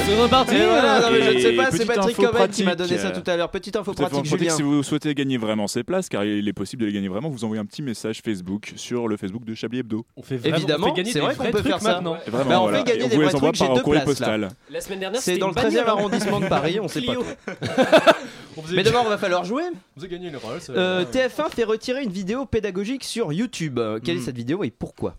C'est 0.06 0.22
reparti 0.22 0.56
voilà, 0.58 1.00
non, 1.02 1.08
mais 1.12 1.22
je 1.22 1.32
ne 1.32 1.40
sais 1.40 1.54
pas, 1.54 1.72
c'est 1.72 1.86
Patrick 1.86 2.16
Coben 2.18 2.48
qui 2.50 2.64
m'a 2.64 2.76
donné 2.76 2.98
ça 2.98 3.12
tout 3.12 3.30
à 3.30 3.38
l'heure. 3.38 3.50
Petite 3.50 3.76
info 3.76 3.94
pratique, 3.94 4.18
on 4.18 4.22
pratique, 4.22 4.38
Julien. 4.40 4.56
si 4.56 4.62
vous 4.62 4.84
souhaitez 4.84 5.14
gagner 5.16 5.38
vraiment 5.38 5.68
ces 5.68 5.84
places, 5.84 6.10
car 6.10 6.24
il 6.26 6.48
est 6.48 6.54
possible 6.54 6.82
de 6.82 6.88
les 6.88 6.94
gagner 6.94 7.08
vraiment, 7.08 7.30
vous 7.30 7.44
envoyez 7.46 7.62
un 7.62 7.66
petit 7.66 7.82
message 7.82 8.22
Facebook 8.24 8.74
sur 8.76 9.08
le 9.08 9.16
Facebook 9.18 9.46
de 9.46 9.54
Chablis 9.56 9.80
Hebdo. 9.80 10.06
On 10.18 10.22
fait 10.24 10.40
Évidemment, 10.46 10.94
c'est 11.06 11.20
vrai 11.20 11.36
qu'on 11.36 11.52
peut 11.52 11.62
faire 11.62 11.80
ça. 11.82 11.94
maintenant. 11.96 12.18
Vraiment, 12.28 12.50
Bah, 12.50 12.60
on 12.60 12.64
voilà. 12.64 12.80
fait 12.80 12.84
gagner 12.92 13.06
Et 13.06 13.08
des 13.10 13.16
vous 13.16 13.22
les 13.22 13.28
vrais 13.28 13.38
trucs, 13.38 13.58
par 13.58 13.76
j'ai 13.76 13.82
deux 13.84 13.94
là. 13.94 14.02
postal. 14.02 14.50
La 14.70 14.82
semaine 14.82 15.00
dernière, 15.00 15.22
C'est 15.22 15.32
c'était 15.32 15.40
dans 15.40 15.48
le 15.48 15.54
une 15.54 15.58
13e 15.60 15.74
bagnole. 15.76 15.90
arrondissement 15.90 16.40
de 16.42 16.48
Paris, 16.48 16.80
on 16.82 16.88
sait 16.88 17.02
pas. 17.02 17.14
On 18.58 18.62
Mais 18.72 18.84
d'abord, 18.84 19.04
il 19.06 19.10
va 19.10 19.18
falloir 19.18 19.46
jouer. 19.46 19.64
On 19.96 20.00
faisait 20.00 20.10
gagner 20.12 20.28
une 20.30 20.38
Rolls. 20.38 20.60
Euh, 20.70 21.06
TF1 21.12 21.50
fait 21.50 21.64
retirer 21.64 22.04
une 22.04 22.12
vidéo 22.12 22.46
pédagogique 22.46 23.04
sur 23.04 23.34
YouTube. 23.34 23.80
Euh, 23.80 24.00
Quelle 24.04 24.18
est 24.18 24.20
Hmm. 24.20 24.24
cette 24.26 24.36
vidéo 24.38 24.64
et 24.64 24.70
pourquoi? 24.70 25.16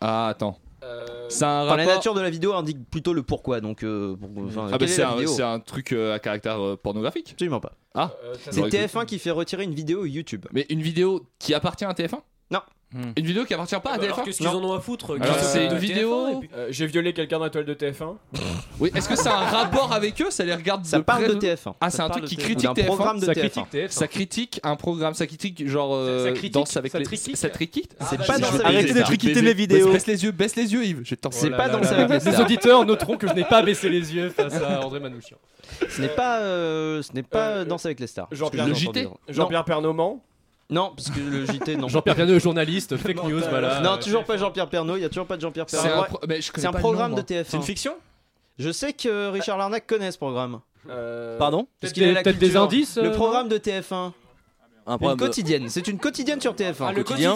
Ah, 0.00 0.28
attends. 0.28 0.56
C'est 1.28 1.44
un 1.44 1.64
Enfin, 1.64 1.76
La 1.76 1.82
rapport. 1.82 1.94
nature 1.96 2.14
de 2.14 2.20
la 2.20 2.30
vidéo 2.30 2.52
indique 2.54 2.88
plutôt 2.90 3.12
le 3.12 3.22
pourquoi. 3.22 3.60
Donc, 3.60 3.82
euh, 3.82 4.14
pour- 4.16 4.44
enfin, 4.44 4.68
Ah, 4.72 4.78
bah, 4.78 4.86
un, 4.86 5.26
c'est 5.26 5.42
un 5.42 5.58
truc 5.60 5.92
euh, 5.92 6.14
à 6.14 6.18
caractère 6.18 6.60
euh, 6.64 6.76
pornographique 6.76 7.30
Absolument 7.32 7.60
pas. 7.60 7.72
Ah, 7.94 8.12
C'est 8.50 8.60
TF1 8.68 9.04
qui 9.06 9.18
fait 9.18 9.30
retirer 9.32 9.64
une 9.64 9.74
vidéo 9.74 10.04
YouTube. 10.04 10.46
mais 10.52 10.66
une 10.70 10.82
vidéo 10.82 11.26
qui 11.38 11.54
appartient 11.54 11.84
à 11.84 11.92
TF1 11.92 12.20
Non. 12.50 12.60
Une 12.94 13.26
vidéo 13.26 13.44
qui 13.44 13.52
appartient 13.52 13.74
pas 13.82 13.90
à 13.90 13.94
Alors 13.94 14.20
TF1 14.20 14.24
qu'est-ce 14.24 14.38
qu'ils 14.38 14.48
en 14.48 14.62
ont 14.64 14.72
à 14.72 14.80
foutre 14.80 15.16
Alors, 15.20 15.36
c'est 15.40 15.66
une 15.66 15.76
vidéo- 15.76 16.28
TF1, 16.28 16.36
et 16.36 16.38
puis- 16.40 16.50
Euh, 16.56 16.66
J'ai 16.70 16.86
violé 16.86 17.12
quelqu'un 17.12 17.38
dans 17.38 17.44
la 17.44 17.50
toile 17.50 17.64
de 17.64 17.74
TF1. 17.74 18.16
Oui, 18.80 18.90
est-ce 18.94 19.08
que 19.08 19.16
c'est 19.16 19.28
un 19.28 19.32
rapport 19.36 19.92
avec 19.92 20.20
eux? 20.22 20.30
Ça 20.30 20.44
les 20.44 20.54
regarde 20.54 20.84
Ça 20.86 20.98
de 20.98 21.02
parle 21.02 21.24
près 21.24 21.34
de 21.34 21.38
TF1. 21.40 21.74
Ah, 21.80 21.90
c'est 21.90 22.00
un 22.02 22.08
truc 22.10 22.24
qui 22.26 22.36
de 22.36 22.40
TF1. 22.40 22.44
critique 22.44 22.70
Ou 22.70 22.74
d'un 22.74 22.82
TF1 22.82 22.86
programme 22.86 23.18
de 23.20 23.24
Ça 23.26 23.32
TF1. 23.32 23.40
critique 23.40 23.64
TF1. 23.72 23.90
Ça 23.90 24.06
critique 24.08 24.60
un 24.62 24.76
programme, 24.76 25.14
ça 25.14 25.26
critique 25.26 25.68
genre. 25.68 25.94
euh, 25.94 26.24
Ça 26.26 26.30
critique, 26.32 26.52
danse 26.54 26.76
avec 26.76 26.92
ça 26.92 26.98
les. 26.98 27.04
critique. 27.06 27.36
Ça 27.36 27.48
critique 27.50 27.90
C'est 27.98 28.04
Ah, 28.20 28.24
pas 28.24 28.36
je- 28.36 28.40
dans 28.42 28.52
je- 28.52 28.56
sa 28.58 28.66
Arrêtez 28.66 28.92
de 28.94 29.02
triquiter 29.02 29.42
mes 29.42 29.54
vidéos. 29.54 29.92
Baisse 29.92 30.06
les 30.06 30.24
yeux, 30.24 30.30
baisse 30.30 30.56
les 30.56 30.72
yeux, 30.72 30.84
Yves. 30.84 31.00
Je 31.04 31.10
vais 31.10 31.16
te 31.16 31.28
C'est 31.32 31.48
Oh 31.52 31.56
pas 31.56 31.68
Danser 31.68 31.92
avec 31.94 32.08
les 32.10 32.20
stars. 32.20 32.32
Les 32.34 32.40
auditeurs 32.40 32.84
noteront 32.86 33.16
que 33.16 33.26
je 33.28 33.32
n'ai 33.34 33.44
pas 33.44 33.62
baissé 33.62 33.88
les 33.88 34.14
yeux 34.14 34.30
face 34.30 34.54
à 34.54 34.80
André 34.86 35.00
Manouchian. 35.00 35.36
Ce 35.88 36.00
n'est 36.00 36.08
pas, 36.08 36.38
euh, 36.40 37.02
ce 37.02 37.12
n'est 37.12 37.22
pas 37.24 37.64
Danse 37.64 37.84
avec 37.84 37.98
les 38.00 38.06
stars. 38.06 38.28
Jean-Pierre 38.30 39.64
Pernoman. 39.64 40.18
Non, 40.68 40.92
parce 40.96 41.10
que 41.10 41.20
le 41.20 41.46
JT, 41.46 41.76
non. 41.76 41.88
Jean-Pierre 41.88 42.16
Piano, 42.16 42.38
journaliste, 42.40 42.96
fake 42.96 43.22
news, 43.24 43.40
voilà. 43.48 43.80
Non, 43.80 43.98
toujours 43.98 44.24
pas 44.24 44.36
Jean-Pierre 44.36 44.68
Pernaut. 44.68 44.96
Il 44.96 45.02
y 45.02 45.04
a 45.04 45.08
toujours 45.08 45.26
pas 45.26 45.36
de 45.36 45.42
Jean-Pierre 45.42 45.66
C'est 45.68 45.80
Pernaut. 45.80 46.02
un, 46.02 46.04
pro- 46.06 46.20
mais 46.28 46.40
je 46.40 46.50
connais 46.50 46.62
C'est 46.62 46.68
un 46.68 46.72
pas 46.72 46.78
le 46.78 46.82
programme 46.82 47.10
nom, 47.12 47.16
de 47.18 47.32
moi. 47.34 47.42
TF1. 47.42 47.44
C'est 47.48 47.56
une 47.56 47.62
fiction? 47.62 47.94
Je 48.58 48.70
sais 48.72 48.92
que 48.92 49.28
Richard 49.30 49.58
Larnac 49.58 49.86
connaît 49.86 50.10
ce 50.10 50.18
programme. 50.18 50.60
Euh, 50.88 51.36
Pardon? 51.38 51.66
Parce 51.80 51.92
Peut-être 51.92 51.94
qu'il 51.94 52.02
a 52.04 52.06
des, 52.08 52.12
la 52.14 52.22
peut-être 52.22 52.38
des 52.38 52.46
culture. 52.46 52.62
indices 52.62 52.96
Le 52.96 53.10
euh, 53.10 53.14
programme 53.14 53.48
de 53.48 53.58
TF1. 53.58 54.12
Un 54.88 54.92
Une 54.92 54.98
programme 54.98 55.18
quotidienne. 55.18 55.68
C'est 55.68 55.88
une 55.88 55.98
quotidienne 55.98 56.40
sur 56.40 56.54
TF1. 56.54 56.74
Ah, 56.88 56.92
le 56.92 57.02
quotidien. 57.02 57.34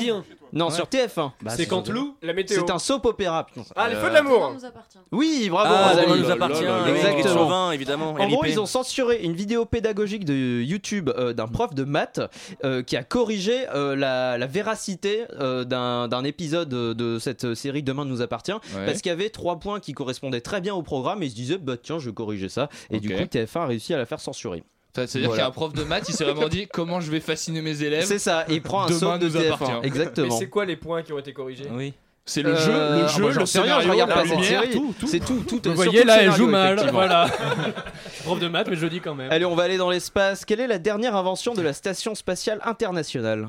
Non, 0.53 0.67
Ouais. 0.69 0.75
sur 0.75 0.87
TF1. 0.87 1.33
Bah, 1.43 1.53
C'est 1.57 1.67
quand 1.67 1.89
Lou 1.89 2.17
La 2.23 2.33
météo. 2.33 2.61
C'est 2.65 2.73
un 2.73 2.79
soap 2.81 3.07
opéra. 3.07 3.47
putain. 3.47 3.63
Ah, 3.77 3.89
les 3.89 3.95
feux 3.97 4.09
de 4.09 4.15
l'amour. 4.15 4.53
nous 4.55 4.65
appartient? 4.65 4.99
Oui, 5.13 5.49
bravo. 5.49 5.73
Ah, 5.73 5.89
Rosalie. 5.91 6.07
Demain 6.07 6.17
nous 6.23 6.31
appartient. 6.31 6.65
Exactement. 6.89 7.35
Chauvin, 7.35 7.71
évidemment. 7.73 8.11
En 8.19 8.29
gros, 8.29 8.43
LIP. 8.45 8.53
ils 8.55 8.61
ont 8.61 8.67
censuré 8.67 9.21
une 9.23 9.33
vidéo 9.35 9.65
pédagogique 9.65 10.25
de 10.25 10.61
YouTube 10.63 11.11
euh, 11.17 11.33
d'un 11.33 11.47
prof 11.49 11.73
de 11.75 11.85
maths 11.85 12.21
euh, 12.65 12.83
qui 12.83 12.97
a 12.97 13.05
corrigé 13.05 13.67
euh, 13.75 13.95
la, 13.97 14.39
la 14.39 14.47
véracité 14.47 15.25
euh, 15.41 15.65
d'un 15.65 16.09
d'un 16.09 16.25
épisode 16.25 16.69
de, 16.69 16.93
de 16.93 17.19
cette 17.21 17.55
série 17.55 17.83
Demain 17.85 18.05
nous 18.05 18.21
appartient 18.23 18.51
Ouais. 18.53 18.87
parce 18.87 19.01
qu'il 19.03 19.11
y 19.11 19.13
avait 19.13 19.31
trois 19.31 19.59
points 19.61 19.79
qui 19.81 19.93
correspondaient 19.93 20.41
très 20.41 20.61
bien 20.61 20.75
au 20.75 20.83
programme 20.83 21.23
et 21.23 21.27
il 21.27 21.31
se 21.31 21.35
disait 21.37 21.59
bah 21.59 21.77
tiens 21.81 21.99
je 21.99 22.09
vais 22.11 22.15
corriger 22.15 22.49
ça 22.49 22.69
et 22.91 22.99
du 23.01 23.13
Ok. 23.15 23.21
coup 23.21 23.25
TF1 23.27 23.61
a 23.61 23.67
réussi 23.67 23.95
à 23.95 23.99
la 23.99 24.07
faire 24.07 24.21
censurer. 24.21 24.63
C'est-à-dire 24.95 25.29
Voilà. 25.29 25.31
qu'il 25.31 25.39
y 25.39 25.45
a 25.45 25.47
un 25.47 25.51
prof 25.53 25.73
de 25.73 25.85
maths, 25.85 26.09
il 26.09 26.15
s'est 26.15 26.25
vraiment 26.25 26.49
dit 26.49 26.67
comment 26.73 27.01
je 27.01 27.11
vais 27.11 27.21
fasciner 27.21 27.63
mes 27.63 27.83
élèves. 27.83 28.05
C'est 28.05 28.19
ça, 28.19 28.45
et 28.49 28.55
il 28.55 28.63
prend 28.63 28.83
un 28.85 28.87
Demain 28.91 29.19
de 29.19 29.29
nous 29.29 29.35
TF1. 29.39 29.53
appartient. 29.53 29.75
Mais 29.83 29.87
Exactement. 29.87 30.37
c'est 30.39 30.49
quoi 30.49 30.65
les 30.65 30.77
points 30.77 31.03
qui 31.03 31.13
ont 31.13 31.19
été 31.19 31.33
corrigés 31.33 31.67
Oui. 31.71 31.95
C'est 32.27 32.43
le 32.43 32.51
Euh, 32.51 32.57
jeu, 32.57 32.73
le 32.73 32.79
ah 32.79 33.07
jeu, 33.09 33.23
bah, 33.23 33.29
le 33.29 33.35
j'en 33.35 33.47
sais 33.47 33.61
rien, 33.61 33.77
je 33.77 33.81
scénario, 33.83 33.91
regarde 33.93 34.11
la 34.11 34.15
pas 34.17 34.23
cette 34.23 34.31
lumière, 34.39 34.61
série. 34.63 34.73
tout, 34.75 34.95
tout. 35.01 35.07
C'est 35.07 35.21
tout, 35.21 35.43
tout. 35.49 35.61
Vous 35.65 35.75
voyez, 35.75 36.01
le 36.03 36.07
là, 36.07 36.15
elle 36.23 36.33
scénario, 36.33 36.45
joue 36.45 36.51
mal. 36.51 36.91
Voilà. 36.93 37.27
Je 37.27 38.11
suis 38.13 38.23
prof 38.25 38.39
de 38.39 38.49
maths, 38.49 38.67
mais 38.69 38.77
je 38.77 38.83
le 38.83 38.91
dis 38.91 39.01
quand 39.01 39.15
même. 39.15 39.31
Allez, 39.33 39.45
on 39.47 39.55
va 39.57 39.63
aller 39.65 39.79
dans 39.79 39.91
l'espace. 39.91 40.45
Quelle 40.45 40.61
est 40.61 40.67
la 40.69 40.79
dernière 40.79 41.17
invention 41.17 41.55
de 41.55 41.63
la 41.63 41.73
station 41.73 42.15
spatiale 42.15 42.61
internationale? 42.65 43.49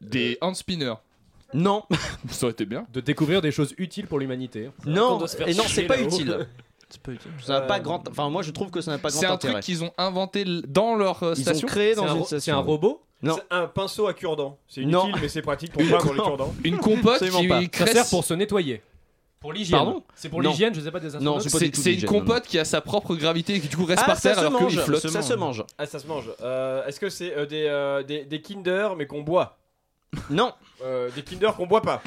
Des 0.00 0.36
hand 0.40 0.54
spinners. 0.56 0.94
Non, 1.54 1.84
Ça 2.30 2.46
aurait 2.46 2.52
été 2.52 2.64
bien. 2.66 2.84
De 2.92 3.00
découvrir 3.00 3.40
des 3.40 3.52
choses 3.52 3.74
utiles 3.78 4.06
pour 4.08 4.18
l'humanité. 4.18 4.70
non, 4.84 5.24
et 5.46 5.54
non, 5.54 5.62
c'est 5.68 5.84
pas 5.84 6.00
utile. 6.00 6.46
C'est 6.88 7.00
pas 7.02 7.12
utile. 7.12 7.30
Ça 7.42 7.54
n'a 7.54 7.60
pas 7.62 7.80
grand. 7.80 8.02
Enfin, 8.08 8.28
moi, 8.30 8.42
je 8.42 8.50
trouve 8.50 8.70
que 8.70 8.80
ça 8.80 8.90
n'a 8.92 8.98
pas 8.98 9.10
grand 9.10 9.20
C'est 9.20 9.26
un 9.26 9.32
intérêt. 9.32 9.52
truc 9.54 9.64
qu'ils 9.64 9.82
ont 9.84 9.92
inventé 9.98 10.44
dans 10.68 10.94
leur 10.96 11.22
euh, 11.22 11.34
Ils 11.36 11.40
ont 11.40 11.42
station. 11.42 11.66
créé 11.68 11.94
C'est 11.94 12.00
dans 12.00 12.06
un, 12.06 12.16
une 12.18 12.24
c'est 12.40 12.50
un 12.50 12.58
robot 12.58 13.02
Non. 13.22 13.36
C'est 13.36 13.54
un 13.56 13.66
pinceau 13.66 14.06
à 14.06 14.14
cure-dent. 14.14 14.58
C'est 14.68 14.82
Non. 14.84 15.04
inutile, 15.04 15.22
mais 15.22 15.28
c'est 15.28 15.42
pratique 15.42 15.72
pour 15.72 15.82
peindre 15.82 16.12
les 16.12 16.20
cure-dents. 16.20 16.54
Une 16.64 16.78
compote 16.78 17.14
Absolument 17.22 17.40
qui 17.40 17.48
pas. 17.48 17.60
Ça 17.78 17.84
crée. 17.84 17.92
sert 17.92 18.08
pour 18.10 18.24
se 18.24 18.34
nettoyer. 18.34 18.82
Pour 19.40 19.52
l'hygiène. 19.52 19.76
Pardon 19.78 20.02
C'est 20.14 20.28
pour 20.30 20.42
Non. 20.42 20.50
l'hygiène, 20.50 20.74
je 20.74 20.80
sais 20.80 20.90
pas 20.90 21.00
des 21.00 21.08
Non, 21.08 21.14
astronautes. 21.36 21.42
c'est 21.42 21.52
pas 21.52 21.58
C'est 21.58 21.64
du 21.66 21.70
tout 21.72 21.80
c'est 21.82 21.94
une 21.94 22.04
compote 22.06 22.44
qui 22.46 22.58
a 22.58 22.64
sa 22.64 22.80
propre 22.80 23.14
gravité 23.14 23.54
et 23.56 23.60
qui 23.60 23.68
du 23.68 23.76
coup 23.76 23.84
reste 23.84 24.00
Ah, 24.04 24.06
par 24.06 24.16
ça 24.16 24.30
terre 24.30 24.34
se 24.36 24.40
alors 24.46 24.52
mange. 24.60 24.70
qu'il 24.70 24.80
flotte. 24.80 25.06
Ça 25.08 25.20
se 25.22 25.34
mange. 25.34 25.64
Ah, 25.76 25.84
ça 25.86 25.98
se 25.98 26.06
mange. 26.06 26.30
Euh, 26.42 26.86
Est-ce 26.86 26.98
que 26.98 27.10
c'est 27.10 27.36
euh, 27.36 27.44
des, 27.44 27.66
euh, 27.66 28.02
des, 28.02 28.24
des 28.24 28.40
Kinder, 28.40 28.94
mais 28.96 29.06
qu'on 29.06 29.20
boit? 29.22 29.58
Non, 30.30 30.52
Euh, 30.82 31.10
Des 31.14 31.22
Kinder 31.22 31.50
qu'on 31.56 31.66
boit 31.66 31.82
pas 31.82 32.02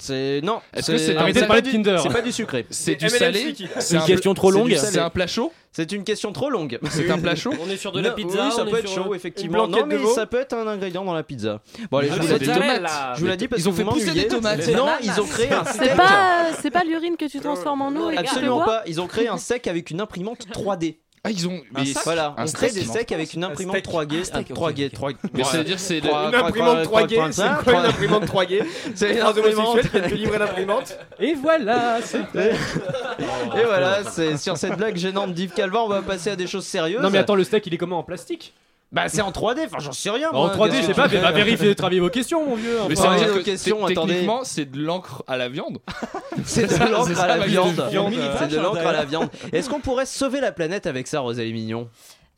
c'est 0.00 0.40
non. 0.42 0.60
Est-ce 0.74 0.90
que 0.92 0.98
c'est 0.98 1.16
un- 1.16 1.20
Arrêtez 1.20 1.40
de 1.40 1.44
pas 1.44 1.46
parler 1.48 1.62
de 1.62 1.66
du- 1.66 1.72
Kinder. 1.72 2.00
C'est 2.02 2.08
pas 2.12 2.22
du 2.22 2.32
sucré. 2.32 2.66
C'est 2.70 2.96
du 2.96 3.08
salé. 3.08 3.54
C'est 3.78 3.94
Une 3.96 4.02
un 4.02 4.06
question 4.06 4.34
trop 4.34 4.50
longue. 4.50 4.74
C'est 4.76 4.98
un 4.98 5.10
plat 5.10 5.26
chaud. 5.26 5.52
C'est 5.72 5.92
une 5.92 6.02
question 6.02 6.32
trop 6.32 6.50
longue. 6.50 6.80
C'est 6.90 7.08
un 7.10 7.18
plat 7.18 7.34
chaud. 7.36 7.52
On 7.64 7.70
est 7.70 7.76
sur 7.76 7.92
de 7.92 8.00
la 8.00 8.10
pizza. 8.10 8.46
Oui, 8.46 8.52
ça 8.52 8.64
peut 8.64 8.78
être 8.78 8.88
chaud, 8.90 9.14
effectivement. 9.14 9.68
Non, 9.68 9.86
mais 9.86 9.96
ça 10.14 10.26
peut 10.26 10.40
être 10.40 10.54
un 10.54 10.66
ingrédient 10.66 11.04
dans 11.04 11.14
la 11.14 11.22
pizza. 11.22 11.60
Bon, 11.90 11.98
allez, 11.98 12.08
je 12.08 12.14
Ah, 12.14 12.16
vous 12.20 12.38
des 12.38 12.38
dis. 12.46 12.52
tomates. 12.52 12.90
Je 13.16 13.20
vous 13.20 13.26
l'ai 13.26 13.36
dit 13.36 13.46
parce 13.48 13.62
Ils 13.62 13.68
ont 13.68 13.72
fait 13.72 13.82
vous 13.84 13.90
pousser 13.92 14.10
des 14.12 14.26
tomates. 14.26 14.66
Non, 14.68 14.88
ils 15.02 15.20
ont 15.20 15.26
créé 15.26 15.52
un 15.52 15.64
steak. 15.64 15.90
C'est 15.90 15.96
pas, 15.96 16.46
c'est 16.60 16.70
pas 16.70 16.82
l'urine 16.84 17.16
que 17.16 17.26
tu 17.26 17.38
transformes 17.40 17.82
en 17.82 17.90
eau 17.94 18.10
Absolument 18.16 18.60
pas. 18.64 18.82
Ils 18.86 19.00
ont 19.00 19.06
créé 19.06 19.28
un 19.28 19.38
steak 19.38 19.66
avec 19.66 19.90
une 19.90 20.00
imprimante 20.00 20.46
3D. 20.52 20.96
Ah, 21.22 21.30
ils 21.30 21.46
ont. 21.46 21.60
Mais 21.72 21.82
mais- 21.84 21.92
voilà, 22.04 22.34
un 22.38 22.46
on 22.46 22.50
crée 22.50 22.70
steak, 22.70 22.82
des 22.82 22.88
steaks 22.88 23.12
avec 23.12 23.34
une 23.34 23.44
imprimante 23.44 23.76
steak. 23.76 23.84
3G. 23.84 24.20
Un 24.20 24.24
steak, 24.24 24.50
ok, 24.52 24.56
3G, 24.56 24.86
ok. 24.86 24.92
3G. 24.94 25.16
Mais 25.34 25.44
ça 25.44 25.58
veut 25.58 25.64
dire 25.64 25.78
c'est. 25.78 25.98
Une 25.98 26.34
imprimante 26.34 26.82
3G, 26.84 27.32
c'est 27.32 27.64
quoi 27.64 27.74
une 27.74 27.86
imprimante 27.86 28.24
3G 28.24 28.64
C'est 28.94 29.12
une 29.12 29.20
Un 29.20 29.26
homosexuel 29.26 29.48
imprimante. 29.58 29.80
qui 29.82 29.88
vient 29.90 30.00
de 30.00 30.08
te 30.08 30.14
livrer 30.14 30.38
l'imprimante 30.38 30.98
Et 31.20 31.34
voilà, 31.34 31.98
c'est 32.02 32.20
Et 32.20 33.64
voilà, 33.64 34.04
c'est 34.04 34.38
sur 34.38 34.56
cette 34.56 34.76
blague 34.76 34.96
gênante 34.96 35.34
d'Yves 35.34 35.52
Calva, 35.52 35.82
on 35.82 35.88
va 35.88 36.00
passer 36.02 36.30
à 36.30 36.36
des 36.36 36.46
choses 36.46 36.64
sérieuses. 36.64 37.02
Non 37.02 37.10
mais 37.10 37.18
attends, 37.18 37.34
le 37.34 37.44
steak 37.44 37.66
il 37.66 37.74
est 37.74 37.78
comment 37.78 37.98
en 37.98 38.02
plastique? 38.02 38.54
Bah 38.92 39.08
c'est 39.08 39.20
en 39.20 39.30
3D, 39.30 39.66
enfin 39.66 39.78
j'en 39.78 39.92
sais 39.92 40.10
rien. 40.10 40.30
En 40.32 40.46
moi, 40.46 40.56
3D, 40.56 40.70
qu'est-ce 40.70 40.82
je 40.82 40.86
sais 40.88 40.94
pas, 40.94 41.06
mais 41.06 41.18
va 41.18 41.30
vérifier, 41.30 41.74
travailler 41.76 42.00
vos 42.00 42.10
questions, 42.10 42.44
mon 42.44 42.56
vieux. 42.56 42.76
Mais 42.88 42.98
Enfin, 42.98 43.10
ça 43.10 43.10
veut 43.10 43.24
dire 43.24 43.34
que 43.34 43.44
questions, 43.44 43.86
techniquement 43.86 44.40
c'est 44.42 44.64
de 44.64 44.80
l'encre 44.80 45.22
à 45.28 45.36
la 45.36 45.48
viande. 45.48 45.78
C'est 46.44 46.66
de 46.66 46.90
l'encre 46.90 47.20
à 47.20 47.26
la. 47.28 47.46
Viande, 47.46 47.84
C'est 48.38 48.48
de 48.48 48.56
l'encre 48.58 48.86
à 48.86 48.92
la 48.92 49.04
viande. 49.04 49.28
Est-ce 49.52 49.68
qu'on 49.70 49.80
pourrait 49.80 50.06
sauver 50.06 50.40
la 50.40 50.52
planète 50.52 50.86
avec 50.86 51.06
ça, 51.06 51.20
Rosalie 51.20 51.52
Mignon? 51.52 51.88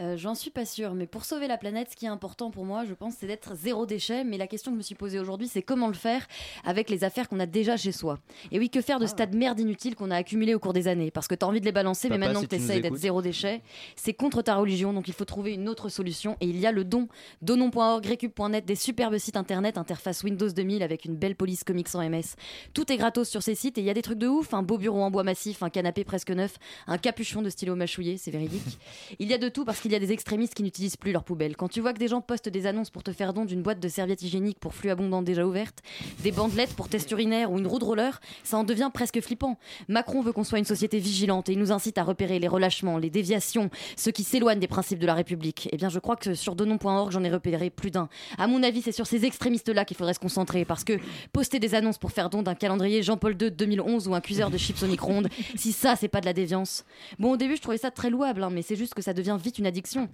Euh, 0.03 0.17
J'en 0.17 0.35
suis 0.35 0.51
pas 0.51 0.65
sûre, 0.65 0.95
mais 0.95 1.07
pour 1.07 1.25
sauver 1.25 1.47
la 1.47 1.57
planète, 1.57 1.89
ce 1.91 1.97
qui 1.97 2.07
est 2.07 2.09
important 2.09 2.51
pour 2.51 2.65
moi, 2.65 2.85
je 2.85 2.95
pense, 2.95 3.15
c'est 3.19 3.27
d'être 3.27 3.55
zéro 3.55 3.87
déchet. 3.87 4.25
Mais 4.25 4.37
la 4.37 4.47
question 4.47 4.73
que 4.73 4.75
je 4.75 4.79
me 4.79 4.83
suis 4.83 4.95
posée 4.95 5.19
aujourd'hui, 5.19 5.49
c'est 5.49 5.63
comment 5.63 5.87
le 5.87 5.95
faire 5.95 6.27
avec 6.65 6.91
les 6.91 7.05
affaires 7.05 7.29
qu'on 7.29 7.39
a 7.41 7.47
déjà 7.47 7.77
chez 7.77 7.93
soi. 7.93 8.19
Et 8.51 8.59
oui, 8.59 8.69
que 8.69 8.81
faire 8.81 8.99
de 8.99 9.07
ce 9.07 9.15
tas 9.15 9.27
de 9.27 9.37
merde 9.37 9.61
inutile 9.61 9.95
qu'on 9.95 10.11
a 10.11 10.17
accumulé 10.17 10.55
au 10.55 10.59
cours 10.59 10.73
des 10.73 10.89
années? 10.89 11.11
Parce 11.11 11.29
que 11.29 11.35
t'as 11.35 11.47
envie 11.47 11.61
de 11.61 11.65
les 11.65 11.73
balancer, 11.73 12.09
mais 12.09 12.17
Papa, 12.17 12.27
maintenant 12.27 12.41
si 12.41 12.47
que 12.47 12.51
t'essayes 12.51 12.81
d'être 12.81 12.97
zéro 12.97 13.23
déchet, 13.23 13.63
c'est 13.95 14.13
contre 14.13 14.43
ta 14.43 14.57
religion, 14.57 14.93
donc 14.93 15.09
il 15.09 15.15
faut 15.15 15.25
trouver 15.25 15.55
une 15.55 15.69
autre 15.69 15.89
solution. 15.89 16.37
Et 16.41 16.47
il 16.47 16.59
y 16.59 16.67
a 16.67 16.73
le 16.73 16.85
don. 16.85 17.09
Donon.org, 17.41 18.05
récup.net, 18.05 18.65
des 18.65 18.75
superbes 18.75 19.19
sites 19.19 19.37
internet, 19.37 19.79
interface 19.79 20.25
Windows 20.25 20.49
2000 20.49 20.83
avec 20.83 21.05
une 21.05 21.15
belle 21.17 21.37
police 21.37 21.63
comics 21.63 21.95
en 21.95 22.09
MS. 22.09 22.35
Tout 22.75 22.91
est 22.93 22.97
gratos 22.97 23.29
sur 23.29 23.43
ces 23.43 23.55
sites 23.55 23.79
et 23.79 23.83
il 23.83 23.87
y 23.87 23.91
a 23.91 23.95
des 23.95 24.03
trucs 24.03 24.19
de 24.19 24.27
ouf. 24.27 24.53
Un 24.55 24.63
beau 24.63 24.79
bureau 24.79 25.03
en 25.03 25.11
bois 25.11 25.23
massif, 25.23 25.63
un 25.63 25.71
canapé 25.71 26.05
presque 26.05 26.31
neuf, 26.31 26.57
un 26.87 26.99
capuchon 26.99 27.43
de 27.43 27.51
stylo 27.51 27.77
mâchouillé, 27.77 28.17
c'est 28.17 28.31
véridique. 28.31 28.79
Il 29.19 29.29
y 29.29 29.35
a 29.35 29.39
de 29.39 29.49
tout 29.49 29.65
parce 29.65 29.81
qu'il 29.81 29.92
y 29.93 29.97
a 29.97 29.99
des 29.99 30.13
extrémistes 30.13 30.55
qui 30.55 30.63
n'utilisent 30.63 30.97
plus 30.97 31.13
leurs 31.13 31.25
poubelles. 31.25 31.57
Quand 31.57 31.69
tu 31.69 31.81
vois 31.81 31.93
que 31.93 31.99
des 31.99 32.09
gens 32.09 32.21
postent 32.21 32.49
des 32.49 32.67
annonces 32.67 32.91
pour 32.91 33.03
te 33.03 33.13
faire 33.13 33.33
don 33.33 33.45
d'une 33.45 33.63
boîte 33.63 33.81
de 33.81 33.89
serviettes 33.89 34.23
hygiéniques 34.23 34.59
pour 34.59 34.75
flux 34.75 34.91
abondants 34.91 35.23
déjà 35.23 35.47
ouvertes, 35.47 35.83
des 36.23 36.33
bandelettes 36.33 36.75
pour 36.75 36.89
test 36.89 37.11
urinaire 37.11 37.53
ou 37.53 37.59
une 37.59 37.67
roue 37.67 37.79
de 37.79 37.85
roller, 37.85 38.21
ça 38.45 38.57
en 38.57 38.65
devient 38.65 38.91
presque 38.93 39.21
flippant. 39.21 39.59
Macron 39.89 40.23
veut 40.23 40.33
qu'on 40.33 40.45
soit 40.45 40.59
une 40.59 40.65
société 40.65 40.99
vigilante 40.99 41.49
et 41.49 41.53
il 41.53 41.59
nous 41.59 41.73
incite 41.73 41.99
à 41.99 42.05
repérer 42.05 42.39
les 42.39 42.49
relâchements, 42.49 42.99
les 42.99 43.11
déviations, 43.11 43.71
ceux 43.97 44.11
qui 44.11 44.25
s'éloignent 44.25 44.61
des 44.61 44.69
principes 44.69 44.99
de 44.99 45.07
la 45.07 45.15
République. 45.15 45.69
Eh 45.73 45.77
bien, 45.77 45.89
je 45.89 45.99
crois 45.99 46.17
que 46.17 46.35
sur 46.35 46.55
donon.org, 46.55 47.13
j'en 47.13 47.25
ai 47.25 47.31
repéré 47.31 47.71
plus 47.71 47.91
d'un. 47.91 48.09
À 48.39 48.47
mon 48.47 48.63
avis, 48.63 48.83
c'est 48.83 48.93
sur 48.93 49.07
ces 49.07 49.25
extrémistes-là 49.25 49.85
qu'il 49.85 49.97
faudrait 49.97 50.15
se 50.15 50.21
concentrer 50.21 50.65
parce 50.65 50.85
que 50.85 50.95
poster 51.33 51.59
des 51.59 51.75
annonces 51.75 51.99
pour 51.99 52.13
faire 52.13 52.31
don 52.31 52.43
d'un 52.43 52.55
calendrier 52.55 53.03
Jean-Paul 53.03 53.33
II 53.33 53.37
de 53.39 53.49
2011 53.51 54.09
ou 54.09 54.15
un 54.15 54.21
cuiseur 54.21 54.51
de 54.51 54.59
chips 54.59 54.83
au 54.83 54.87
micro-ondes, 54.87 55.29
si 55.57 55.73
ça, 55.73 55.97
c'est 55.97 56.09
pas 56.09 56.21
de 56.21 56.27
la 56.27 56.33
déviance. 56.33 56.85
Bon, 57.19 57.33
au 57.33 57.37
début, 57.37 57.57
je 57.57 57.63
trouvais 57.63 57.79
ça 57.79 57.91
très 57.91 58.11
louable, 58.11 58.43
hein, 58.43 58.51
mais 58.51 58.63
c'est 58.63 58.77
juste 58.77 58.95
que 58.95 59.03
ça 59.03 59.13
devient 59.13 59.37
vite 59.43 59.59
une 59.59 59.67
addiction 59.67 59.82
contradiction. 59.83 60.09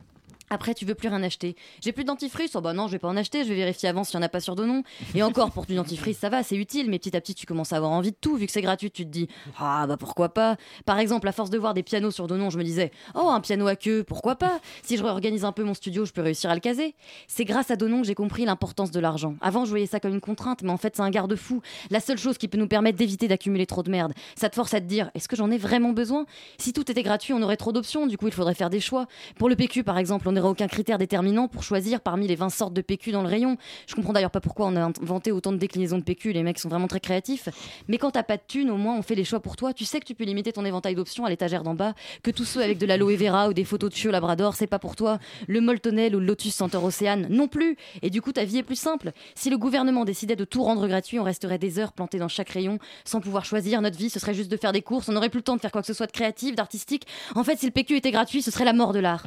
Après, 0.51 0.75
tu 0.75 0.85
veux 0.85 0.95
plus 0.95 1.09
rien 1.09 1.23
acheter. 1.23 1.57
J'ai 1.81 1.93
plus 1.93 2.05
de 2.05 2.09
dentifrice? 2.09 2.53
Oh 2.55 2.61
bah 2.61 2.73
non, 2.73 2.87
je 2.87 2.93
vais 2.93 2.99
pas 2.99 3.09
en 3.09 3.17
acheter. 3.17 3.45
Je 3.45 3.49
vais 3.49 3.55
vérifier 3.55 3.89
avant 3.89 4.05
s'il 4.05 4.15
y 4.15 4.19
en 4.19 4.23
a 4.23 4.29
pas 4.29 4.41
sur 4.41 4.57
Donon. 4.57 4.83
Et 5.15 5.23
encore, 5.23 5.51
pour 5.51 5.67
du 5.67 5.75
dentifrice, 5.75 6.19
ça 6.19 6.29
va, 6.29 6.43
c'est 6.43 6.57
utile. 6.57 6.91
Mais 6.91 6.99
petit 6.99 7.17
à 7.17 7.21
petit, 7.21 7.35
tu 7.35 7.47
commences 7.47 7.73
à 7.73 7.77
avoir 7.77 7.93
envie 7.93 8.11
de 8.11 8.17
tout. 8.21 8.37
Vu 8.37 8.47
que 8.47 8.53
c'est 8.53 8.63
gratuit, 8.63 8.91
tu 8.91 9.05
te 9.05 9.11
dis, 9.11 9.29
ah 9.59 9.87
bah 9.87 9.97
pourquoi 9.97 10.31
pas? 10.31 10.57
Par 10.85 10.99
exemple, 10.99 11.29
à 11.29 11.33
force 11.33 11.51
de 11.51 11.59
voir 11.59 11.75
des 11.75 11.83
pianos 11.83 12.11
sur 12.11 12.27
Donon, 12.27 12.51
je 12.51 12.59
me 12.59 12.65
disais, 12.65 12.91
oh 13.15 13.29
un 13.29 13.41
piano 13.41 13.67
à 13.67 13.77
queue, 13.77 14.05
pourquoi 14.05 14.37
pas? 14.37 14.61
Si 14.83 14.97
je 14.97 15.03
réorganise 15.03 15.45
un 15.45 15.53
peu 15.53 15.65
mon 15.65 15.75
studio, 15.75 16.05
je 16.05 16.13
peux 16.13 16.23
réussir 16.23 16.51
à 16.51 16.55
le 16.55 16.61
caser. 16.61 16.95
C'est 17.27 17.45
grâce 17.45 17.71
à 17.71 17.77
Donon 17.77 18.01
que 18.01 18.07
j'ai 18.07 18.15
compris 18.15 18.45
l'importance 18.45 18.91
de 18.91 19.01
l'argent. 19.01 19.37
Avant, 19.41 19.65
je 19.65 19.71
voyais 19.71 19.87
ça 19.87 20.01
comme 20.01 20.15
une 20.15 20.21
contrainte, 20.21 20.63
mais 20.63 20.71
en 20.71 20.77
fait, 20.77 20.97
c'est 20.97 21.03
un 21.03 21.11
garde-fou. 21.11 21.61
La 21.91 22.01
seule 22.01 22.19
chose 22.19 22.39
qui 22.39 22.49
peut 22.49 22.59
nous 22.59 22.69
permettre 22.69 22.99
d'éviter 22.99 23.29
d'accumuler 23.29 23.67
trop 23.67 23.83
de 23.83 23.91
merde. 23.91 24.13
Ça 24.37 24.49
te 24.49 24.55
force 24.55 24.75
à 24.75 24.81
te 24.81 24.87
dire, 24.87 25.11
est-ce 25.15 25.29
que 25.29 25.37
j'en 25.37 25.51
ai 25.51 25.59
vraiment 25.59 25.93
besoin? 25.93 26.27
Si 26.59 26.73
tout 26.73 26.91
était 26.91 27.03
gratuit, 27.03 27.33
on 27.33 27.43
aurait 27.43 27.57
trop 27.57 27.73
d'options. 27.73 28.07
Du 28.07 28.17
coup, 28.17 28.27
il 28.27 28.33
faudrait 28.33 28.55
faire 28.55 28.71
des 28.71 28.81
choix. 28.81 29.07
Pour 29.39 29.49
le 29.49 29.57
PQ, 29.57 29.85
par 29.85 29.99
exemple, 29.99 30.29
on 30.29 30.37
aucun 30.47 30.69
critère 30.69 30.99
déterminant 30.99 31.49
pour 31.49 31.63
choisir 31.63 32.01
parmi 32.01 32.27
les 32.27 32.37
20 32.37 32.51
sortes 32.51 32.75
de 32.75 32.81
PQ 32.81 33.13
dans 33.13 33.23
le 33.23 33.29
rayon. 33.29 33.57
Je 33.87 33.95
comprends 33.95 34.13
d'ailleurs 34.13 34.31
pas 34.31 34.41
pourquoi 34.41 34.67
on 34.67 34.77
a 34.77 34.81
inventé 34.81 35.33
autant 35.33 35.53
de 35.53 35.57
déclinaisons 35.57 35.99
de 35.99 36.03
PQ. 36.03 36.33
Les 36.33 36.43
mecs 36.43 36.59
sont 36.59 36.69
vraiment 36.69 36.89
très 36.89 37.01
créatifs. 37.01 37.49
Mais 37.89 37.99
quand 37.99 38.13
t'as 38.13 38.23
pas 38.23 38.37
de 38.37 38.43
thunes, 38.47 38.71
au 38.71 38.77
moins 38.77 38.97
on 38.97 39.03
fait 39.03 39.15
les 39.15 39.25
choix 39.25 39.41
pour 39.41 39.57
toi. 39.57 39.73
Tu 39.73 39.85
sais 39.85 40.01
que 40.01 40.05
tu 40.05 40.15
peux 40.15 40.25
limiter 40.25 40.53
ton 40.53 40.65
éventail 40.65 40.95
d'options 40.95 41.25
à 41.25 41.31
l'étagère 41.31 41.63
d'en 41.63 41.75
bas. 41.75 41.95
Que 42.23 42.31
tous 42.31 42.45
ceux 42.45 42.63
avec 42.63 42.79
de 42.79 42.87
l'aloe 42.87 43.17
vera 43.17 43.49
ou 43.49 43.53
des 43.53 43.65
photos 43.65 43.91
de 43.91 43.95
chiots 43.95 44.11
labrador, 44.11 44.55
c'est 44.55 44.67
pas 44.67 44.79
pour 44.79 44.97
toi. 44.97 45.19
Le 45.47 45.61
moltonel 45.61 46.15
ou 46.15 46.21
le 46.21 46.27
lotus 46.27 46.55
senteur 46.55 46.85
océane, 46.85 47.27
non 47.31 47.49
plus. 47.49 47.77
Et 48.03 48.11
du 48.11 48.23
coup, 48.23 48.33
ta 48.33 48.45
vie 48.45 48.59
est 48.59 48.63
plus 48.63 48.79
simple. 48.79 49.13
Si 49.35 49.51
le 49.51 49.59
gouvernement 49.59 50.05
décidait 50.05 50.37
de 50.37 50.45
tout 50.45 50.63
rendre 50.63 50.87
gratuit, 50.87 51.19
on 51.19 51.25
resterait 51.25 51.59
des 51.59 51.79
heures 51.79 51.93
plantés 51.93 52.19
dans 52.19 52.29
chaque 52.29 52.51
rayon 52.51 52.79
sans 53.05 53.21
pouvoir 53.21 53.45
choisir. 53.45 53.81
Notre 53.81 53.99
vie, 53.99 54.11
ce 54.11 54.19
serait 54.19 54.35
juste 54.35 54.51
de 54.51 54.57
faire 54.57 54.73
des 54.73 54.83
courses. 54.83 55.09
On 55.09 55.13
n'aurait 55.13 55.29
plus 55.29 55.39
le 55.39 55.45
temps 55.45 55.57
de 55.57 55.61
faire 55.61 55.73
quoi 55.73 55.81
que 55.81 55.87
ce 55.87 55.95
soit 55.95 56.07
de 56.07 56.13
créatif, 56.13 56.55
d'artistique. 56.55 57.07
En 57.35 57.45
fait, 57.45 57.59
si 57.59 57.67
le 57.67 57.73
PQ 57.73 57.97
était 57.97 58.11
gratuit, 58.11 58.43
ce 58.43 58.51
serait 58.51 58.65
la 58.65 58.73
mort 58.73 58.93
de 58.93 59.01
l'art. 59.01 59.25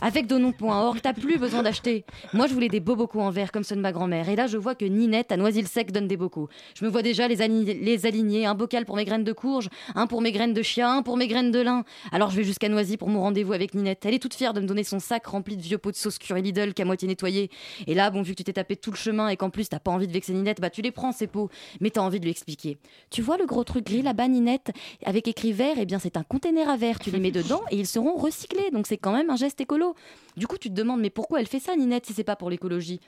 Avec 0.00 0.26
donon.org, 0.38 0.98
t'as 1.00 1.12
plus 1.12 1.38
besoin 1.38 1.62
d'acheter. 1.62 2.04
Moi, 2.32 2.46
je 2.46 2.54
voulais 2.54 2.68
des 2.68 2.80
beaux 2.80 2.96
bocaux 2.96 3.20
en 3.20 3.30
verre 3.30 3.52
comme 3.52 3.62
ceux 3.64 3.76
de 3.76 3.80
ma 3.80 3.92
grand-mère. 3.92 4.28
Et 4.28 4.36
là, 4.36 4.46
je 4.46 4.58
vois 4.58 4.74
que 4.74 4.84
Ninette 4.84 5.30
à 5.32 5.36
Noisy-le-Sec 5.36 5.92
donne 5.92 6.08
des 6.08 6.16
bocaux. 6.16 6.48
Je 6.78 6.84
me 6.84 6.90
vois 6.90 7.02
déjà 7.02 7.28
les, 7.28 7.40
ali- 7.40 7.64
les 7.64 8.06
aligner. 8.06 8.46
Un 8.46 8.54
bocal 8.54 8.84
pour 8.84 8.96
mes 8.96 9.04
graines 9.04 9.24
de 9.24 9.32
courge, 9.32 9.68
un 9.94 10.06
pour 10.06 10.20
mes 10.20 10.32
graines 10.32 10.52
de 10.54 10.62
chien, 10.62 10.98
un 10.98 11.02
pour 11.02 11.16
mes 11.16 11.28
graines 11.28 11.50
de 11.52 11.60
lin. 11.60 11.84
Alors, 12.12 12.30
je 12.30 12.36
vais 12.36 12.44
jusqu'à 12.44 12.68
Noisy 12.68 12.96
pour 12.96 13.08
mon 13.08 13.20
rendez-vous 13.20 13.52
avec 13.52 13.74
Ninette. 13.74 14.04
Elle 14.06 14.14
est 14.14 14.18
toute 14.18 14.34
fière 14.34 14.54
de 14.54 14.60
me 14.60 14.66
donner 14.66 14.82
son 14.84 14.98
sac 14.98 15.24
rempli 15.26 15.56
de 15.56 15.62
vieux 15.62 15.78
pots 15.78 15.90
de 15.92 15.96
sauce 15.96 16.18
curry 16.18 16.42
Lidl 16.42 16.74
qu'à 16.74 16.84
moitié 16.84 17.06
nettoyé. 17.06 17.50
Et 17.86 17.94
là, 17.94 18.10
bon, 18.10 18.22
vu 18.22 18.32
que 18.32 18.38
tu 18.38 18.44
t'es 18.44 18.52
tapé 18.54 18.76
tout 18.76 18.90
le 18.90 18.96
chemin 18.96 19.28
et 19.28 19.36
qu'en 19.36 19.50
plus 19.50 19.68
t'as 19.68 19.78
pas 19.78 19.90
envie 19.92 20.06
de 20.08 20.12
vexer 20.12 20.32
Ninette, 20.32 20.60
bah 20.60 20.70
tu 20.70 20.82
les 20.82 20.90
prends 20.90 21.12
ces 21.12 21.26
pots. 21.26 21.48
Mais 21.80 21.90
t'as 21.90 22.00
envie 22.00 22.18
de 22.18 22.24
lui 22.24 22.30
expliquer. 22.30 22.76
Tu 23.10 23.22
vois 23.22 23.36
le 23.38 23.46
gros 23.46 23.64
truc 23.64 23.86
gris 23.86 24.02
là-bas, 24.02 24.28
Ninette, 24.28 24.72
avec 25.04 25.28
écrit 25.28 25.52
vert, 25.52 25.76
eh 25.78 25.86
bien 25.86 25.98
c'est 25.98 26.16
un 26.16 26.22
container 26.24 26.68
à 26.68 26.76
verre. 26.76 26.98
Tu 26.98 27.10
les 27.10 27.18
mets 27.20 27.30
dedans 27.30 27.62
et 27.70 27.76
ils 27.76 27.86
seront 27.86 28.14
recyclés. 28.16 28.70
Donc 28.72 28.86
c'est 28.86 28.96
quand 28.98 29.12
même 29.12 29.30
un 29.30 29.36
geste 29.36 29.60
écolo. 29.60 29.94
Du 30.36 30.46
coup, 30.46 30.58
tu 30.58 30.68
te 30.68 30.74
demandes, 30.74 31.00
mais 31.00 31.10
pourquoi 31.10 31.40
elle 31.40 31.46
fait 31.46 31.60
ça, 31.60 31.76
Ninette, 31.76 32.06
si 32.06 32.12
c'est 32.12 32.24
pas 32.24 32.36
pour 32.36 32.50
l'écologie? 32.50 33.00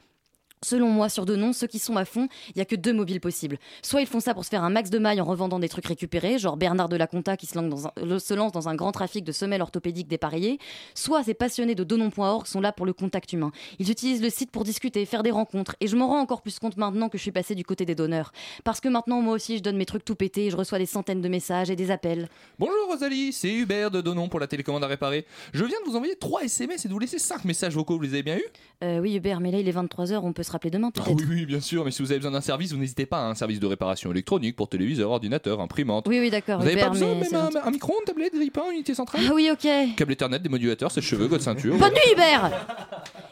Selon 0.67 0.89
moi, 0.89 1.09
sur 1.09 1.27
Denon, 1.27 1.53
ceux 1.53 1.69
qui 1.69 1.79
sont 1.79 1.97
à 1.97 2.05
fond, 2.05 2.27
il 2.49 2.59
y 2.59 2.61
a 2.61 2.65
que 2.65 2.75
deux 2.75 2.93
mobiles 2.93 3.21
possibles. 3.21 3.57
Soit 3.83 4.01
ils 4.01 4.09
font 4.09 4.19
ça 4.19 4.35
pour 4.35 4.45
se 4.45 4.49
faire 4.51 4.65
un 4.65 4.69
max 4.71 4.91
de 4.91 4.99
mailles 4.99 5.21
en 5.21 5.25
revendant 5.25 5.61
des 5.61 5.69
trucs 5.69 5.87
récupérés, 5.87 6.41
genre 6.41 6.57
Bernard 6.57 6.89
de 6.89 6.97
la 6.97 7.07
Conta 7.07 7.37
qui 7.37 7.47
se 7.47 7.55
lance 7.57 7.69
dans 7.71 7.87
un, 7.87 7.93
le- 8.05 8.19
se 8.19 8.35
lance 8.35 8.51
dans 8.51 8.69
un 8.69 8.75
grand 8.75 8.91
trafic 8.91 9.23
de 9.23 9.31
semelles 9.31 9.63
orthopédiques 9.63 10.09
dépareillées. 10.09 10.59
Soit 10.97 11.23
ces 11.23 11.35
passionnés 11.35 11.77
de 11.77 11.85
Donon.org 11.85 12.49
sont 12.49 12.61
là 12.61 12.73
pour 12.73 12.85
le 12.85 12.93
contact 12.93 13.33
humain. 13.33 13.53
Ils 13.79 13.93
utilisent 13.93 14.21
le 14.23 14.29
site 14.29 14.51
pour 14.51 14.65
discuter, 14.65 15.07
faire 15.07 15.23
des 15.23 15.31
rencontres. 15.31 15.77
Et 15.81 15.87
je 15.87 15.95
m'en 15.95 16.09
rends 16.09 16.19
encore 16.19 16.43
plus 16.43 16.59
compte 16.59 16.77
maintenant 16.77 17.09
que 17.09 17.17
je 17.17 17.23
suis 17.23 17.31
passé 17.31 17.55
du 17.55 17.65
côté 17.65 17.85
des 17.85 17.95
donneurs. 17.95 18.33
Parce 18.65 18.81
que 18.81 18.89
maintenant, 18.89 19.21
moi 19.23 19.35
aussi, 19.35 19.59
je 19.59 19.63
donne 19.63 19.77
mes 19.77 19.87
trucs 19.87 20.05
tout 20.05 20.17
pétés 20.17 20.47
et 20.47 20.51
je 20.51 20.57
reçois 20.57 20.79
des 20.79 20.87
centaines 20.87 21.21
de 21.21 21.29
messages 21.29 21.71
et 21.71 21.77
des 21.77 21.93
appels. 21.93 22.29
Bonjour 22.59 22.89
Rosalie, 22.89 23.33
c'est 23.33 23.53
Hubert 23.55 23.93
de 23.93 24.01
Donon 24.01 24.29
pour 24.29 24.41
la 24.41 24.49
télécommande 24.49 24.83
à 24.83 24.89
réparer. 24.89 25.27
Je 25.53 25.65
viens 25.65 25.79
de 25.85 25.89
vous 25.89 25.95
envoyer 25.95 26.17
3 26.17 26.43
SMS 26.43 26.85
et 26.85 26.89
de 26.89 26.93
vous 26.93 26.99
laisser 26.99 27.21
5 27.21 27.45
messages 27.45 27.75
vocaux, 27.75 27.95
vous 27.99 28.03
les 28.03 28.15
avez 28.15 28.25
bien 28.25 28.39
eus? 28.39 28.45
Euh, 28.83 28.99
oui, 28.99 29.15
Hubert, 29.15 29.39
mais 29.39 29.53
là, 29.53 29.61
il 29.61 29.69
est 29.69 29.73
23h, 29.73 30.17
on 30.25 30.33
peut 30.33 30.43
se 30.43 30.51
rappeler 30.57 30.71
demain 30.71 30.91
Ah 30.99 31.03
oui, 31.09 31.25
oui, 31.29 31.47
bien 31.47 31.61
sûr, 31.61 31.85
mais 31.85 31.91
si 31.91 32.03
vous 32.03 32.11
avez 32.11 32.19
besoin 32.19 32.33
d'un 32.33 32.41
service, 32.41 32.73
vous 32.73 32.79
n'hésitez 32.79 33.07
pas 33.07 33.19
à 33.19 33.25
un 33.25 33.35
service 33.35 33.61
de 33.61 33.67
réparation 33.67 34.11
électronique 34.11 34.57
pour 34.57 34.69
téléviseur, 34.69 35.11
ordinateur, 35.11 35.61
imprimante. 35.61 36.07
Oui, 36.09 36.19
oui, 36.19 36.31
d'accord, 36.31 36.61
Vous 36.61 36.65
n'avez 36.65 36.81
pas 36.81 36.89
besoin 36.89 37.15
même 37.15 37.35
un, 37.35 37.71
micro-ondes, 37.71 38.05
tablette, 38.07 38.35
grille-pain, 38.35 38.71
unité 38.73 38.95
centrale 38.95 39.23
Ah 39.29 39.33
oui, 39.35 39.51
ok. 39.53 39.69
Câble 39.97 40.13
Ethernet, 40.13 40.39
des 40.39 40.49
modulateurs, 40.49 40.91
sèche-cheveux, 40.91 41.29
code 41.29 41.43
ceinture. 41.43 41.77
Bonne 41.77 41.91
nuit 41.91 42.13
Hubert 42.13 42.51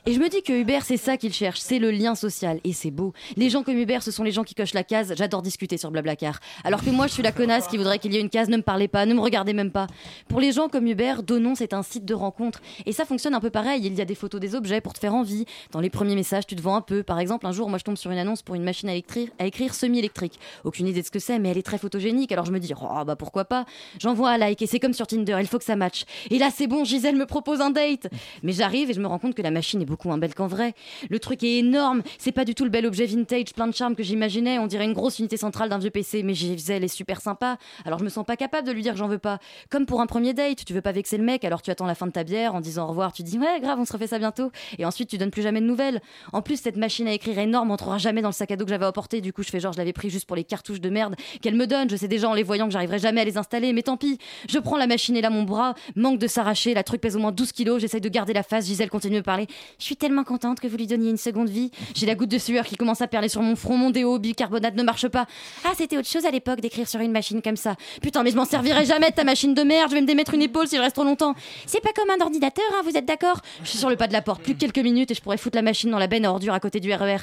Et 0.07 0.13
je 0.13 0.21
me 0.21 0.29
dis 0.29 0.43
que 0.43 0.53
Hubert 0.53 0.85
c'est 0.85 0.97
ça 0.97 1.17
qu'il 1.17 1.33
cherche, 1.33 1.61
c'est 1.61 1.79
le 1.79 1.91
lien 1.91 2.15
social 2.15 2.61
et 2.65 2.73
c'est 2.73 2.91
beau. 2.91 3.13
Les 3.37 3.49
gens 3.49 3.63
comme 3.63 3.79
Hubert 3.79 4.03
ce 4.03 4.11
sont 4.11 4.23
les 4.23 4.33
gens 4.33 4.45
qui 4.45 4.55
cochent 4.55 4.75
la 4.75 4.85
case, 4.85 5.15
j'adore 5.17 5.41
discuter 5.41 5.79
sur 5.79 5.91
Blablacar. 5.91 6.41
Alors 6.65 6.85
que 6.85 6.91
moi 6.91 7.07
je 7.07 7.13
suis 7.13 7.23
la 7.23 7.33
connasse 7.33 7.69
qui 7.69 7.79
voudrait 7.79 7.99
qu'il 7.99 8.13
y 8.13 8.17
ait 8.17 8.21
une 8.21 8.31
case 8.31 8.49
ne 8.49 8.57
me 8.59 8.63
parlez 8.63 8.89
pas, 8.89 9.07
ne 9.07 9.15
me 9.15 9.21
regardez 9.21 9.55
même 9.55 9.71
pas. 9.71 9.87
Pour 10.29 10.41
les 10.41 10.53
gens 10.53 10.69
comme 10.69 10.87
Hubert, 10.87 11.23
Donon 11.23 11.55
c'est 11.55 11.73
un 11.73 11.83
site 11.83 12.05
de 12.05 12.15
rencontre 12.15 12.61
et 12.85 12.93
ça 12.93 13.05
fonctionne 13.05 13.35
un 13.35 13.41
peu 13.41 13.51
pareil, 13.51 13.81
il 13.85 13.95
y 13.95 14.01
a 14.01 14.05
des 14.05 14.15
photos 14.15 14.41
des 14.41 14.55
objets 14.55 14.81
pour 14.81 14.93
te 14.93 14.99
faire 14.99 15.15
envie. 15.15 15.47
Dans 15.71 15.81
les 15.81 15.91
premiers 15.91 16.17
messages 16.17 16.47
tu 16.47 16.57
te 16.57 16.63
vends 16.63 16.77
un 16.77 16.83
peu. 16.83 17.03
Par 17.05 17.19
exemple 17.19 17.47
un 17.47 17.53
jour 17.53 17.69
moi 17.69 17.79
je 17.79 17.85
tombe 17.85 17.97
sur 17.97 18.11
une 18.11 18.19
annonce 18.19 18.43
pour 18.43 18.55
une 18.55 18.65
machine 18.65 18.89
à 18.89 18.95
écrire, 18.95 19.75
semi-électrique. 19.75 20.39
Aucune 20.65 20.87
idée 20.87 21.01
de 21.01 21.07
ce 21.07 21.11
que 21.11 21.19
c'est 21.19 21.39
mais 21.39 21.51
elle 21.51 21.59
est 21.59 21.63
très 21.63 21.79
photogénique 21.79 22.33
alors 22.33 22.45
je 22.45 22.53
me 22.53 22.59
dis 22.59 22.73
oh 22.81 23.05
bah 23.05 23.17
pourquoi 23.17 23.45
pas? 23.45 23.65
J'envoie 23.99 24.31
un 24.31 24.39
like 24.39 24.63
et 24.63 24.67
c'est 24.67 24.81
comme 24.81 24.93
sur 24.93 25.07
Tinder, 25.07 25.37
il 25.41 25.47
faut 25.47 25.59
que 25.59 25.65
ça 25.65 25.77
matche. 25.77 26.05
Et 26.31 26.39
là 26.39 26.51
c'est 26.53 26.67
bon, 26.67 26.85
Gisèle 26.85 27.17
me 27.17 27.27
propose 27.27 27.61
un 27.61 27.71
date. 27.71 28.09
Mais 28.43 28.53
j'arrive 28.53 28.91
et 28.91 28.95
je 28.95 29.01
me 29.01 29.07
rends 29.07 29.19
compte 29.19 29.35
que 29.35 29.43
la 29.43 29.51
machine 29.51 29.81
est 29.83 29.87
beaucoup 29.87 30.09
moins 30.09 30.19
belle 30.19 30.35
qu'en 30.35 30.47
vrai. 30.47 30.75
Le 31.11 31.19
truc 31.19 31.43
est 31.43 31.59
énorme, 31.59 32.03
c'est 32.19 32.33
pas 32.33 32.45
du 32.45 32.55
tout 32.55 32.65
le 32.65 32.71
bel 32.71 32.87
objet 32.87 33.07
vintage 33.07 33.53
plein 33.55 33.67
de 33.67 33.75
charme 33.75 33.95
que 33.95 34.03
j'imaginais, 34.03 34.59
on 34.59 34.67
dirait 34.67 34.85
une 34.85 34.93
grosse 34.93 35.19
unité 35.19 35.37
centrale 35.37 35.69
d'un 35.69 35.79
vieux 35.79 35.91
PC, 35.91 36.23
mais 36.23 36.35
Gisèle 36.35 36.85
est 36.85 36.89
super 36.89 37.21
sympa, 37.21 37.59
alors 37.85 37.99
je 37.99 38.05
me 38.05 38.09
sens 38.09 38.25
pas 38.25 38.37
capable 38.37 38.67
de 38.67 38.73
lui 38.73 38.83
dire 38.83 38.93
que 38.93 38.99
j'en 38.99 39.09
veux 39.09 39.19
pas. 39.19 39.39
Comme 39.71 39.87
pour 39.87 40.01
un 40.01 40.07
premier 40.07 40.35
date, 40.35 40.65
tu 40.65 40.73
veux 40.73 40.81
pas 40.81 40.93
vexer 40.93 41.17
le 41.19 41.25
mec, 41.25 41.45
alors 41.45 41.63
tu 41.63 41.71
attends 41.71 41.87
la 41.87 41.95
fin 41.95 42.07
de 42.07 42.13
ta 42.13 42.25
bière 42.25 42.55
en 42.55 42.61
disant 42.61 42.85
au 42.85 42.89
revoir, 42.89 43.13
tu 43.13 43.23
dis 43.23 43.39
ouais 43.39 43.61
grave 43.61 43.79
on 43.79 43.85
se 43.85 43.93
refait 43.93 44.07
ça 44.07 44.19
bientôt, 44.19 44.51
et 44.79 44.85
ensuite 44.85 45.09
tu 45.09 45.19
donnes 45.19 45.31
plus 45.31 45.43
jamais 45.43 45.61
de 45.61 45.67
nouvelles. 45.67 46.01
En 46.33 46.43
plus 46.43 46.61
cette 46.61 46.77
machine 46.95 47.09
à 47.09 47.13
écrire 47.13 47.41
énorme 47.41 47.73
entrera 47.73 47.99
jamais 47.99 48.23
dans 48.23 48.29
le 48.29 48.35
sac 48.35 48.53
à 48.53 48.57
dos 48.57 48.65
que 48.65 48.71
j'avais 48.71 48.85
apporté, 48.85 49.21
du 49.21 49.33
coup 49.33 49.43
je 49.43 49.51
fais 49.51 49.59
genre 49.59 49.73
je 49.73 49.79
l'avais 49.79 49.93
pris 49.93 50.11
juste 50.11 50.27
pour 50.27 50.37
les 50.37 50.45
cartouches 50.45 50.81
de 50.81 50.91
merde 50.91 51.17
qu'elle 51.43 51.57
me 51.57 51.67
donne, 51.67 51.91
je 51.91 51.97
sais 51.97 52.07
déjà 52.07 52.29
en 52.29 52.35
les 52.35 52.45
voyant 52.45 52.67
que 52.67 52.73
j'arriverai 52.73 53.01
jamais 53.01 53.23
à 53.23 53.25
les 53.25 53.37
installer, 53.37 53.73
mais 53.73 53.83
tant 53.83 53.97
pis, 53.97 54.19
je 54.49 54.61
prends 54.61 54.77
la 54.77 54.87
machine 54.87 55.17
et 55.17 55.21
là 55.21 55.29
mon 55.29 55.43
bras 55.43 55.75
manque 55.97 56.21
de 56.21 56.29
s'arracher, 56.29 56.73
la 56.73 56.85
truc 56.85 57.01
pèse 57.01 57.17
au 57.17 57.19
moins 57.19 57.33
12 57.33 57.51
kilos, 57.51 57.81
j'essaye 57.81 58.01
de 58.01 58.09
garder 58.09 58.33
la 58.33 58.45
face, 58.45 58.67
Gisèle 58.67 58.91
continue 58.91 59.15
de 59.15 59.19
me 59.19 59.25
parler. 59.25 59.49
Je 59.81 59.85
suis 59.85 59.97
tellement 59.97 60.23
contente 60.23 60.61
que 60.61 60.69
vous 60.69 60.77
lui 60.77 60.87
donniez 60.87 61.11
une 61.11 61.17
seconde 61.17 61.49
vie. 61.49 61.73
J'ai 61.97 62.07
la 62.07 62.15
goutte 62.15 62.31
de 62.31 62.39
sueur 62.39 62.65
qui 62.65 62.77
commence 62.77 63.01
à 63.01 63.09
perler 63.09 63.29
sur 63.29 63.43
mon 63.43 63.57
front, 63.57 63.77
mon 63.77 63.91
déo, 63.91 64.21
bicarbonate 64.21 64.77
ne 64.77 64.85
marche 64.85 65.09
pas. 65.09 65.27
Ah, 65.65 65.73
c'était 65.77 65.99
autre 65.99 66.09
chose 66.09 66.27
à 66.27 66.31
l'époque 66.31 66.61
d'écrire 66.61 66.89
sur 66.89 67.01
une 67.01 67.11
machine 67.11 67.43
comme 67.43 67.57
ça. 67.57 67.75
Putain, 68.03 68.23
mais 68.23 68.31
je 68.31 68.37
m'en 68.37 68.45
servirai 68.45 68.85
jamais 68.85 69.11
de 69.11 69.17
ta 69.17 69.25
machine 69.25 69.53
de 69.53 69.63
merde, 69.63 69.91
je 69.91 69.97
vais 69.97 70.01
me 70.01 70.07
démettre 70.07 70.35
une 70.35 70.43
épaule 70.43 70.69
si 70.69 70.77
je 70.77 70.81
reste 70.81 70.95
trop 70.95 71.05
longtemps. 71.05 71.35
C'est 71.67 71.81
pas 71.81 71.93
comme 71.93 72.11
un 72.11 72.23
ordinateur, 72.23 72.65
hein, 72.75 72.83
vous 72.85 72.97
êtes 72.97 73.07
d'accord? 73.07 73.41
Je 73.65 73.71
suis 73.71 73.79
sur 73.79 73.91
le 73.91 73.97
pas 73.97 74.07
de 74.07 74.13
la 74.13 74.23
porte, 74.23 74.43
plus 74.43 74.55
que 74.55 74.61
quelques 74.61 74.79
minutes 74.79 75.11
et 75.11 75.15
je 75.15 75.21
pourrais 75.21 75.39
foutre 75.39 75.57
la 75.57 75.63
machine 75.63 75.91
dans 75.91 75.99
la 75.99 76.07
benne 76.07 76.25
à 76.25 76.35
à 76.55 76.61
côté 76.61 76.79
du 76.85 76.95
RER. 76.95 77.17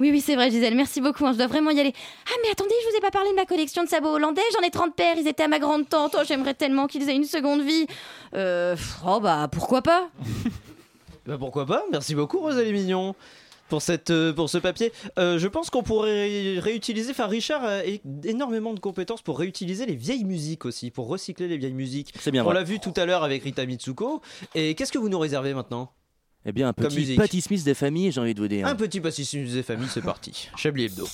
Oui, 0.00 0.10
oui, 0.10 0.20
c'est 0.20 0.34
vrai, 0.34 0.50
Gisèle, 0.50 0.74
merci 0.74 1.00
beaucoup, 1.00 1.24
hein, 1.26 1.32
je 1.32 1.38
dois 1.38 1.46
vraiment 1.46 1.70
y 1.70 1.78
aller. 1.80 1.92
Ah, 2.26 2.34
mais 2.42 2.50
attendez, 2.50 2.74
je 2.84 2.90
vous 2.90 2.96
ai 2.96 3.00
pas 3.00 3.10
parlé 3.10 3.30
de 3.30 3.36
ma 3.36 3.44
collection 3.46 3.84
de 3.84 3.88
sabots 3.88 4.14
hollandais, 4.14 4.42
j'en 4.54 4.66
ai 4.66 4.70
30 4.70 4.94
paires, 4.96 5.16
ils 5.18 5.28
étaient 5.28 5.44
à 5.44 5.48
ma 5.48 5.58
grande 5.58 5.88
tante, 5.88 6.16
oh, 6.18 6.22
j'aimerais 6.26 6.54
tellement 6.54 6.86
qu'ils 6.86 7.08
aient 7.08 7.14
une 7.16 7.24
seconde 7.24 7.62
vie. 7.62 7.86
Euh, 8.34 8.74
oh 9.06 9.20
bah, 9.20 9.48
pourquoi 9.52 9.82
pas? 9.82 10.08
Bah 11.26 11.36
pourquoi 11.38 11.66
pas? 11.66 11.84
Merci 11.92 12.16
beaucoup 12.16 12.40
Rosalie 12.40 12.72
Mignon. 12.72 13.14
pour, 13.68 13.80
cette, 13.80 14.10
euh, 14.10 14.32
pour 14.32 14.50
ce 14.50 14.58
papier. 14.58 14.92
Euh, 15.20 15.38
je 15.38 15.46
pense 15.46 15.70
qu'on 15.70 15.84
pourrait 15.84 16.10
ré- 16.10 16.58
réutiliser. 16.58 17.12
Enfin, 17.12 17.26
Richard 17.28 17.64
a 17.64 17.82
énormément 18.24 18.74
de 18.74 18.80
compétences 18.80 19.22
pour 19.22 19.38
réutiliser 19.38 19.86
les 19.86 19.94
vieilles 19.94 20.24
musiques 20.24 20.64
aussi, 20.64 20.90
pour 20.90 21.06
recycler 21.06 21.46
les 21.46 21.58
vieilles 21.58 21.74
musiques. 21.74 22.12
C'est 22.18 22.32
bien 22.32 22.44
On 22.44 22.50
l'a 22.50 22.64
vu 22.64 22.80
tout 22.80 22.92
à 22.96 23.06
l'heure 23.06 23.22
avec 23.22 23.44
Rita 23.44 23.64
Mitsuko. 23.64 24.20
Et 24.56 24.74
qu'est-ce 24.74 24.90
que 24.90 24.98
vous 24.98 25.08
nous 25.08 25.18
réservez 25.20 25.54
maintenant? 25.54 25.92
Eh 26.44 26.52
bien, 26.52 26.68
un 26.68 26.72
petit. 26.72 27.14
Patty 27.14 27.40
Smith 27.40 27.64
des 27.64 27.74
familles, 27.74 28.10
j'ai 28.12 28.20
envie 28.20 28.34
de 28.34 28.40
vous 28.40 28.48
dire. 28.48 28.66
Un 28.66 28.74
petit 28.74 29.00
pastis 29.00 29.32
des 29.34 29.62
familles, 29.62 29.88
c'est 29.92 30.02
parti. 30.02 30.48
Chablis 30.56 30.84
Hebdo. 30.84 31.08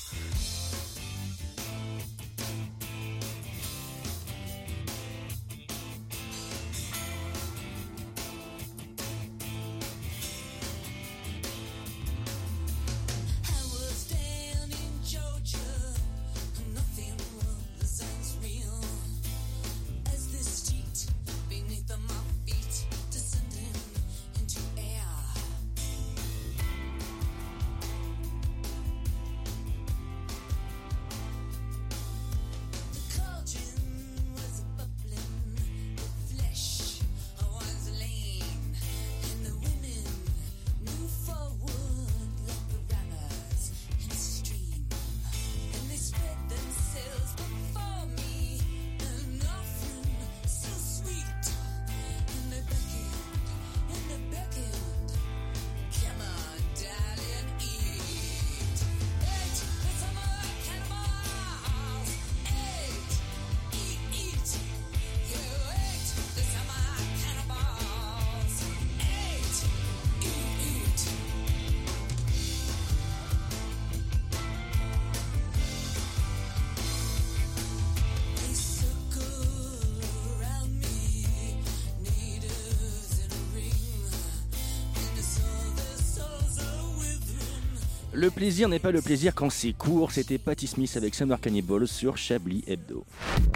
Le 88.18 88.30
plaisir 88.30 88.68
n'est 88.68 88.80
pas 88.80 88.90
le 88.90 89.00
plaisir 89.00 89.32
quand 89.32 89.48
c'est 89.48 89.72
court. 89.72 90.10
C'était 90.10 90.38
Patty 90.38 90.66
Smith 90.66 90.92
avec 90.96 91.14
Summer 91.14 91.40
Cannibal 91.40 91.86
sur 91.86 92.16
Chablis 92.16 92.64
Hebdo. 92.66 93.04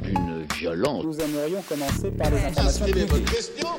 Une 0.07 0.47
violence. 0.57 1.03
Nous 1.03 1.19
aimerions 1.19 1.61
commencer 1.63 2.13
par 2.13 2.31
les 2.31 2.45
informations. 2.45 2.87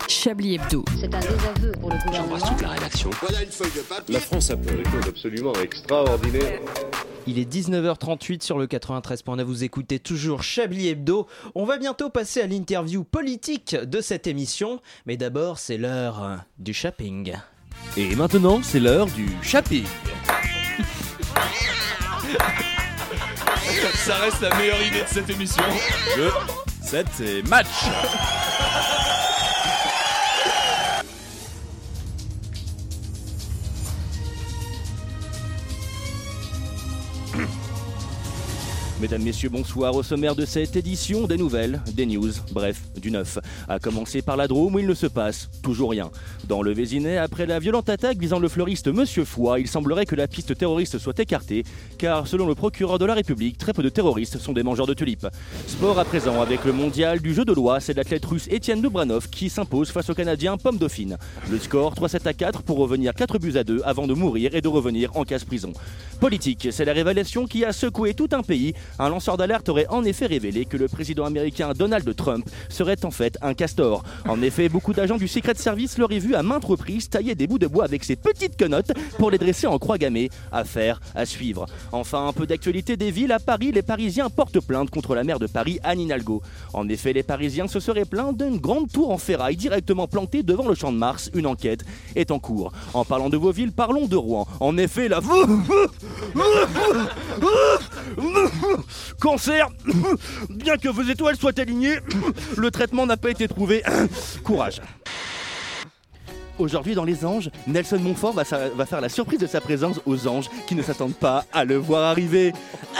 Chablis 0.09 0.55
Hebdo. 0.55 0.83
C'est 0.99 1.15
un 1.15 1.19
désaveu 1.21 1.71
pour 1.79 1.89
le 1.89 1.95
gouvernement. 2.05 2.57
la 2.61 2.67
rédaction. 2.71 3.09
Voilà 3.21 3.43
une 3.43 3.49
feuille 3.49 3.71
de 3.77 3.79
papier. 3.79 4.13
La 4.13 4.19
France 4.19 4.51
a 4.51 4.57
fait 4.57 4.75
des 4.75 4.83
choses 4.83 5.07
absolument 5.07 5.53
extraordinaires. 5.53 6.59
Il 7.27 7.39
est 7.39 7.49
19h38 7.49 8.43
sur 8.43 8.57
le 8.57 8.67
93.9. 8.67 9.41
Vous 9.43 9.63
écoutez 9.63 9.99
toujours 9.99 10.43
Chablis 10.43 10.89
Hebdo. 10.89 11.27
On 11.55 11.63
va 11.63 11.77
bientôt 11.77 12.09
passer 12.09 12.41
à 12.41 12.47
l'interview 12.47 13.05
politique 13.05 13.73
de 13.73 14.01
cette 14.01 14.27
émission. 14.27 14.81
Mais 15.05 15.15
d'abord, 15.15 15.59
c'est 15.59 15.77
l'heure 15.77 16.43
du 16.59 16.73
shopping. 16.73 17.35
Et 17.95 18.17
maintenant, 18.17 18.59
c'est 18.61 18.81
l'heure 18.81 19.07
du 19.07 19.29
shopping. 19.41 19.85
Ça 24.05 24.15
reste 24.15 24.41
la 24.41 24.55
meilleure 24.55 24.81
idée 24.81 25.01
de 25.01 25.07
cette 25.07 25.29
émission. 25.29 25.63
Jeu, 26.15 26.31
7 26.81 27.07
et 27.21 27.43
match 27.43 27.67
Mesdames, 39.03 39.21
Messieurs, 39.21 39.49
bonsoir. 39.49 39.93
Au 39.93 40.01
sommaire 40.01 40.33
de 40.33 40.45
cette 40.45 40.77
édition, 40.77 41.27
des 41.27 41.35
nouvelles, 41.35 41.81
des 41.93 42.05
news, 42.05 42.31
bref, 42.53 42.79
du 42.95 43.11
neuf. 43.11 43.37
À 43.67 43.77
commencer 43.77 44.21
par 44.21 44.37
la 44.37 44.47
Drôme 44.47 44.75
où 44.75 44.79
il 44.79 44.87
ne 44.87 44.93
se 44.93 45.07
passe 45.07 45.49
toujours 45.61 45.89
rien. 45.91 46.09
Dans 46.47 46.61
le 46.61 46.71
Vésinet, 46.71 47.17
après 47.17 47.45
la 47.45 47.59
violente 47.59 47.89
attaque 47.89 48.17
visant 48.17 48.39
le 48.39 48.47
fleuriste 48.47 48.87
Monsieur 48.87 49.25
Foy, 49.25 49.59
il 49.59 49.67
semblerait 49.67 50.05
que 50.05 50.15
la 50.15 50.29
piste 50.29 50.57
terroriste 50.57 50.99
soit 50.99 51.19
écartée, 51.19 51.65
car 51.97 52.27
selon 52.27 52.47
le 52.47 52.55
procureur 52.55 52.97
de 52.97 53.03
la 53.03 53.13
République, 53.13 53.57
très 53.57 53.73
peu 53.73 53.83
de 53.83 53.89
terroristes 53.89 54.37
sont 54.37 54.53
des 54.53 54.63
mangeurs 54.63 54.87
de 54.87 54.93
tulipes. 54.93 55.27
Sport 55.67 55.99
à 55.99 56.05
présent, 56.05 56.41
avec 56.41 56.63
le 56.63 56.71
mondial 56.71 57.19
du 57.19 57.33
jeu 57.33 57.43
de 57.43 57.51
loi, 57.51 57.81
c'est 57.81 57.93
l'athlète 57.93 58.23
russe 58.23 58.47
Étienne 58.49 58.81
Dobranov 58.81 59.27
qui 59.29 59.49
s'impose 59.49 59.91
face 59.91 60.09
au 60.11 60.13
Canadien 60.13 60.55
Pomme 60.55 60.77
Dauphine. 60.77 61.17
Le 61.51 61.59
score 61.59 61.93
3-7 61.93 62.25
à 62.25 62.33
4 62.33 62.63
pour 62.63 62.77
revenir 62.77 63.13
4 63.13 63.37
buts 63.37 63.57
à 63.57 63.65
2 63.65 63.81
avant 63.83 64.07
de 64.07 64.13
mourir 64.13 64.55
et 64.55 64.61
de 64.61 64.69
revenir 64.69 65.13
en 65.17 65.25
casse-prison. 65.25 65.73
Politique, 66.21 66.69
c'est 66.71 66.85
la 66.85 66.93
révélation 66.93 67.47
qui 67.47 67.65
a 67.65 67.73
secoué 67.73 68.13
tout 68.13 68.29
un 68.31 68.43
pays. 68.43 68.73
Un 68.99 69.09
lanceur 69.09 69.37
d'alerte 69.37 69.69
aurait 69.69 69.87
en 69.89 70.03
effet 70.03 70.25
révélé 70.25 70.65
que 70.65 70.77
le 70.77 70.87
président 70.87 71.25
américain 71.25 71.73
Donald 71.73 72.15
Trump 72.15 72.49
serait 72.69 73.03
en 73.05 73.11
fait 73.11 73.37
un 73.41 73.53
castor. 73.53 74.03
En 74.27 74.41
effet, 74.41 74.69
beaucoup 74.69 74.93
d'agents 74.93 75.17
du 75.17 75.27
Secret 75.27 75.55
Service 75.55 75.97
l'auraient 75.97 76.19
vu 76.19 76.35
à 76.35 76.43
maintes 76.43 76.65
reprises 76.65 77.09
tailler 77.09 77.35
des 77.35 77.47
bouts 77.47 77.59
de 77.59 77.67
bois 77.67 77.85
avec 77.85 78.03
ses 78.03 78.15
petites 78.15 78.57
quenottes 78.57 78.91
pour 79.17 79.31
les 79.31 79.37
dresser 79.37 79.67
en 79.67 79.79
croix 79.79 79.97
gammée. 79.97 80.29
Affaire 80.51 80.99
à 81.15 81.25
suivre. 81.25 81.65
Enfin, 81.91 82.27
un 82.27 82.33
peu 82.33 82.45
d'actualité 82.45 82.97
des 82.97 83.11
villes. 83.11 83.31
À 83.31 83.39
Paris, 83.39 83.71
les 83.71 83.81
Parisiens 83.81 84.29
portent 84.29 84.59
plainte 84.59 84.89
contre 84.89 85.15
la 85.15 85.23
maire 85.23 85.39
de 85.39 85.47
Paris, 85.47 85.79
Anne 85.83 85.99
Hidalgo. 85.99 86.41
En 86.73 86.87
effet, 86.89 87.13
les 87.13 87.23
Parisiens 87.23 87.67
se 87.67 87.79
seraient 87.79 88.05
plaints 88.05 88.33
d'une 88.33 88.57
grande 88.57 88.91
tour 88.91 89.11
en 89.11 89.17
ferraille 89.17 89.57
directement 89.57 90.07
plantée 90.07 90.43
devant 90.43 90.67
le 90.67 90.75
champ 90.75 90.91
de 90.91 90.97
Mars. 90.97 91.29
Une 91.33 91.47
enquête 91.47 91.83
est 92.15 92.31
en 92.31 92.39
cours. 92.39 92.71
En 92.93 93.05
parlant 93.05 93.29
de 93.29 93.37
vos 93.37 93.51
villes, 93.51 93.71
parlons 93.71 94.07
de 94.07 94.15
Rouen. 94.15 94.47
En 94.59 94.77
effet, 94.77 95.07
la 95.07 95.19
Cancer 99.19 99.69
Bien 100.49 100.77
que 100.77 100.89
vos 100.89 101.03
étoiles 101.03 101.37
soient 101.37 101.59
alignées, 101.59 101.99
le 102.57 102.71
traitement 102.71 103.05
n'a 103.05 103.17
pas 103.17 103.29
été 103.29 103.47
trouvé. 103.47 103.83
Courage. 104.43 104.81
Aujourd'hui, 106.59 106.93
dans 106.93 107.03
Les 107.03 107.25
Anges, 107.25 107.49
Nelson 107.65 107.97
Montfort 107.99 108.33
va, 108.33 108.45
faire 108.45 109.01
la 109.01 109.09
surprise 109.09 109.39
de 109.39 109.47
sa 109.47 109.59
présence 109.59 109.99
aux 110.05 110.27
anges 110.27 110.49
qui 110.67 110.75
ne 110.75 110.83
s'attendent 110.83 111.15
pas 111.15 111.45
à 111.51 111.65
le 111.65 111.77
voir 111.77 112.03
arriver. 112.03 112.53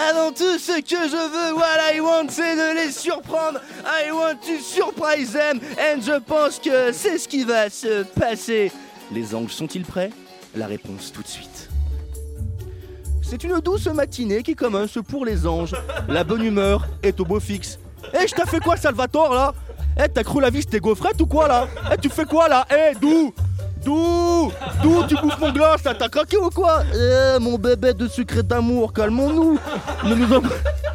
Avant 0.10 0.32
tout, 0.32 0.58
ce 0.58 0.82
que 0.82 1.08
je 1.08 1.52
veux, 1.52 1.56
what 1.56 1.94
I 1.94 2.00
want, 2.00 2.30
c'est 2.30 2.56
de 2.56 2.84
les 2.84 2.92
surprendre. 2.92 3.62
I 3.86 4.12
want 4.12 4.38
to 4.48 4.60
surprise 4.60 5.34
them. 5.34 5.60
And 5.78 6.02
je 6.02 6.20
pense 6.20 6.58
que 6.58 6.92
c'est 6.92 7.20
ce 7.20 7.28
qui 7.28 7.44
va 7.44 7.70
se 7.70 8.04
passer. 8.04 8.72
Les 9.12 9.36
anges 9.36 9.52
sont-ils 9.52 9.86
prêts? 9.86 10.10
La 10.56 10.66
réponse 10.66 11.12
tout 11.12 11.22
de 11.22 11.28
suite. 11.28 11.53
C'est 13.34 13.46
une 13.46 13.60
douce 13.62 13.88
matinée 13.88 14.44
qui 14.44 14.54
commence 14.54 15.00
pour 15.10 15.26
les 15.26 15.48
anges. 15.48 15.74
La 16.08 16.24
bonne 16.24 16.44
humeur 16.44 16.86
est 17.02 17.20
au 17.20 17.26
beau 17.26 17.40
fixe. 17.40 17.80
Eh, 18.14 18.28
je 18.28 18.36
t'ai 18.36 18.46
fait 18.46 18.60
quoi, 18.60 18.78
Salvatore, 18.78 19.34
là? 19.34 19.56
Eh, 19.98 20.08
t'as 20.08 20.22
cru 20.22 20.40
la 20.40 20.52
vie 20.52 20.62
c'était 20.62 20.80
gaufrette 20.80 21.20
ou 21.20 21.26
quoi, 21.26 21.48
là? 21.48 21.68
Eh, 21.92 21.98
tu 22.00 22.10
fais 22.10 22.26
quoi, 22.26 22.48
là? 22.48 22.64
Eh, 22.70 22.94
d'où 23.02 23.34
D'où 23.84 24.52
D'où 24.84 25.04
tu 25.08 25.16
bouffes 25.16 25.40
mon 25.40 25.52
glace, 25.52 25.84
là 25.84 25.96
T'as 25.96 26.10
craqué 26.10 26.38
ou 26.38 26.52
quoi? 26.52 26.84
Eh, 26.94 27.40
mon 27.40 27.58
bébé 27.58 27.96
de 27.96 28.08
secret 28.08 28.44
d'amour, 28.44 28.94
calmons-nous. 28.94 29.58
Ne 30.04 30.14
nous, 30.14 30.32
em- 30.36 30.50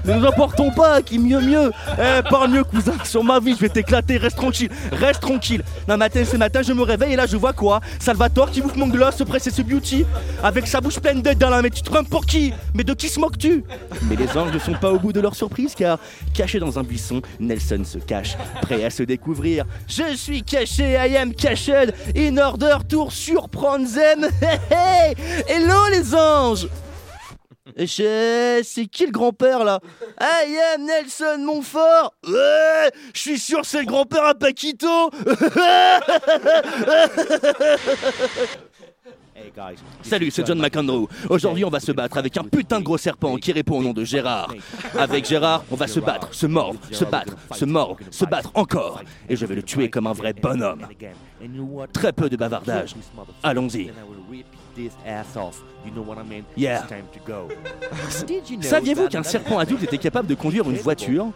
ne 0.08 0.14
nous 0.14 0.26
emportons 0.26 0.70
pas, 0.70 1.02
qui 1.02 1.18
mieux 1.18 1.40
mieux. 1.40 1.70
Eh, 1.98 2.22
parle 2.28 2.50
mieux, 2.50 2.64
cousin, 2.64 2.94
sur 3.04 3.22
ma 3.22 3.40
vie, 3.40 3.54
je 3.54 3.60
vais 3.60 3.68
t'éclater, 3.68 4.16
reste 4.16 4.36
tranquille, 4.36 4.70
reste 4.92 5.20
tranquille. 5.20 5.62
Matin, 5.86 6.24
ce 6.24 6.36
matin, 6.36 6.62
je 6.62 6.72
me 6.72 6.82
réveille 6.82 7.12
et 7.12 7.16
là, 7.16 7.26
je 7.26 7.36
vois 7.36 7.52
quoi? 7.52 7.80
Salvatore 7.98 8.50
qui 8.50 8.60
bouffe 8.60 8.76
mon 8.76 8.88
gloss, 8.88 9.16
presse 9.26 9.50
ce 9.50 9.62
beauty, 9.62 10.04
avec 10.42 10.66
sa 10.66 10.80
bouche 10.80 10.98
pleine 10.98 11.20
d'œufs 11.22 11.36
dans 11.36 11.50
la 11.50 11.60
mais 11.60 11.70
tu 11.70 11.82
te 11.82 11.90
pour 12.04 12.24
qui? 12.24 12.52
Mais 12.74 12.84
de 12.84 12.94
qui 12.94 13.08
se 13.08 13.20
moques-tu? 13.20 13.64
Mais 14.08 14.16
les 14.16 14.36
anges 14.36 14.52
ne 14.52 14.58
sont 14.58 14.74
pas 14.74 14.90
au 14.90 14.98
bout 14.98 15.12
de 15.12 15.20
leur 15.20 15.34
surprise, 15.34 15.74
car, 15.74 15.98
caché 16.34 16.58
dans 16.58 16.78
un 16.78 16.82
buisson, 16.82 17.20
Nelson 17.40 17.82
se 17.84 17.98
cache, 17.98 18.36
prêt 18.62 18.84
à 18.84 18.90
se 18.90 19.02
découvrir. 19.02 19.64
Je 19.88 20.16
suis 20.16 20.42
caché, 20.42 20.92
I 20.92 21.16
am 21.16 21.34
cached, 21.34 21.94
in 22.16 22.38
order 22.38 22.78
to 22.88 23.10
surprendre 23.10 23.86
them. 23.92 24.28
Hello 25.48 25.88
les 25.90 26.14
anges 26.14 26.68
C'est 27.76 28.86
qui 28.86 29.06
le 29.06 29.12
grand-père 29.12 29.64
là? 29.64 29.80
I 30.20 30.58
am 30.74 30.84
Nelson 30.84 31.38
Montfort! 31.44 32.14
Ouais 32.26 32.90
Je 33.14 33.20
suis 33.20 33.38
sûr 33.38 33.60
c'est 33.64 33.80
le 33.80 33.86
grand-père 33.86 34.24
à 34.24 34.34
Paquito! 34.34 35.10
Salut, 40.02 40.30
c'est 40.30 40.46
John 40.46 40.60
McEnroe. 40.60 41.08
Aujourd'hui, 41.28 41.64
on 41.64 41.70
va 41.70 41.80
se 41.80 41.92
battre 41.92 42.18
avec 42.18 42.36
un 42.36 42.44
putain 42.44 42.80
de 42.80 42.84
gros 42.84 42.98
serpent 42.98 43.36
qui 43.36 43.52
répond 43.52 43.78
au 43.78 43.82
nom 43.82 43.92
de 43.92 44.04
Gérard. 44.04 44.52
Avec 44.96 45.26
Gérard, 45.26 45.64
on 45.70 45.76
va 45.76 45.86
se 45.86 46.00
battre, 46.00 46.32
se 46.34 46.46
mordre, 46.46 46.78
se 46.90 47.04
battre, 47.04 47.34
se 47.52 47.64
mordre, 47.64 47.96
se 48.10 48.24
battre 48.24 48.50
encore. 48.54 49.02
Et 49.28 49.36
je 49.36 49.46
vais 49.46 49.54
le 49.54 49.62
tuer 49.62 49.90
comme 49.90 50.06
un 50.06 50.12
vrai 50.12 50.32
bonhomme. 50.32 50.86
Très 51.92 52.12
peu 52.12 52.28
de 52.28 52.36
bavardage. 52.36 52.94
Allons-y. 53.42 53.90
Yeah. 56.56 56.86
Saviez-vous 58.60 59.08
qu'un 59.08 59.22
serpent 59.22 59.58
adulte 59.58 59.82
était 59.82 59.98
capable 59.98 60.28
de 60.28 60.34
conduire 60.34 60.68
une 60.68 60.76
voiture? 60.76 61.30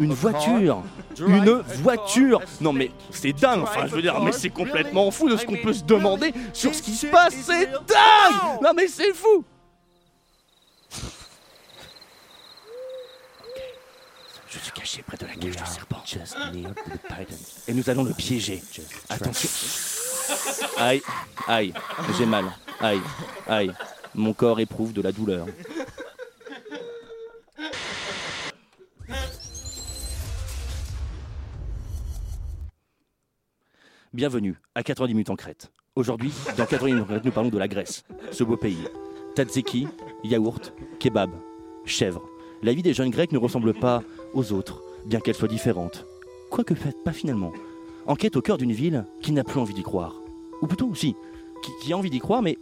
Une 0.00 0.12
voiture. 0.12 0.82
Une 1.18 1.62
voiture. 1.82 2.40
Non 2.60 2.72
mais 2.72 2.90
c'est 3.10 3.32
dingue, 3.32 3.62
enfin 3.62 3.86
je 3.86 3.94
veux 3.94 4.02
dire, 4.02 4.20
mais 4.20 4.32
c'est 4.32 4.50
complètement 4.50 5.10
fou 5.10 5.28
de 5.28 5.36
ce 5.36 5.44
qu'on 5.46 5.56
peut 5.56 5.72
se 5.72 5.84
demander 5.84 6.32
sur 6.52 6.74
ce 6.74 6.82
qui 6.82 6.94
se 6.94 7.06
passe, 7.06 7.34
c'est 7.34 7.66
dingue. 7.66 8.60
Non 8.62 8.72
mais 8.74 8.88
c'est 8.88 9.12
fou. 9.12 9.44
Je 14.48 14.58
suis 14.58 14.72
caché 14.72 15.02
près 15.02 15.16
de 15.16 15.24
la 15.24 15.34
cage 15.34 15.56
du 15.56 15.66
serpent. 15.66 16.02
Et 17.68 17.72
nous 17.72 17.88
allons 17.88 18.04
le 18.04 18.12
piéger. 18.12 18.62
Attention. 19.08 19.48
Aïe, 20.78 21.02
aïe, 21.46 21.72
j'ai 22.16 22.26
mal. 22.26 22.44
Aïe, 22.80 23.00
aïe. 23.46 23.72
Mon 24.14 24.32
corps 24.32 24.60
éprouve 24.60 24.92
de 24.92 25.02
la 25.02 25.12
douleur. 25.12 25.46
Bienvenue 34.12 34.56
à 34.74 34.82
90 34.82 35.14
minutes 35.14 35.30
en 35.30 35.36
Crète. 35.36 35.72
Aujourd'hui, 35.96 36.32
dans 36.58 36.66
90 36.66 36.84
minutes 36.92 37.04
en 37.04 37.06
Crète, 37.06 37.24
nous 37.24 37.32
parlons 37.32 37.48
de 37.48 37.58
la 37.58 37.68
Grèce, 37.68 38.04
ce 38.30 38.44
beau 38.44 38.56
pays. 38.56 38.86
Tzatziki, 39.34 39.88
yaourt, 40.24 40.74
kebab, 40.98 41.30
chèvre. 41.86 42.22
La 42.62 42.74
vie 42.74 42.82
des 42.82 42.92
jeunes 42.92 43.10
Grecs 43.10 43.32
ne 43.32 43.38
ressemble 43.38 43.72
pas 43.72 44.02
aux 44.34 44.52
autres, 44.52 44.82
bien 45.06 45.20
qu'elle 45.20 45.34
soit 45.34 45.48
différente. 45.48 46.06
Quoique 46.50 46.74
pas 47.04 47.12
finalement. 47.12 47.52
Enquête 48.06 48.36
au 48.36 48.42
cœur 48.42 48.58
d'une 48.58 48.72
ville 48.72 49.06
qui 49.20 49.32
n'a 49.32 49.44
plus 49.44 49.60
envie 49.60 49.74
d'y 49.74 49.82
croire. 49.82 50.20
Ou 50.60 50.66
plutôt, 50.66 50.94
si, 50.94 51.14
qui, 51.82 51.92
a 51.92 51.96
envie 51.96 52.10
d'y 52.10 52.18
croire, 52.18 52.42
mais 52.42 52.58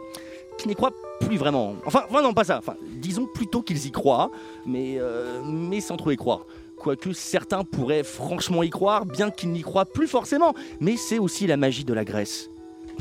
qui 0.57 0.67
n'y 0.67 0.75
croit 0.75 0.91
plus 1.19 1.37
vraiment. 1.37 1.75
Enfin, 1.85 2.03
enfin, 2.09 2.21
non, 2.21 2.33
pas 2.33 2.43
ça. 2.43 2.61
Disons 2.97 3.27
plutôt 3.27 3.61
qu'ils 3.61 3.85
y 3.85 3.91
croient, 3.91 4.31
mais, 4.65 4.97
euh, 4.99 5.41
mais 5.43 5.81
sans 5.81 5.97
trop 5.97 6.11
y 6.11 6.17
croire. 6.17 6.45
Quoique 6.77 7.13
certains 7.13 7.63
pourraient 7.63 8.03
franchement 8.03 8.63
y 8.63 8.69
croire, 8.69 9.05
bien 9.05 9.29
qu'ils 9.29 9.51
n'y 9.51 9.61
croient 9.61 9.85
plus 9.85 10.07
forcément. 10.07 10.53
Mais 10.79 10.97
c'est 10.97 11.19
aussi 11.19 11.47
la 11.47 11.57
magie 11.57 11.85
de 11.85 11.93
la 11.93 12.05
Grèce. 12.05 12.49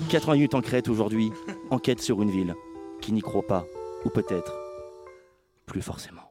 80 0.08 0.34
minutes 0.34 0.54
en 0.54 0.60
Crète 0.60 0.88
aujourd'hui, 0.88 1.32
enquête 1.70 2.00
sur 2.00 2.22
une 2.22 2.30
ville 2.30 2.54
qui 3.00 3.12
n'y 3.12 3.20
croit 3.20 3.46
pas, 3.46 3.66
ou 4.04 4.10
peut-être 4.10 4.54
plus 5.66 5.82
forcément. 5.82 6.29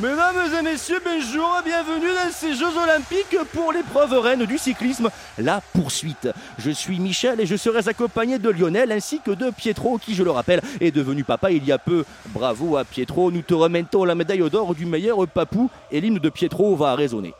Mesdames 0.00 0.54
et 0.58 0.62
messieurs, 0.62 1.00
bonjour, 1.04 1.60
bienvenue 1.62 2.06
dans 2.06 2.32
ces 2.32 2.54
Jeux 2.54 2.74
Olympiques 2.82 3.36
pour 3.52 3.70
l'épreuve 3.70 4.18
reine 4.18 4.46
du 4.46 4.56
cyclisme, 4.56 5.10
la 5.36 5.60
poursuite. 5.74 6.26
Je 6.56 6.70
suis 6.70 6.98
Michel 6.98 7.38
et 7.38 7.44
je 7.44 7.54
serai 7.54 7.86
accompagné 7.86 8.38
de 8.38 8.48
Lionel 8.48 8.92
ainsi 8.92 9.20
que 9.20 9.30
de 9.30 9.50
Pietro 9.50 9.98
qui, 9.98 10.14
je 10.14 10.22
le 10.22 10.30
rappelle, 10.30 10.62
est 10.80 10.90
devenu 10.90 11.22
papa 11.22 11.50
il 11.50 11.66
y 11.66 11.72
a 11.72 11.76
peu. 11.76 12.06
Bravo 12.28 12.78
à 12.78 12.84
Pietro, 12.84 13.30
nous 13.30 13.42
te 13.42 13.52
remettons 13.52 14.06
la 14.06 14.14
médaille 14.14 14.48
d'or 14.48 14.74
du 14.74 14.86
meilleur 14.86 15.28
papou 15.28 15.68
et 15.90 16.00
l'hymne 16.00 16.18
de 16.18 16.30
Pietro 16.30 16.74
va 16.76 16.94
résonner. 16.94 17.34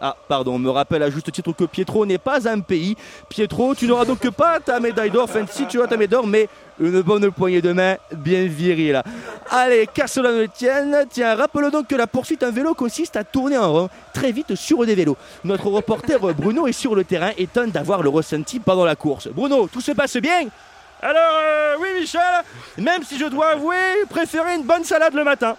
Ah, 0.00 0.14
pardon, 0.28 0.54
on 0.54 0.58
me 0.58 0.70
rappelle 0.70 1.02
à 1.02 1.10
juste 1.10 1.32
titre 1.32 1.52
que 1.52 1.64
Pietro 1.64 2.06
n'est 2.06 2.18
pas 2.18 2.48
un 2.48 2.60
pays. 2.60 2.96
Pietro, 3.28 3.74
tu 3.74 3.86
n'auras 3.88 4.04
donc 4.04 4.30
pas 4.30 4.60
ta 4.60 4.78
médaille 4.78 5.10
d'or, 5.10 5.24
enfin 5.24 5.44
si 5.50 5.66
tu 5.66 5.82
as 5.82 5.88
ta 5.88 5.96
médaille 5.96 6.20
d'or, 6.20 6.26
mais 6.26 6.48
une 6.78 7.02
bonne 7.02 7.32
poignée 7.32 7.60
de 7.60 7.72
main 7.72 7.96
bien 8.12 8.46
virile. 8.46 9.02
Allez, 9.50 9.88
qu'à 9.92 10.06
cela 10.06 10.30
ne 10.30 10.46
tienne, 10.46 11.04
tiens, 11.10 11.34
rappelons 11.34 11.70
donc 11.70 11.88
que 11.88 11.96
la 11.96 12.06
poursuite 12.06 12.44
en 12.44 12.52
vélo 12.52 12.74
consiste 12.74 13.16
à 13.16 13.24
tourner 13.24 13.58
en 13.58 13.72
rond 13.72 13.88
très 14.14 14.30
vite 14.30 14.54
sur 14.54 14.86
des 14.86 14.94
vélos. 14.94 15.16
Notre 15.42 15.66
reporter 15.66 16.20
Bruno 16.32 16.68
est 16.68 16.72
sur 16.72 16.94
le 16.94 17.02
terrain, 17.02 17.32
étonne 17.36 17.70
d'avoir 17.70 18.02
le 18.02 18.08
ressenti 18.08 18.60
pendant 18.60 18.84
la 18.84 18.94
course. 18.94 19.26
Bruno, 19.28 19.66
tout 19.66 19.80
se 19.80 19.92
passe 19.92 20.16
bien? 20.18 20.46
Alors, 21.02 21.40
euh, 21.42 21.76
oui 21.80 21.88
Michel, 22.00 22.20
même 22.76 23.02
si 23.02 23.18
je 23.18 23.26
dois 23.26 23.50
avouer 23.50 23.76
préférer 24.08 24.54
une 24.54 24.64
bonne 24.64 24.84
salade 24.84 25.14
le 25.14 25.24
matin. 25.24 25.56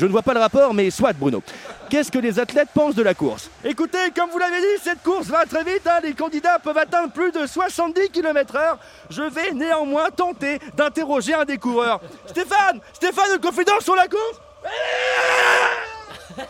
Je 0.00 0.06
ne 0.06 0.12
vois 0.12 0.22
pas 0.22 0.32
le 0.32 0.40
rapport, 0.40 0.72
mais 0.72 0.88
soit 0.88 1.12
Bruno. 1.12 1.42
Qu'est-ce 1.90 2.10
que 2.10 2.18
les 2.18 2.38
athlètes 2.38 2.70
pensent 2.72 2.94
de 2.94 3.02
la 3.02 3.12
course 3.12 3.50
Écoutez, 3.62 3.98
comme 4.16 4.30
vous 4.30 4.38
l'avez 4.38 4.58
dit, 4.58 4.82
cette 4.82 5.02
course 5.02 5.26
va 5.26 5.44
très 5.44 5.62
vite. 5.62 5.86
hein, 5.86 6.00
les 6.02 6.14
candidats 6.14 6.58
peuvent 6.58 6.78
atteindre 6.78 7.12
plus 7.12 7.30
de 7.32 7.46
70 7.46 8.08
km/h. 8.08 8.78
Je 9.10 9.20
vais 9.20 9.50
néanmoins 9.52 10.08
tenter 10.10 10.58
d'interroger 10.74 11.34
un 11.34 11.44
des 11.44 11.58
coureurs. 11.58 12.00
Stéphane 12.24 12.80
Stéphane, 12.94 13.26
une 13.34 13.42
confidence 13.42 13.84
sur 13.84 13.94
la 13.94 14.08
course 14.08 14.40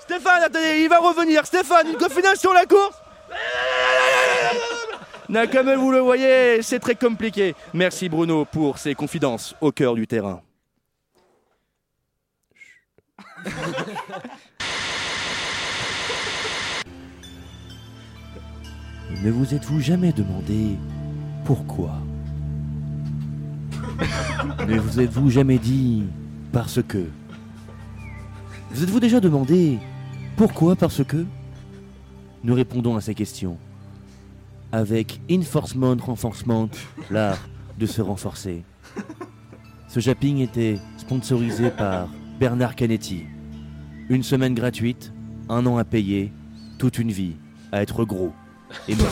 Stéphane, 0.00 0.42
attendez, 0.42 0.82
il 0.82 0.88
va 0.90 0.98
revenir. 0.98 1.46
Stéphane, 1.46 1.88
une 1.88 1.96
confidence 1.96 2.36
sur 2.36 2.52
la 2.52 2.66
course 2.66 3.00
Non, 5.30 5.46
comme 5.46 5.72
vous 5.72 5.90
le 5.90 6.00
voyez, 6.00 6.60
c'est 6.60 6.80
très 6.80 6.96
compliqué. 6.96 7.54
Merci 7.72 8.10
Bruno 8.10 8.44
pour 8.44 8.76
ces 8.76 8.94
confidences 8.94 9.54
au 9.62 9.72
cœur 9.72 9.94
du 9.94 10.06
terrain. 10.06 10.42
Ne 19.22 19.30
vous 19.30 19.54
êtes-vous 19.54 19.80
jamais 19.80 20.12
demandé 20.12 20.76
pourquoi? 21.44 21.92
Ne 24.68 24.78
vous 24.78 25.00
êtes-vous 25.00 25.30
jamais 25.30 25.58
dit 25.58 26.04
parce 26.52 26.82
que? 26.82 27.06
Vous 28.70 28.82
êtes-vous 28.82 29.00
déjà 29.00 29.20
demandé 29.20 29.78
pourquoi 30.36 30.76
parce 30.76 31.02
que? 31.04 31.24
Nous 32.42 32.54
répondons 32.54 32.96
à 32.96 33.00
ces 33.00 33.14
questions 33.14 33.56
avec 34.72 35.20
Enforcement 35.30 35.96
Renforcement, 36.00 36.68
l'art 37.10 37.38
de 37.78 37.86
se 37.86 38.02
renforcer. 38.02 38.64
Ce 39.88 40.00
japping 40.00 40.38
était 40.38 40.78
sponsorisé 40.96 41.70
par 41.70 42.08
Bernard 42.40 42.74
Canetti. 42.74 43.24
Une 44.08 44.22
semaine 44.22 44.54
gratuite, 44.54 45.12
un 45.48 45.64
an 45.66 45.78
à 45.78 45.84
payer, 45.84 46.30
toute 46.78 46.98
une 46.98 47.10
vie 47.10 47.32
à 47.72 47.82
être 47.82 48.04
gros 48.04 48.32
et 48.88 48.94
moche. 48.94 49.06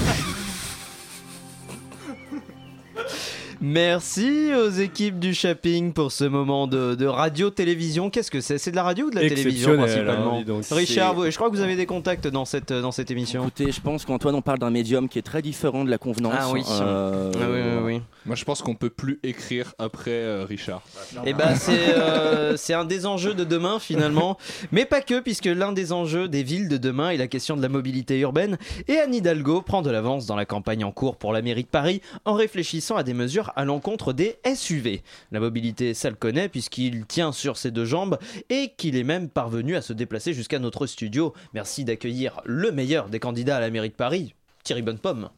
Merci 3.65 4.51
aux 4.53 4.71
équipes 4.71 5.21
du 5.21 5.35
shopping 5.35 5.93
pour 5.93 6.11
ce 6.11 6.25
moment 6.25 6.67
de, 6.67 6.97
de 6.97 7.07
radio-télévision. 7.07 8.11
Qu'est-ce 8.11 8.31
que 8.33 8.41
c'est? 8.41 8.59
C'est 8.59 8.73
de 8.73 8.77
la 8.77 8.83
radio 8.83 9.07
ou 9.07 9.11
de 9.11 9.15
la 9.15 9.21
télévision 9.29 9.77
principalement? 9.77 10.39
hein, 10.41 10.43
donc, 10.45 10.65
Richard, 10.73 11.15
vous- 11.15 11.31
je 11.31 11.37
crois 11.37 11.49
que 11.49 11.55
vous 11.55 11.61
avez 11.63 11.77
des 11.77 11.87
contacts 11.87 12.27
dans 12.27 12.45
cette, 12.45 12.73
dans 12.73 12.91
cette 12.91 13.13
émission. 13.13 13.43
Écoutez, 13.43 13.71
je 13.71 13.81
pense 13.81 14.05
qu'Antoine 14.05 14.35
on 14.35 14.43
parle 14.43 14.59
d'un 14.59 14.71
médium 14.71 15.09
qui 15.09 15.21
est 15.21 15.23
très 15.23 15.43
différent 15.43 15.85
de 15.85 15.91
la 15.91 15.99
convenance. 15.99 16.35
Ah 16.37 16.51
oui. 16.53 16.63
Euh, 16.81 17.31
Ah 17.37 17.39
oui, 17.49 17.61
oui, 17.87 17.95
oui. 17.95 18.03
Moi, 18.27 18.37
je 18.37 18.45
pense 18.45 18.63
qu'on 18.63 18.75
peut 18.75 18.91
plus 18.91 19.19
écrire 19.23 19.75
après 19.79 20.11
euh, 20.11 20.45
Richard. 20.45 20.83
Et 21.27 21.35
bah 21.35 21.57
c'est 21.57 21.95
euh, 21.95 22.57
c'est 22.57 22.75
un 22.75 22.85
des 22.85 23.07
enjeux 23.07 23.35
de 23.35 23.45
demain 23.45 23.79
finalement, 23.79 24.39
mais 24.71 24.85
pas 24.85 25.01
que 25.01 25.21
puisque 25.21 25.47
l'un 25.47 25.73
des 25.73 25.93
enjeux 25.93 26.29
des 26.29 26.43
villes 26.43 26.69
de 26.69 26.77
demain 26.77 27.11
est 27.11 27.17
la 27.17 27.27
question 27.27 27.57
de 27.57 27.63
la 27.63 27.69
mobilité 27.69 28.19
urbaine 28.21 28.59
et 28.89 28.99
Anne 28.99 29.15
Hidalgo 29.15 29.63
prend 29.63 29.83
de 29.83 29.91
l'avance 29.91 30.27
dans 30.27 30.37
la 30.37 30.45
campagne 30.45 30.85
en 30.85 30.93
cours 30.93 31.17
pour 31.17 31.33
la 31.33 31.43
mairie 31.43 31.65
de 31.65 31.69
Paris 31.69 32.01
en 32.25 32.35
réfléchissant 32.35 32.97
à 32.97 33.03
des 33.03 33.15
mesures 33.15 33.53
à 33.57 33.65
l'encontre 33.65 34.13
des 34.13 34.37
SUV. 34.55 35.03
La 35.33 35.41
mobilité, 35.41 35.95
ça 35.95 36.11
le 36.11 36.17
connaît 36.17 36.49
puisqu'il 36.49 37.07
tient 37.07 37.33
sur 37.33 37.57
ses 37.57 37.71
deux 37.71 37.85
jambes 37.85 38.19
et 38.51 38.73
qu'il 38.77 38.97
est 38.97 39.05
même 39.05 39.29
parvenu 39.29 39.77
à 39.77 39.83
se 39.83 39.93
déplacer 39.93 40.33
jusqu'à 40.33 40.59
notre 40.59 40.87
studio. 40.87 41.33
Merci 41.55 41.85
d'accueillir 41.85 42.41
le 42.45 42.71
meilleur 42.71 43.09
des 43.09 43.19
candidats 43.19 43.57
à 43.57 43.61
la 43.61 43.71
mairie 43.71 43.91
de 43.91 43.95
Paris, 43.95 44.35
Thierry 44.63 44.83
Bonnepomme. 44.83 45.29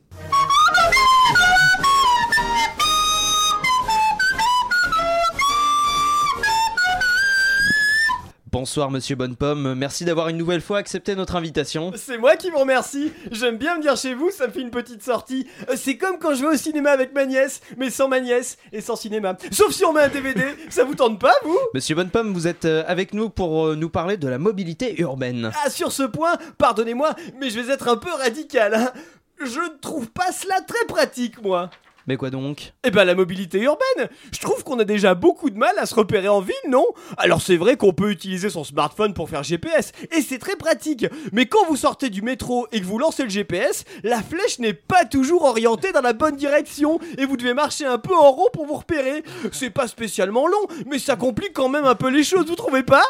Bonsoir 8.54 8.88
Monsieur 8.92 9.16
Bonnepomme, 9.16 9.74
merci 9.74 10.04
d'avoir 10.04 10.28
une 10.28 10.36
nouvelle 10.36 10.60
fois 10.60 10.78
accepté 10.78 11.16
notre 11.16 11.34
invitation. 11.34 11.90
C'est 11.96 12.18
moi 12.18 12.36
qui 12.36 12.50
vous 12.50 12.58
remercie. 12.58 13.12
J'aime 13.32 13.56
bien 13.58 13.74
venir 13.74 13.96
chez 13.96 14.14
vous, 14.14 14.30
ça 14.30 14.46
me 14.46 14.52
fait 14.52 14.60
une 14.60 14.70
petite 14.70 15.02
sortie. 15.02 15.48
Euh, 15.68 15.74
C'est 15.76 15.96
comme 15.96 16.20
quand 16.20 16.34
je 16.36 16.42
vais 16.42 16.54
au 16.54 16.56
cinéma 16.56 16.92
avec 16.92 17.12
ma 17.12 17.26
nièce, 17.26 17.60
mais 17.78 17.90
sans 17.90 18.06
ma 18.06 18.20
nièce 18.20 18.56
et 18.72 18.80
sans 18.80 18.94
cinéma. 18.94 19.36
Sauf 19.50 19.72
si 19.72 19.84
on 19.84 19.92
met 19.92 20.02
un 20.02 20.08
DVD, 20.08 20.40
ça 20.70 20.84
vous 20.84 20.94
tente 20.94 21.18
pas, 21.20 21.34
vous? 21.42 21.58
Monsieur 21.74 21.96
Bonnepomme, 21.96 22.32
vous 22.32 22.46
êtes 22.46 22.64
euh, 22.64 22.84
avec 22.86 23.12
nous 23.12 23.28
pour 23.28 23.66
euh, 23.66 23.74
nous 23.74 23.90
parler 23.90 24.18
de 24.18 24.28
la 24.28 24.38
mobilité 24.38 25.00
urbaine. 25.00 25.50
Ah, 25.64 25.68
sur 25.68 25.90
ce 25.90 26.04
point, 26.04 26.34
pardonnez-moi, 26.56 27.16
mais 27.40 27.50
je 27.50 27.58
vais 27.58 27.72
être 27.72 27.88
un 27.88 27.96
peu 27.96 28.12
radical. 28.12 28.74
hein. 28.74 28.92
Je 29.40 29.58
ne 29.58 29.78
trouve 29.80 30.08
pas 30.12 30.30
cela 30.30 30.60
très 30.60 30.86
pratique, 30.86 31.42
moi. 31.42 31.70
Mais 32.06 32.16
quoi 32.16 32.30
donc? 32.30 32.72
Eh 32.84 32.90
ben 32.90 33.04
la 33.04 33.14
mobilité 33.14 33.60
urbaine. 33.60 34.08
Je 34.32 34.38
trouve 34.38 34.62
qu'on 34.62 34.78
a 34.78 34.84
déjà 34.84 35.14
beaucoup 35.14 35.50
de 35.50 35.56
mal 35.56 35.78
à 35.78 35.86
se 35.86 35.94
repérer 35.94 36.28
en 36.28 36.40
ville, 36.40 36.54
non? 36.68 36.84
Alors 37.16 37.40
c'est 37.40 37.56
vrai 37.56 37.76
qu'on 37.76 37.92
peut 37.92 38.10
utiliser 38.10 38.50
son 38.50 38.64
smartphone 38.64 39.14
pour 39.14 39.30
faire 39.30 39.42
GPS, 39.42 39.92
et 40.10 40.20
c'est 40.20 40.38
très 40.38 40.56
pratique, 40.56 41.06
mais 41.32 41.46
quand 41.46 41.64
vous 41.66 41.76
sortez 41.76 42.10
du 42.10 42.22
métro 42.22 42.66
et 42.72 42.80
que 42.80 42.84
vous 42.84 42.98
lancez 42.98 43.22
le 43.22 43.30
GPS, 43.30 43.84
la 44.02 44.22
flèche 44.22 44.58
n'est 44.58 44.74
pas 44.74 45.04
toujours 45.04 45.44
orientée 45.44 45.92
dans 45.92 46.02
la 46.02 46.12
bonne 46.12 46.36
direction, 46.36 46.98
et 47.16 47.24
vous 47.24 47.36
devez 47.36 47.54
marcher 47.54 47.86
un 47.86 47.98
peu 47.98 48.14
en 48.14 48.32
rond 48.32 48.48
pour 48.52 48.66
vous 48.66 48.76
repérer. 48.76 49.22
C'est 49.52 49.70
pas 49.70 49.88
spécialement 49.88 50.46
long, 50.46 50.66
mais 50.86 50.98
ça 50.98 51.16
complique 51.16 51.54
quand 51.54 51.68
même 51.68 51.84
un 51.84 51.94
peu 51.94 52.10
les 52.10 52.24
choses, 52.24 52.46
vous 52.46 52.56
trouvez 52.56 52.82
pas? 52.82 53.04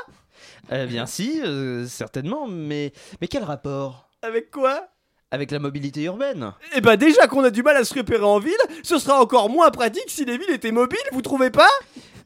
Eh 0.70 0.86
bien 0.86 1.06
si, 1.06 1.40
euh, 1.42 1.86
certainement, 1.86 2.46
mais, 2.46 2.92
mais 3.20 3.28
quel 3.28 3.42
rapport? 3.42 4.08
Avec 4.22 4.50
quoi? 4.50 4.88
Avec 5.34 5.50
la 5.50 5.58
mobilité 5.58 6.04
urbaine. 6.04 6.52
Eh 6.76 6.80
ben 6.80 6.94
déjà 6.94 7.26
qu'on 7.26 7.42
a 7.42 7.50
du 7.50 7.64
mal 7.64 7.76
à 7.76 7.82
se 7.82 7.92
repérer 7.92 8.22
en 8.22 8.38
ville, 8.38 8.52
ce 8.84 8.98
sera 8.98 9.20
encore 9.20 9.50
moins 9.50 9.72
pratique 9.72 10.04
si 10.06 10.24
les 10.24 10.38
villes 10.38 10.52
étaient 10.52 10.70
mobiles, 10.70 10.96
vous 11.10 11.22
trouvez 11.22 11.50
pas? 11.50 11.66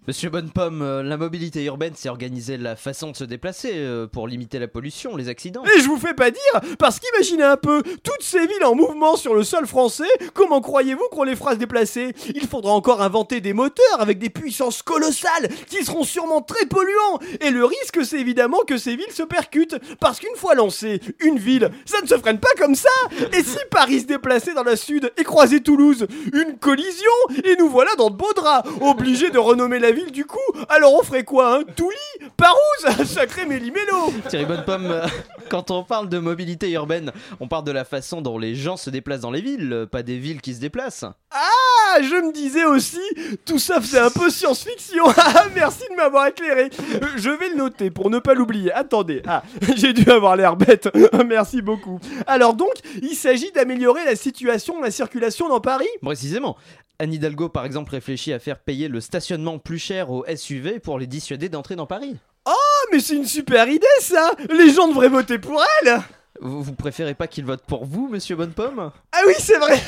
Monsieur 0.09 0.31
Bonne 0.31 0.49
Pomme, 0.49 0.81
euh, 0.81 1.03
la 1.03 1.19
mobilité 1.19 1.63
urbaine, 1.65 1.93
c'est 1.95 2.09
organiser 2.09 2.57
la 2.57 2.77
façon 2.77 3.11
de 3.11 3.17
se 3.19 3.25
déplacer 3.25 3.73
euh, 3.75 4.07
pour 4.07 4.27
limiter 4.27 4.59
la 4.59 4.67
pollution, 4.67 5.15
les 5.19 5.29
accidents. 5.29 5.63
Et 5.77 5.83
je 5.83 5.87
vous 5.87 5.99
fais 5.99 6.15
pas 6.15 6.31
dire, 6.31 6.77
parce 6.79 6.99
qu'imaginez 6.99 7.43
un 7.43 7.59
peu, 7.59 7.83
toutes 7.83 8.23
ces 8.23 8.47
villes 8.47 8.65
en 8.65 8.75
mouvement 8.75 9.17
sur 9.17 9.35
le 9.35 9.45
sol 9.45 9.67
français, 9.67 10.09
comment 10.33 10.63
croyez-vous 10.63 11.07
qu'on 11.11 11.25
les 11.25 11.37
fera 11.37 11.53
se 11.53 11.59
déplacer? 11.59 12.15
Il 12.35 12.47
faudra 12.47 12.73
encore 12.73 13.03
inventer 13.03 13.43
des 13.43 13.53
moteurs 13.53 14.01
avec 14.01 14.19
des 14.19 14.31
puissances 14.31 14.81
colossales 14.81 15.51
qui 15.67 15.85
seront 15.85 16.05
sûrement 16.05 16.41
très 16.41 16.65
polluants. 16.65 17.19
Et 17.43 17.51
le 17.51 17.67
risque, 17.67 18.03
c'est 18.03 18.19
évidemment 18.19 18.61
que 18.67 18.79
ces 18.79 18.97
villes 18.97 19.13
se 19.13 19.25
percutent, 19.25 19.77
parce 20.01 20.21
qu'une 20.21 20.37
fois 20.37 20.55
lancée, 20.55 21.03
une 21.21 21.39
ville, 21.39 21.71
ça 21.85 22.01
ne 22.01 22.07
se 22.07 22.17
freine 22.17 22.41
pas 22.41 22.55
comme 22.57 22.77
ça. 22.77 22.89
Et 23.35 23.43
si 23.43 23.59
Paris 23.71 24.01
se 24.01 24.07
déplaçait 24.07 24.55
dans 24.55 24.65
la 24.65 24.77
sud 24.77 25.13
et 25.19 25.25
croisait 25.25 25.61
Toulouse, 25.61 26.07
une 26.33 26.57
collision, 26.59 27.13
et 27.45 27.57
nous 27.57 27.69
voilà 27.69 27.95
dans 27.99 28.09
de 28.09 28.17
beaux 28.17 28.33
draps, 28.33 28.67
obligés 28.81 29.29
de 29.29 29.39
renommer 29.39 29.79
la 29.79 29.91
ville 29.91 29.97
du 30.07 30.24
coup. 30.24 30.38
Alors 30.68 30.94
on 30.94 31.03
ferait 31.03 31.24
quoi, 31.24 31.57
hein 31.59 31.62
Touli 31.76 31.96
Parouze 32.36 33.07
Sacré 33.07 33.46
Méli-Mélo 33.46 34.12
Thierry 34.28 34.46
Bonne 34.46 34.64
Pomme, 34.64 34.90
euh, 34.90 35.07
quand 35.51 35.70
on 35.70 35.82
parle 35.84 36.09
de 36.09 36.18
mobilité 36.18 36.70
urbaine, 36.70 37.12
on 37.40 37.49
parle 37.49 37.64
de 37.64 37.72
la 37.72 37.84
façon 37.84 38.20
dont 38.20 38.38
les 38.38 38.55
gens 38.55 38.76
se 38.76 38.90
déplacent 38.90 39.20
dans 39.20 39.30
les 39.30 39.40
villes, 39.40 39.72
euh, 39.72 39.86
pas 39.86 40.03
des 40.03 40.18
villes 40.18 40.40
qui 40.40 40.55
se 40.55 40.61
déplacent. 40.61 41.05
Ah, 41.30 42.01
je 42.03 42.14
me 42.26 42.32
disais 42.32 42.64
aussi, 42.64 43.01
tout 43.44 43.59
ça 43.59 43.80
c'est 43.82 43.99
un 43.99 44.11
peu 44.11 44.30
science-fiction. 44.30 45.05
Ah, 45.30 45.44
merci 45.55 45.82
de 45.90 45.96
m'avoir 45.96 46.26
éclairé. 46.28 46.70
Euh, 46.94 47.07
Je 47.16 47.30
vais 47.30 47.51
le 47.51 47.57
noter 47.57 47.90
pour 47.90 48.09
ne 48.09 48.18
pas 48.18 48.34
l'oublier. 48.34 48.72
Attendez, 48.72 49.22
ah, 49.26 49.42
j'ai 49.76 49.92
dû 49.92 50.11
avoir 50.11 50.36
l'air 50.36 50.57
bête. 50.57 50.88
merci 51.26 51.61
beaucoup. 51.61 52.01
Alors 52.26 52.55
donc, 52.55 52.72
il 53.03 53.14
s'agit 53.14 53.51
d'améliorer 53.53 54.05
la 54.05 54.16
situation, 54.16 54.80
la 54.80 54.90
circulation 54.90 55.49
dans 55.49 55.61
Paris? 55.61 55.88
Précisément. 56.03 56.57
Anne 57.01 57.12
Hidalgo, 57.12 57.49
par 57.49 57.64
exemple, 57.64 57.92
réfléchit 57.92 58.32
à 58.32 58.40
faire 58.40 58.59
payer 58.59 58.88
le 58.88 59.01
stationnement 59.01 59.59
plus 59.61 59.78
cher 59.78 59.88
aux 59.97 60.24
SUV 60.36 60.80
pour 60.80 60.99
les 60.99 61.07
dissuader 61.07 61.49
d'entrer 61.49 61.74
dans 61.74 61.86
Paris. 61.86 62.16
Oh, 62.47 62.86
mais 62.93 63.01
c'est 63.01 63.16
une 63.16 63.24
super 63.24 63.68
idée 63.68 63.86
ça 64.01 64.32
Les 64.51 64.70
gens 64.70 64.89
devraient 64.89 65.09
voter 65.09 65.39
pour 65.39 65.62
elle 65.82 66.01
Vous, 66.41 66.62
vous 66.62 66.74
préférez 66.74 67.14
pas 67.14 67.26
qu'il 67.26 67.45
vote 67.45 67.62
pour 67.66 67.84
vous, 67.84 68.09
monsieur 68.09 68.36
Bonne 68.36 68.53
Pomme 68.53 68.93
Ah 69.12 69.20
oui, 69.26 69.34
c'est 69.39 69.59
vrai 69.59 69.78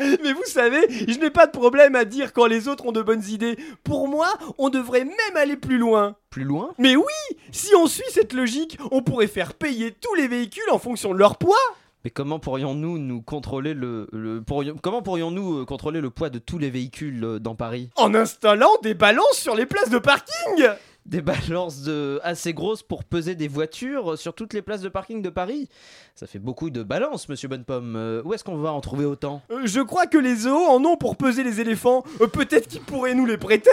Mais 0.22 0.32
vous 0.32 0.44
savez, 0.44 0.86
je 1.08 1.18
n'ai 1.18 1.30
pas 1.30 1.46
de 1.46 1.52
problème 1.52 1.94
à 1.94 2.04
dire 2.04 2.32
quand 2.32 2.46
les 2.46 2.68
autres 2.68 2.86
ont 2.86 2.92
de 2.92 3.02
bonnes 3.02 3.24
idées. 3.28 3.56
Pour 3.84 4.08
moi, 4.08 4.28
on 4.58 4.70
devrait 4.70 5.04
même 5.04 5.36
aller 5.36 5.56
plus 5.56 5.78
loin. 5.78 6.16
Plus 6.30 6.44
loin? 6.44 6.72
Mais 6.78 6.96
oui 6.96 7.38
Si 7.52 7.74
on 7.76 7.86
suit 7.86 8.02
cette 8.10 8.32
logique, 8.32 8.76
on 8.90 9.02
pourrait 9.02 9.28
faire 9.28 9.54
payer 9.54 9.92
tous 9.92 10.14
les 10.14 10.26
véhicules 10.28 10.70
en 10.70 10.78
fonction 10.78 11.12
de 11.12 11.18
leur 11.18 11.38
poids 11.38 11.56
Mais 12.04 12.10
comment 12.10 12.38
pourrions-nous 12.38 12.98
nous 12.98 13.22
contrôler 13.22 13.72
le, 13.74 14.08
le- 14.12 14.42
pourrions- 14.42 14.76
comment 14.82 15.00
pourrions-nous 15.02 15.60
euh, 15.60 15.64
contrôler 15.64 16.00
le 16.02 16.10
poids 16.10 16.28
de 16.30 16.38
tous 16.38 16.58
les 16.58 16.68
véhicules 16.70 17.24
euh, 17.24 17.38
dans 17.38 17.54
Paris? 17.54 17.88
En 17.96 18.14
installant 18.14 18.70
des 18.82 18.92
balances 18.94 19.36
sur 19.38 19.54
les 19.56 19.64
places 19.66 19.88
de 19.90 19.98
parking! 19.98 20.68
Des 21.06 21.20
balances 21.20 21.82
de 21.82 22.18
assez 22.22 22.54
grosses 22.54 22.82
pour 22.82 23.04
peser 23.04 23.34
des 23.34 23.46
voitures 23.48 24.16
sur 24.18 24.32
toutes 24.34 24.54
les 24.54 24.62
places 24.62 24.80
de 24.80 24.88
parking 24.88 25.20
de 25.20 25.28
Paris? 25.28 25.68
Ça 26.14 26.26
fait 26.26 26.38
beaucoup 26.38 26.70
de 26.70 26.82
balances, 26.82 27.28
monsieur 27.28 27.46
Bonne 27.48 27.64
Pomme. 27.64 27.94
Euh, 27.96 28.22
où 28.24 28.32
est-ce 28.32 28.42
qu'on 28.44 28.56
va 28.56 28.72
en 28.72 28.80
trouver 28.80 29.04
autant? 29.04 29.42
Euh, 29.50 29.60
Je 29.64 29.80
crois 29.80 30.06
que 30.06 30.16
les 30.18 30.34
zoos 30.34 30.64
en 30.66 30.82
ont 30.84 30.96
pour 30.96 31.16
peser 31.16 31.42
les 31.44 31.60
éléphants. 31.60 32.04
Euh, 32.22 32.26
Peut-être 32.26 32.68
qu'ils 32.68 32.80
pourraient 32.80 33.14
nous 33.14 33.26
les 33.26 33.36
prêter 33.38 33.70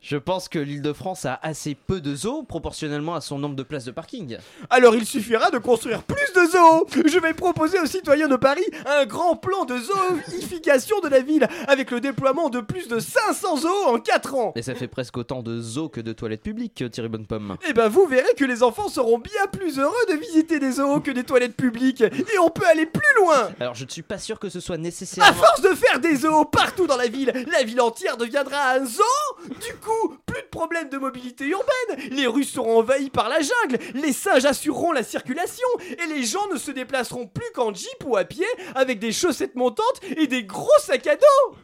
Je 0.00 0.16
pense 0.16 0.48
que 0.48 0.58
l'île 0.58 0.82
de 0.82 0.92
France 0.92 1.24
a 1.24 1.38
assez 1.42 1.74
peu 1.74 2.00
de 2.00 2.14
zoos 2.14 2.44
proportionnellement 2.44 3.14
à 3.14 3.20
son 3.20 3.38
nombre 3.38 3.56
de 3.56 3.62
places 3.62 3.84
de 3.84 3.90
parking. 3.90 4.36
Alors 4.70 4.94
il 4.94 5.04
suffira 5.04 5.50
de 5.50 5.58
construire 5.58 6.02
plus 6.02 6.32
de 6.34 6.46
zoos 6.46 6.86
Je 7.06 7.18
vais 7.18 7.34
proposer 7.34 7.80
aux 7.80 7.86
citoyens 7.86 8.28
de 8.28 8.36
Paris 8.36 8.64
un 8.86 9.04
grand 9.06 9.36
plan 9.36 9.64
de 9.64 9.76
zooification 9.78 11.00
de 11.00 11.08
la 11.08 11.20
ville, 11.20 11.48
avec 11.68 11.90
le 11.90 12.00
déploiement 12.00 12.50
de 12.50 12.60
plus 12.60 12.88
de 12.88 13.00
500 13.00 13.56
zoos 13.58 13.84
en 13.86 13.98
4 13.98 14.34
ans 14.34 14.52
Et 14.56 14.62
ça 14.62 14.74
fait 14.74 14.88
presque 14.88 15.16
autant 15.16 15.42
de 15.42 15.60
zoos 15.60 15.88
que 15.88 16.00
de 16.00 16.12
toilettes 16.12 16.42
publiques, 16.42 16.84
Thierry 16.90 17.08
Bonne 17.08 17.26
Pomme. 17.26 17.56
Et 17.68 17.72
ben 17.72 17.88
vous 17.88 18.06
verrez 18.06 18.34
que 18.36 18.44
les 18.44 18.62
enfants 18.62 18.88
seront 18.88 19.18
bien 19.18 19.46
plus 19.50 19.78
heureux 19.78 19.94
de 20.08 20.14
visiter 20.14 20.58
des 20.58 20.72
zoos 20.72 21.00
que 21.00 21.10
des 21.10 21.24
toilettes 21.24 21.56
publiques, 21.56 22.02
et 22.02 22.38
on 22.40 22.50
peut 22.50 22.66
aller 22.66 22.86
plus 22.86 23.02
loin 23.20 23.50
Alors 23.60 23.74
je 23.74 23.84
ne 23.84 23.90
suis 23.90 24.02
pas 24.02 24.18
sûr 24.18 24.38
que 24.38 24.48
ce 24.48 24.60
soit 24.60 24.76
À 24.76 24.78
nécessairement... 24.78 25.32
force 25.32 25.62
de 25.62 25.74
faire 25.74 25.98
des 26.00 26.16
zoos 26.16 26.44
partout 26.44 26.86
dans 26.86 26.96
la 26.96 27.08
ville, 27.08 27.32
la 27.50 27.64
ville 27.64 27.80
entière 27.80 28.16
deviendra 28.16 28.72
un 28.72 28.84
zoo 28.84 29.02
Du 29.48 29.74
coup, 29.86 30.16
plus 30.26 30.42
de 30.42 30.48
problème 30.48 30.88
de 30.88 30.98
mobilité 30.98 31.46
urbaine, 31.46 32.10
les 32.10 32.26
rues 32.26 32.44
seront 32.44 32.78
envahies 32.78 33.10
par 33.10 33.28
la 33.28 33.38
jungle, 33.40 33.78
les 33.94 34.12
singes 34.12 34.44
assureront 34.44 34.92
la 34.92 35.02
circulation, 35.02 35.66
et 35.80 36.06
les 36.14 36.24
gens 36.24 36.46
ne 36.52 36.58
se 36.58 36.70
déplaceront 36.70 37.26
plus 37.26 37.50
qu'en 37.54 37.72
jeep 37.72 38.04
ou 38.04 38.16
à 38.16 38.24
pied, 38.24 38.46
avec 38.74 38.98
des 38.98 39.12
chaussettes 39.12 39.54
montantes 39.54 40.00
et 40.16 40.26
des 40.26 40.44
gros 40.44 40.68
sacs 40.80 41.06
à 41.06 41.16
dos 41.16 41.56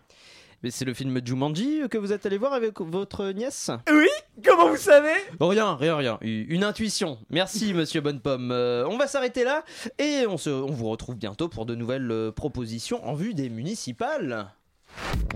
Mais 0.63 0.71
c'est 0.71 0.85
le 0.85 0.95
film 0.95 1.21
Jumanji 1.25 1.83
que 1.91 1.99
vous 1.99 2.13
êtes 2.13 2.25
allé 2.27 2.39
voir 2.39 2.53
avec 2.53 2.81
votre 2.81 3.27
nièce? 3.33 3.71
Oui 3.91 4.09
Comment 4.45 4.71
vous 4.71 4.77
savez? 4.77 5.13
Rien, 5.41 5.77
rien, 5.77 5.97
rien. 5.97 6.19
Une 6.23 6.65
intuition. 6.65 7.19
Merci, 7.29 7.75
monsieur 7.75 8.01
Bonne 8.01 8.21
Pomme. 8.21 8.51
Euh, 8.51 8.87
on 8.89 8.97
va 8.97 9.07
s'arrêter 9.07 9.45
là 9.45 9.65
et 9.99 10.27
on, 10.27 10.39
se, 10.39 10.51
on 10.51 10.71
vous 10.73 10.89
retrouve 10.89 11.17
bientôt 11.17 11.49
pour 11.49 11.67
de 11.67 11.75
nouvelles 11.75 12.11
euh, 12.11 12.31
propositions 12.33 13.05
en 13.07 13.15
vue 13.15 13.35
des 13.35 13.51
municipales. 13.51 14.53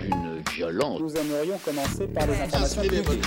Une 0.00 0.42
violence. 0.52 1.00
Nous 1.00 1.16
aimerions 1.16 1.58
commencer 1.58 2.06
par 2.06 2.26
les 2.26 2.40
informations 2.40 2.82
publiques. 2.82 3.22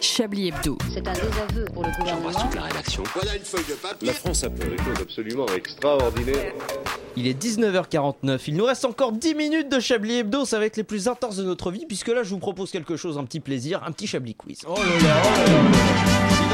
Chablis 0.00 0.48
Hebdo. 0.48 0.78
C'est 0.92 1.06
un 1.06 1.12
désaveu 1.12 1.64
pour 1.72 1.84
le 1.84 1.90
gouvernement. 1.98 2.30
la 2.54 2.62
rédaction. 2.62 3.02
Voilà 3.14 3.36
une 3.36 3.42
feuille 3.42 3.64
de 3.68 3.74
papier. 3.74 4.06
La 4.08 4.14
France 4.14 4.44
a 4.44 4.50
fait 4.50 4.68
des 4.68 4.78
choses 4.78 5.00
absolument 5.02 5.46
extraordinaires. 5.56 6.52
Il 7.16 7.26
est 7.26 7.40
19h49. 7.40 8.40
Il 8.48 8.56
nous 8.56 8.64
reste 8.64 8.84
encore 8.84 9.12
10 9.12 9.34
minutes 9.34 9.70
de 9.70 9.80
Chablis 9.80 10.18
Hebdo. 10.18 10.44
Ça 10.44 10.58
va 10.58 10.66
être 10.66 10.76
les 10.76 10.84
plus 10.84 11.08
intenses 11.08 11.36
de 11.36 11.44
notre 11.44 11.70
vie 11.70 11.86
puisque 11.86 12.08
là, 12.08 12.22
je 12.22 12.30
vous 12.30 12.38
propose 12.38 12.70
quelque 12.70 12.96
chose, 12.96 13.18
un 13.18 13.24
petit 13.24 13.40
plaisir, 13.40 13.82
un 13.86 13.92
petit 13.92 14.06
Chablis 14.06 14.34
quiz. 14.34 14.60
Oh 14.66 14.74
là 14.76 14.84
là, 14.84 15.22
oh 15.24 15.28
là 15.36 15.52
là, 15.52 16.53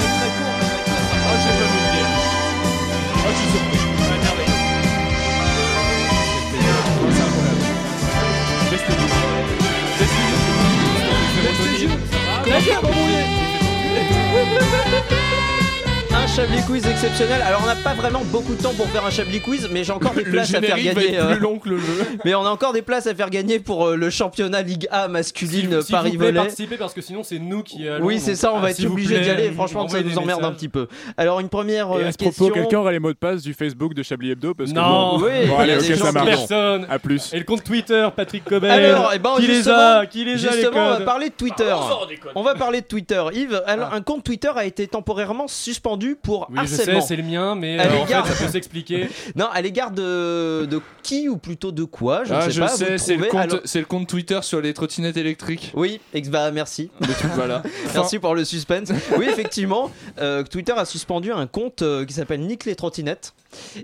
Chablis 16.41 16.62
quiz 16.62 16.86
exceptionnel. 16.86 17.43
Alors, 17.43 17.61
on 17.62 17.66
n'a 17.66 17.74
pas 17.74 17.93
vraiment 17.93 18.22
beaucoup 18.24 18.55
de 18.55 18.62
temps 18.62 18.72
pour 18.72 18.86
faire 18.88 19.05
un 19.05 19.11
Chablis 19.11 19.41
quiz, 19.41 19.68
mais 19.70 19.84
j'ai 19.84 19.93
encore 19.93 20.12
des 20.14 20.24
Le 20.24 20.30
places 20.30 20.55
à 20.55 20.61
faire 20.62 20.74
générique 20.78 20.95
va 20.95 21.03
gagner. 21.03 21.14
être 21.18 21.24
euh, 21.26 21.32
plus 21.34 21.41
long 21.43 21.59
que 21.59 21.68
le 21.68 21.76
jeu. 21.78 22.07
Mais 22.24 22.34
on 22.34 22.47
a 22.47 22.49
encore 22.49 22.72
des 22.72 22.80
places 22.80 23.07
à 23.07 23.14
faire 23.14 23.28
gagner 23.28 23.59
pour 23.61 23.88
euh, 23.88 23.95
le 23.97 24.09
championnat 24.09 24.62
Ligue 24.62 24.88
A 24.91 25.07
masculine 25.09 25.61
S'il 25.61 25.68
vous 25.68 25.82
plaît, 25.82 25.93
Paris-Volley. 25.97 26.32
participez 26.32 26.76
parce 26.78 26.95
que 26.95 27.03
sinon 27.03 27.22
c'est 27.24 27.38
nous 27.38 27.62
qui 27.62 27.86
allons. 27.86 28.07
Oui, 28.07 28.18
c'est 28.20 28.36
ça, 28.36 28.55
on 28.55 28.59
va 28.61 28.68
ah, 28.68 28.70
être 28.70 28.82
obligé 28.86 29.20
d'y 29.20 29.28
aller. 29.28 29.51
Franchement, 29.51 29.86
ça 29.86 30.01
nous 30.03 30.16
emmerde 30.18 30.43
un 30.43 30.53
petit 30.53 30.70
peu. 30.70 30.88
Alors, 31.18 31.41
une 31.41 31.51
première 31.51 31.88
Et 31.99 32.05
euh, 32.05 32.09
à 32.09 32.12
ce 32.12 32.16
question. 32.16 32.47
propos, 32.47 32.55
quelqu'un 32.55 32.78
aurait 32.78 32.93
les 32.93 33.01
mots 33.01 33.12
de 33.12 33.18
passe 33.18 33.43
du 33.43 33.53
Facebook 33.53 33.93
de 33.93 34.03
Chablis 34.03 34.30
Hebdo 34.30 34.55
parce 34.55 34.70
que 34.70 34.74
Non, 34.74 35.18
bon, 35.18 35.26
Oui, 35.26 35.30
allez, 35.59 35.74
a 35.74 35.76
ok, 35.76 35.82
des 35.88 35.95
gens 35.95 36.07
ça 36.07 36.12
marche. 36.12 36.26
Personne. 36.26 36.86
À 36.88 36.99
plus. 36.99 37.34
Et 37.34 37.38
le 37.38 37.45
compte 37.45 37.64
Twitter, 37.64 38.09
Patrick 38.16 38.45
Cobel. 38.47 38.70
Alors, 38.70 39.12
eh 39.14 39.18
ben, 39.18 39.34
qui 39.36 39.47
les 39.47 39.55
justement- 39.57 39.76
a 39.99 40.07
Qui 40.07 40.24
les 40.24 40.47
a 40.47 40.53
Justement, 40.53 40.86
on 40.86 40.91
va 40.91 41.01
parler 41.03 41.28
de 41.28 41.34
Twitter. 41.34 41.68
Ah, 41.70 41.99
on 42.34 42.43
va 42.43 42.55
parler 42.55 42.80
de 42.80 42.86
Twitter. 42.86 43.22
Yves, 43.34 43.62
alors, 43.66 43.91
Ah. 43.93 43.97
un 43.97 44.01
compte 44.01 44.24
Twitter 44.24 44.51
a 44.57 44.64
été 44.64 44.86
temporairement 44.86 45.47
suspendu 45.47 46.16
pour 46.20 46.30
Oui, 46.39 46.47
je 46.55 46.61
harcèlement. 46.61 47.01
sais, 47.01 47.07
c'est 47.09 47.16
le 47.16 47.22
mien, 47.22 47.55
mais 47.55 47.78
À 47.78 47.83
euh, 47.83 47.87
en 47.87 47.91
fait, 47.91 47.99
l'égard- 48.05 48.26
ça 48.26 48.45
peut 48.45 48.51
s'expliquer. 48.51 49.09
Non, 49.37 49.47
à 49.53 49.61
l'égard 49.62 49.91
de, 49.91 50.66
de 50.66 50.81
qui 51.03 51.28
ou 51.28 51.37
plutôt 51.37 51.72
de 51.72 51.85
quoi 51.85 52.24
Je 52.24 52.33
Ah, 52.35 52.39
ne 52.39 52.43
sais 52.45 52.51
je 52.53 52.61
pas. 52.61 52.68
sais, 52.68 52.99
c'est 52.99 53.16
le, 53.16 53.35
alors- 53.37 53.59
le 53.74 53.85
compte 53.85 54.07
Twitter 54.09 54.39
sur 54.43 54.61
les 54.61 54.72
trottinettes 54.74 55.16
électriques. 55.16 55.72
Oui, 55.74 56.01
ex 56.14 56.28
bah, 56.28 56.51
merci. 56.51 56.91
voilà. 57.35 57.62
Merci 57.95 58.18
pour 58.18 58.35
le 58.35 58.45
suspense. 58.45 58.91
Oui, 59.18 59.26
effectivement, 59.28 59.91
euh, 60.20 60.43
Twitter 60.45 60.72
a 60.76 60.85
suspendu 60.85 61.33
un 61.33 61.47
compte 61.47 61.83
euh, 61.83 62.05
qui 62.05 62.14
s'appelle 62.14 62.41
Nick 62.41 62.64
les 62.64 62.74
trottinettes 62.76 63.35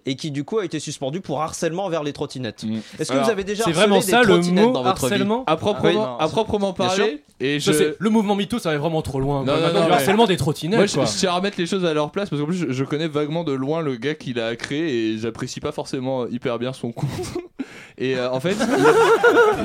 et 0.04 0.14
qui 0.14 0.30
du 0.30 0.44
coup 0.44 0.58
a 0.58 0.64
été 0.64 0.78
suspendu 0.78 1.20
pour 1.20 1.42
harcèlement 1.42 1.88
vers 1.88 2.02
les 2.04 2.12
trottinettes. 2.12 2.64
Est-ce 2.98 3.08
que 3.08 3.14
Alors, 3.14 3.24
vous 3.26 3.30
avez 3.32 3.42
déjà 3.44 3.64
C'est 3.64 3.70
harcelé 3.70 3.86
vraiment 3.86 4.00
des 4.00 4.06
ça 4.10 4.20
le 4.22 4.26
trottinettes 4.28 4.64
mot 4.66 4.72
dans 4.72 4.82
votre 4.84 5.06
vie 5.08 5.12
harcèlement 5.12 5.44
À 5.46 5.56
proprement, 5.56 6.16
Oui. 6.18 6.24
à 6.24 6.28
proprement 6.28 6.72
parler, 6.72 7.22
et 7.40 7.58
je. 7.60 7.94
Le 7.98 8.10
mouvement 8.10 8.34
MeToo, 8.36 8.58
ça 8.58 8.70
va 8.70 8.78
vraiment 8.78 9.02
trop 9.02 9.18
loin. 9.20 9.44
Non, 9.44 9.54
non, 9.56 9.86
le 9.86 9.92
harcèlement 9.92 10.26
des 10.26 10.36
trottinettes. 10.36 10.78
Moi, 10.78 10.86
je 10.86 11.16
tiens 11.18 11.30
à 11.30 11.34
remettre 11.34 11.58
les 11.58 11.66
choses 11.66 11.84
à 11.84 11.92
leur 11.94 12.10
place 12.10 12.30
parce 12.36 12.40
qu'en 12.40 12.46
plus, 12.46 12.68
je, 12.68 12.72
je 12.72 12.84
connais 12.84 13.08
vaguement 13.08 13.44
de 13.44 13.52
loin 13.52 13.80
le 13.80 13.96
gars 13.96 14.14
qui 14.14 14.32
l'a 14.32 14.54
créé 14.56 15.12
et 15.12 15.18
j'apprécie 15.18 15.60
pas 15.60 15.72
forcément 15.72 16.26
hyper 16.26 16.58
bien 16.58 16.72
son 16.72 16.92
compte. 16.92 17.10
Et 17.98 18.16
euh, 18.16 18.30
en 18.30 18.40
fait, 18.40 18.54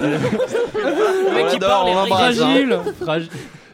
Le 0.02 1.34
mec 1.34 1.48
qui 1.50 1.60
parle 1.60 1.90
est 1.90 2.08
fragile. 2.08 2.80
Fragile. 3.02 3.30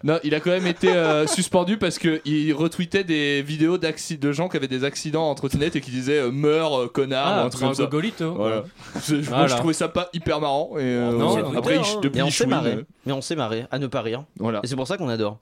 Non, 0.08 0.20
il 0.24 0.34
a 0.34 0.40
quand 0.40 0.52
même 0.52 0.66
été 0.68 0.90
euh, 0.90 1.28
suspendu 1.28 1.78
parce 1.78 2.00
que 2.00 2.22
il 2.26 2.54
retweetait 2.54 3.04
des 3.04 3.42
vidéos 3.42 3.78
de 3.78 4.32
gens 4.32 4.48
qui 4.48 4.56
avaient 4.58 4.68
des 4.70 4.84
accidents 4.86 5.30
en 5.30 5.36
trottinette 5.36 5.76
et 5.76 5.82
qui 5.82 5.92
disaient 5.92 6.20
euh, 6.20 6.32
meurs 6.32 6.80
euh, 6.80 6.88
connard 6.88 7.28
Ah, 7.28 7.44
ou 7.44 7.46
un 7.48 7.50
truc 7.50 7.60
c'est 7.60 7.66
un 7.66 7.68
comme 7.68 7.76
ça. 7.76 7.84
gogolito. 7.84 8.34
Voilà. 8.36 8.64
Je, 9.08 9.16
Voilà. 9.18 9.56
trouvais 9.56 9.74
ça 9.74 9.90
pas 9.90 10.10
hyper 10.14 10.40
marrant 10.40 10.72
et 10.78 10.82
euh, 10.84 11.12
Non, 11.12 11.36
après 11.58 11.76
il- 11.76 11.80
hein. 11.80 12.00
depuis 12.02 12.20
mais 12.20 12.24
on 12.24 12.30
s'est 12.32 12.46
marré. 12.48 12.86
Mais 13.06 13.12
on 13.14 13.22
s'est 13.22 13.36
marré 13.36 13.66
à 13.70 13.80
ne 13.80 13.88
pas 13.88 14.02
rire. 14.02 14.24
Voilà. 14.40 14.62
Et 14.64 14.68
c'est 14.68 14.76
pour 14.78 14.88
ça 14.88 14.98
qu'on 14.98 15.10
adore. 15.10 15.38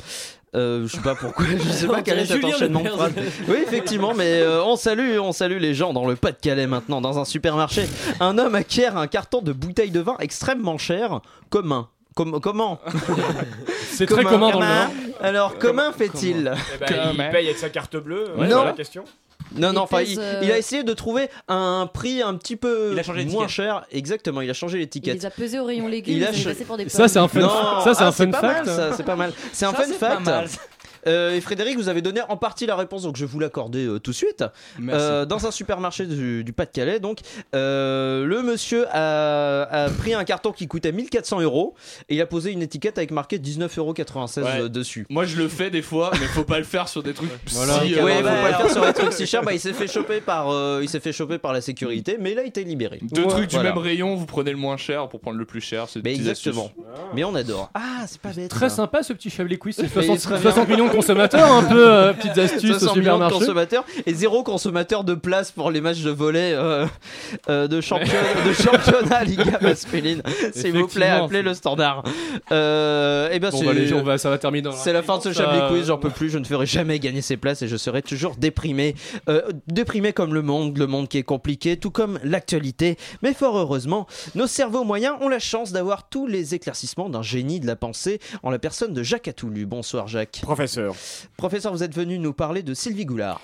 Euh, 0.56 0.88
je 0.88 0.96
sais 0.96 1.02
pas 1.02 1.16
pourquoi, 1.16 1.46
je 1.46 1.70
sais 1.70 1.86
pas 1.88 2.00
On 2.00 2.04
quel 2.04 2.18
est 2.20 2.26
cet 2.26 2.44
enchaînement 2.44 2.80
de 2.80 2.86
Lepers. 2.86 2.98
phrases. 2.98 3.14
Oui, 3.50 3.58
effectivement, 3.62 4.14
mais 4.16 4.40
euh, 4.42 4.64
on 4.64 4.78
salue, 4.78 5.20
on 5.20 5.34
salue 5.34 5.58
les 5.60 5.74
gens 5.74 5.92
dans 5.94 6.08
le 6.08 6.16
Pas-de-Calais 6.16 6.66
maintenant, 6.66 7.02
dans 7.02 7.20
un 7.20 7.26
supermarché. 7.26 7.84
Un 8.22 8.38
homme 8.38 8.56
acquiert 8.56 8.96
un 8.98 9.08
carton 9.08 9.42
de 9.42 9.52
bouteilles 9.52 9.92
de 9.92 10.00
vin 10.00 10.16
extrêmement 10.20 10.78
cher, 10.78 11.20
commun. 11.50 11.90
Com- 12.16 12.40
comment 12.42 12.80
C'est 13.92 14.06
très 14.06 14.24
commun 14.24 14.50
dans 14.52 14.60
le 14.60 14.66
Nord. 14.66 14.88
Alors, 15.22 15.58
comment 15.60 15.92
fait-il 15.92 16.52
Eh 16.76 16.78
ben, 16.80 17.12
il 17.14 17.30
paye 17.30 17.46
avec 17.48 17.58
sa 17.58 17.70
carte 17.70 17.98
bleue. 17.98 18.22
euh, 18.22 18.28
Ouais, 18.30 18.34
voilà 18.48 18.56
non. 18.56 18.64
la 18.66 18.72
question. 18.74 19.04
Non, 19.56 19.68
non, 19.74 19.82
Il 19.82 19.84
enfin, 19.84 20.02
il, 20.02 20.20
euh, 20.20 20.40
il 20.44 20.52
a 20.52 20.58
essayé 20.58 20.84
de 20.84 20.94
trouver 20.94 21.30
un 21.48 21.88
prix 21.94 22.22
un 22.22 22.34
petit 22.36 22.56
peu 22.56 22.90
Il 22.94 23.00
a 23.00 23.04
changé 23.04 23.26
moins 23.26 23.48
cher. 23.48 23.86
Exactement, 23.92 24.42
il 24.42 24.50
a 24.50 24.54
changé 24.54 24.78
Il 24.78 24.82
l'étiquette. 24.82 25.16
les 25.16 25.26
a 25.26 25.30
pesés 25.30 25.60
au 25.60 25.66
rayon 25.66 25.88
légumes, 25.88 26.16
Il 26.16 26.22
il 26.22 26.26
a 26.26 26.34
ch- 26.34 26.44
passé 26.46 26.66
pour 26.66 26.78
des 26.78 26.90
Ça, 26.90 27.08
c'est 27.08 27.20
un 27.20 27.28
fun, 27.28 27.42
Non, 27.42 27.82
ça, 27.84 27.94
c'est 27.94 28.04
ah, 28.04 28.08
un 28.08 28.12
fun 28.12 28.32
pas 28.32 28.42
fact. 28.42 28.66
mal, 28.66 28.76
ça, 28.76 28.94
c'est 28.98 29.04
pas 29.04 29.16
mal. 29.16 29.32
C'est 29.54 29.66
un 29.66 29.72
Ça, 29.74 29.84
fun 29.84 29.94
fact. 29.94 30.60
Euh, 31.08 31.36
et 31.36 31.42
Frédéric, 31.42 31.78
vous 31.78 31.90
avez 31.90 32.02
donné 32.02 32.22
en 32.28 32.38
partie 32.38 32.66
la 32.66 32.76
réponse, 32.76 33.04
donc 33.04 33.16
je 33.18 33.26
vais 33.26 33.32
vous 33.32 33.40
l'accorder 33.40 33.86
euh, 33.86 34.00
tout 34.00 34.12
de 34.12 34.16
suite. 34.16 34.44
Merci. 34.80 35.02
Euh, 35.06 35.26
dans 35.26 35.46
un 35.48 35.52
supermarché 35.52 36.06
du, 36.06 36.44
du 36.44 36.54
Pas-de-Calais, 36.54 37.00
donc, 37.00 37.20
euh, 37.54 38.26
le 38.26 38.42
monsieur 38.42 38.86
a, 38.92 39.64
a 39.86 39.90
pris 39.90 40.14
un 40.14 40.24
carton 40.24 40.52
qui 40.52 40.68
coûtait 40.68 40.92
1400 40.92 41.42
euros 41.42 41.76
et 42.10 42.16
il 42.16 42.22
a 42.22 42.26
posé 42.26 42.52
une 42.52 42.62
étiquette 42.62 42.98
avec 42.98 43.12
marqué 43.12 43.38
19,96 43.38 43.80
euros 43.80 43.94
Ouais. 44.64 44.70
dessus. 44.70 45.06
Moi 45.10 45.26
je 45.26 45.38
le 45.38 45.48
fais 45.48 45.70
des 45.70 45.82
fois, 45.82 46.12
mais 46.20 46.26
faut 46.28 46.44
pas 46.44 46.58
le 46.60 46.64
faire 46.66 46.88
sur 46.88 47.04
des 47.04 47.14
trucs. 47.14 47.30
Voilà. 47.52 47.80
si, 47.82 47.96
ouais, 47.96 48.18
faut 48.18 48.24
pas 48.24 48.50
le 48.50 48.56
faire 48.56 48.72
sur 48.72 48.86
les 48.86 48.94
trucs 48.94 49.14
si 49.14 49.26
chers. 49.26 49.44
Bah, 49.44 49.54
il 49.54 49.60
s'est 49.60 49.74
fait 49.74 49.88
choper 49.88 50.22
par, 50.22 50.50
euh, 50.50 50.80
il 50.82 50.90
s'est 50.90 51.00
fait 51.00 51.12
choper 51.14 51.38
par 51.38 51.54
la 51.54 51.62
sécurité, 51.62 52.18
mais 52.20 52.32
il 52.32 52.40
a 52.40 52.44
été 52.44 52.64
libéré. 52.64 53.00
Deux 53.02 53.26
trucs 53.28 53.50
du 53.50 53.56
Voilà. 53.56 53.70
même 53.70 53.78
rayon, 53.80 54.16
vous 54.16 54.26
prenez 54.26 54.52
le 54.52 54.58
moins 54.58 54.78
cher 54.78 55.08
pour 55.10 55.20
prendre 55.20 55.38
le 55.38 55.46
plus 55.46 55.62
cher. 55.62 55.88
C'est 55.90 56.02
des 56.02 56.10
Mais 56.10 56.16
exactement. 56.16 56.66
astuces. 56.66 56.84
Mais 57.14 57.24
on 57.24 57.36
adore. 57.36 57.70
Ah, 57.74 58.06
c'est 58.08 58.20
pas 58.22 58.30
bête. 58.32 58.50
Très 58.50 58.70
sympa 58.70 59.04
ce 59.04 59.14
petit 59.14 59.30
Chablis 59.30 59.58
Quiz. 59.58 59.76
C'est 59.76 59.84
Mais 59.96 60.04
60, 60.06 60.20
très 60.20 60.40
bien. 60.40 60.52
60 60.52 60.70
millions 60.70 60.88
de 60.88 60.92
consommateurs, 60.96 61.52
un 61.52 61.64
peu 61.64 61.88
euh, 61.92 62.14
petites 62.14 62.38
astuces 62.38 62.72
au 62.72 62.80
500 62.80 62.96
millions 62.96 63.02
de 63.02 63.24
supermarché. 63.24 63.38
consommateurs 63.40 63.86
et 64.06 64.14
zéro 64.14 64.44
consommateur 64.44 65.04
de 65.04 65.14
place 65.14 65.52
pour 65.52 65.72
les 65.72 65.82
matchs 65.82 66.02
de 66.02 66.12
volley 66.12 66.54
euh, 66.54 66.86
euh, 67.50 67.68
de, 67.68 67.82
championnat, 67.82 68.14
de 68.48 68.54
championnat 68.54 69.24
Liga 69.24 69.60
masculine. 69.62 70.22
S'il 70.54 70.74
vous 70.78 70.88
plaît, 70.88 71.10
appelez 71.10 71.42
le 71.42 71.54
standard. 71.54 72.04
Euh, 72.52 73.30
et 73.32 73.40
ben 73.40 73.50
Bon, 73.52 73.58
c'est 73.60 73.66
bah, 73.66 73.74
les 73.74 73.88
gens, 73.88 73.98
on 74.00 74.04
va- 74.04 74.18
ça 74.18 74.30
va 74.30 74.38
terminer 74.38 74.70
c'est 74.74 74.94
la 74.94 75.04
fin 75.04 75.18
de 75.18 75.24
ce 75.24 75.34
Ça- 75.34 75.44
Chablis 75.44 75.60
Quiz, 75.70 75.88
j'en 75.88 75.98
peux 75.98 76.10
plus, 76.10 76.30
je 76.30 76.38
ne 76.38 76.44
ferai 76.46 76.66
jamais 76.66 77.00
gagner 77.00 77.22
ces 77.22 77.38
places 77.38 77.62
et 77.62 77.68
je 77.68 77.78
serai 77.78 78.02
toujours 78.02 78.36
déprimé. 78.36 78.96
Euh, 79.30 79.42
déprimé 79.68 80.14
comme 80.14 80.34
le 80.34 80.42
monde, 80.42 80.78
le 80.78 80.88
monde 80.88 81.08
qui 81.08 81.18
est 81.18 81.24
compliqué, 81.24 81.78
tout 81.78 81.92
comme 81.92 82.20
l'actualité. 82.24 82.98
Mais 83.22 83.34
fort 83.34 83.58
heureusement, 83.58 84.08
nos 84.36 84.48
cerveaux 84.48 84.84
moyens 84.84 85.16
ont 85.22 85.30
la 85.30 85.40
chance 85.40 85.72
d'avoir 85.72 86.10
tous 86.10 86.28
les 86.28 86.56
éclaircissements 86.56 87.10
d'un 87.10 87.22
génie 87.22 87.60
de 87.60 87.68
la 87.68 87.76
pensée 87.76 88.20
en 88.44 88.50
la 88.50 88.60
personne 88.60 88.94
de 88.94 89.04
Jacques 89.04 89.28
Atoulu. 89.28 89.66
Bonsoir 89.66 90.08
Jacques. 90.08 90.40
Professeur. 90.42 90.85
Professeur, 91.38 91.72
vous 91.74 91.84
êtes 91.84 91.96
venu 91.96 92.20
nous 92.20 92.34
parler 92.34 92.64
de 92.64 92.74
Sylvie 92.74 93.06
Goulard. 93.06 93.42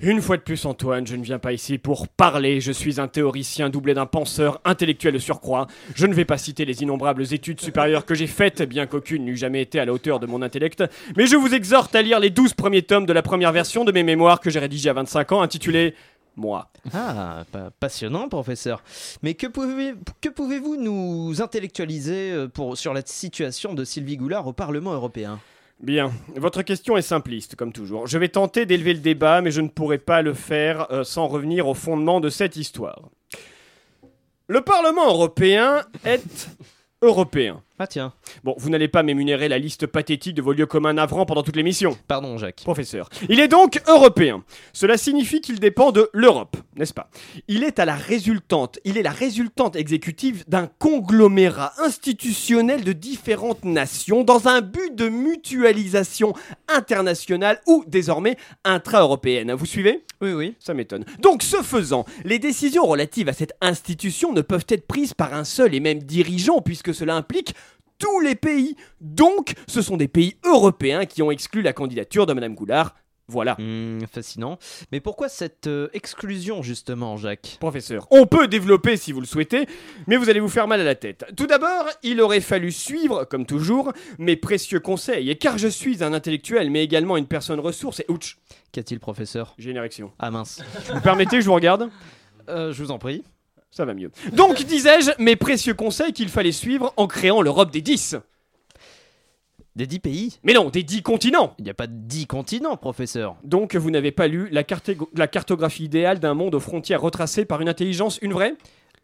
Une 0.00 0.20
fois 0.20 0.36
de 0.36 0.42
plus, 0.42 0.64
Antoine, 0.66 1.06
je 1.06 1.14
ne 1.14 1.22
viens 1.22 1.38
pas 1.38 1.52
ici 1.52 1.78
pour 1.78 2.08
parler. 2.08 2.60
Je 2.60 2.72
suis 2.72 3.00
un 3.00 3.06
théoricien 3.06 3.70
doublé 3.70 3.94
d'un 3.94 4.06
penseur 4.06 4.60
intellectuel 4.64 5.14
de 5.14 5.18
surcroît. 5.20 5.68
Je 5.94 6.06
ne 6.06 6.14
vais 6.14 6.24
pas 6.24 6.36
citer 6.36 6.64
les 6.64 6.82
innombrables 6.82 7.22
études 7.32 7.60
supérieures 7.60 8.04
que 8.04 8.16
j'ai 8.16 8.26
faites, 8.26 8.60
bien 8.62 8.86
qu'aucune 8.86 9.24
n'eût 9.24 9.36
jamais 9.36 9.62
été 9.62 9.78
à 9.78 9.84
la 9.84 9.92
hauteur 9.92 10.18
de 10.18 10.26
mon 10.26 10.42
intellect. 10.42 10.82
Mais 11.16 11.26
je 11.26 11.36
vous 11.36 11.54
exhorte 11.54 11.94
à 11.94 12.02
lire 12.02 12.18
les 12.18 12.30
12 12.30 12.54
premiers 12.54 12.82
tomes 12.82 13.06
de 13.06 13.12
la 13.12 13.22
première 13.22 13.52
version 13.52 13.84
de 13.84 13.92
mes 13.92 14.02
mémoires 14.02 14.40
que 14.40 14.50
j'ai 14.50 14.58
rédigées 14.58 14.90
à 14.90 14.94
25 14.94 15.30
ans, 15.30 15.42
intitulées 15.42 15.94
Moi. 16.36 16.68
Ah, 16.92 17.44
pa- 17.52 17.70
passionnant, 17.78 18.28
professeur. 18.28 18.82
Mais 19.22 19.34
que 19.34 19.46
pouvez- 19.46 19.94
que 20.20 20.28
pouvez-vous 20.28 20.74
nous 20.76 21.40
intellectualiser 21.40 22.32
euh, 22.32 22.48
pour, 22.48 22.76
sur 22.76 22.92
la 22.92 23.02
situation 23.06 23.74
de 23.74 23.84
Sylvie 23.84 24.16
Goulard 24.16 24.48
au 24.48 24.52
Parlement 24.52 24.92
européen? 24.92 25.38
Bien, 25.80 26.12
votre 26.36 26.62
question 26.62 26.96
est 26.96 27.02
simpliste, 27.02 27.56
comme 27.56 27.72
toujours. 27.72 28.06
Je 28.06 28.16
vais 28.16 28.28
tenter 28.28 28.64
d'élever 28.64 28.94
le 28.94 29.00
débat, 29.00 29.40
mais 29.40 29.50
je 29.50 29.60
ne 29.60 29.68
pourrai 29.68 29.98
pas 29.98 30.22
le 30.22 30.32
faire 30.32 30.90
euh, 30.90 31.04
sans 31.04 31.26
revenir 31.26 31.68
au 31.68 31.74
fondement 31.74 32.20
de 32.20 32.30
cette 32.30 32.56
histoire. 32.56 33.10
Le 34.46 34.60
Parlement 34.60 35.06
européen 35.06 35.82
est 36.04 36.48
européen. 37.02 37.62
Ah 37.80 37.88
tiens. 37.88 38.12
Bon, 38.44 38.54
vous 38.56 38.70
n'allez 38.70 38.86
pas 38.86 39.02
m'émunérer 39.02 39.48
la 39.48 39.58
liste 39.58 39.88
pathétique 39.88 40.34
de 40.34 40.42
vos 40.42 40.52
lieux 40.52 40.64
communs 40.64 40.92
navrants 40.92 41.26
pendant 41.26 41.42
toute 41.42 41.56
l'émission. 41.56 41.98
Pardon, 42.06 42.38
Jacques. 42.38 42.62
Professeur. 42.62 43.08
Il 43.28 43.40
est 43.40 43.48
donc 43.48 43.82
européen. 43.88 44.44
Cela 44.72 44.96
signifie 44.96 45.40
qu'il 45.40 45.58
dépend 45.58 45.90
de 45.90 46.08
l'Europe, 46.12 46.56
n'est-ce 46.76 46.94
pas? 46.94 47.10
Il 47.48 47.64
est 47.64 47.80
à 47.80 47.84
la 47.84 47.96
résultante, 47.96 48.78
il 48.84 48.96
est 48.96 49.02
la 49.02 49.10
résultante 49.10 49.74
exécutive 49.74 50.44
d'un 50.46 50.68
conglomérat 50.78 51.72
institutionnel 51.78 52.84
de 52.84 52.92
différentes 52.92 53.64
nations 53.64 54.22
dans 54.22 54.46
un 54.46 54.60
but 54.60 54.94
de 54.94 55.08
mutualisation 55.08 56.32
internationale 56.68 57.60
ou 57.66 57.82
désormais 57.88 58.36
intra-européenne. 58.62 59.52
Vous 59.52 59.66
suivez? 59.66 60.04
Oui, 60.20 60.32
oui. 60.32 60.54
Ça 60.60 60.74
m'étonne. 60.74 61.04
Donc, 61.18 61.42
ce 61.42 61.56
faisant, 61.56 62.04
les 62.24 62.38
décisions 62.38 62.86
relatives 62.86 63.28
à 63.28 63.32
cette 63.32 63.54
institution 63.60 64.32
ne 64.32 64.42
peuvent 64.42 64.66
être 64.68 64.86
prises 64.86 65.12
par 65.12 65.34
un 65.34 65.44
seul 65.44 65.74
et 65.74 65.80
même 65.80 66.04
dirigeant 66.04 66.60
puisque 66.60 66.94
cela 66.94 67.16
implique 67.16 67.52
tous 68.04 68.20
les 68.20 68.34
pays. 68.34 68.76
Donc, 69.00 69.54
ce 69.66 69.80
sont 69.80 69.96
des 69.96 70.08
pays 70.08 70.36
européens 70.44 71.06
qui 71.06 71.22
ont 71.22 71.30
exclu 71.30 71.62
la 71.62 71.72
candidature 71.72 72.26
de 72.26 72.34
Madame 72.34 72.54
Goulard. 72.54 72.94
Voilà. 73.28 73.56
Hmm, 73.58 74.00
fascinant. 74.12 74.58
Mais 74.92 75.00
pourquoi 75.00 75.30
cette 75.30 75.66
euh, 75.66 75.88
exclusion, 75.94 76.62
justement, 76.62 77.16
Jacques? 77.16 77.56
Professeur, 77.58 78.06
on 78.10 78.26
peut 78.26 78.46
développer 78.48 78.98
si 78.98 79.12
vous 79.12 79.20
le 79.20 79.26
souhaitez, 79.26 79.66
mais 80.06 80.18
vous 80.18 80.28
allez 80.28 80.40
vous 80.40 80.50
faire 80.50 80.68
mal 80.68 80.82
à 80.82 80.84
la 80.84 80.94
tête. 80.94 81.24
Tout 81.34 81.46
d'abord, 81.46 81.86
il 82.02 82.20
aurait 82.20 82.42
fallu 82.42 82.70
suivre, 82.70 83.24
comme 83.24 83.46
toujours, 83.46 83.94
mes 84.18 84.36
précieux 84.36 84.80
conseils, 84.80 85.30
et 85.30 85.36
car 85.36 85.56
je 85.56 85.68
suis 85.68 86.04
un 86.04 86.12
intellectuel, 86.12 86.70
mais 86.70 86.84
également 86.84 87.16
une 87.16 87.26
personne 87.26 87.60
ressource, 87.60 88.00
et 88.00 88.06
ouch, 88.10 88.36
Qu'a-t-il, 88.72 89.00
professeur? 89.00 89.54
J'ai 89.56 89.70
une 89.70 89.78
érection. 89.78 90.12
Ah 90.18 90.30
mince. 90.30 90.60
Vous 90.92 91.00
permettez 91.00 91.40
je 91.40 91.46
vous 91.46 91.54
regarde? 91.54 91.88
Euh, 92.50 92.72
je 92.72 92.82
vous 92.82 92.90
en 92.90 92.98
prie. 92.98 93.24
Ça 93.74 93.84
va 93.84 93.92
mieux. 93.92 94.12
Donc, 94.32 94.62
disais-je, 94.62 95.10
mes 95.18 95.34
précieux 95.34 95.74
conseils 95.74 96.12
qu'il 96.12 96.28
fallait 96.28 96.52
suivre 96.52 96.94
en 96.96 97.08
créant 97.08 97.42
l'Europe 97.42 97.72
des 97.72 97.82
10. 97.82 98.14
Des 99.74 99.88
dix 99.88 99.98
pays 99.98 100.38
Mais 100.44 100.52
non, 100.52 100.70
des 100.70 100.84
10 100.84 101.02
continents 101.02 101.54
Il 101.58 101.64
n'y 101.64 101.70
a 101.70 101.74
pas 101.74 101.88
dix 101.88 102.28
continents, 102.28 102.76
professeur. 102.76 103.34
Donc, 103.42 103.74
vous 103.74 103.90
n'avez 103.90 104.12
pas 104.12 104.28
lu 104.28 104.48
la 104.48 105.26
cartographie 105.26 105.82
idéale 105.82 106.20
d'un 106.20 106.34
monde 106.34 106.54
aux 106.54 106.60
frontières 106.60 107.00
retracées 107.00 107.44
par 107.44 107.60
une 107.60 107.68
intelligence, 107.68 108.20
une 108.22 108.32
vraie? 108.32 108.54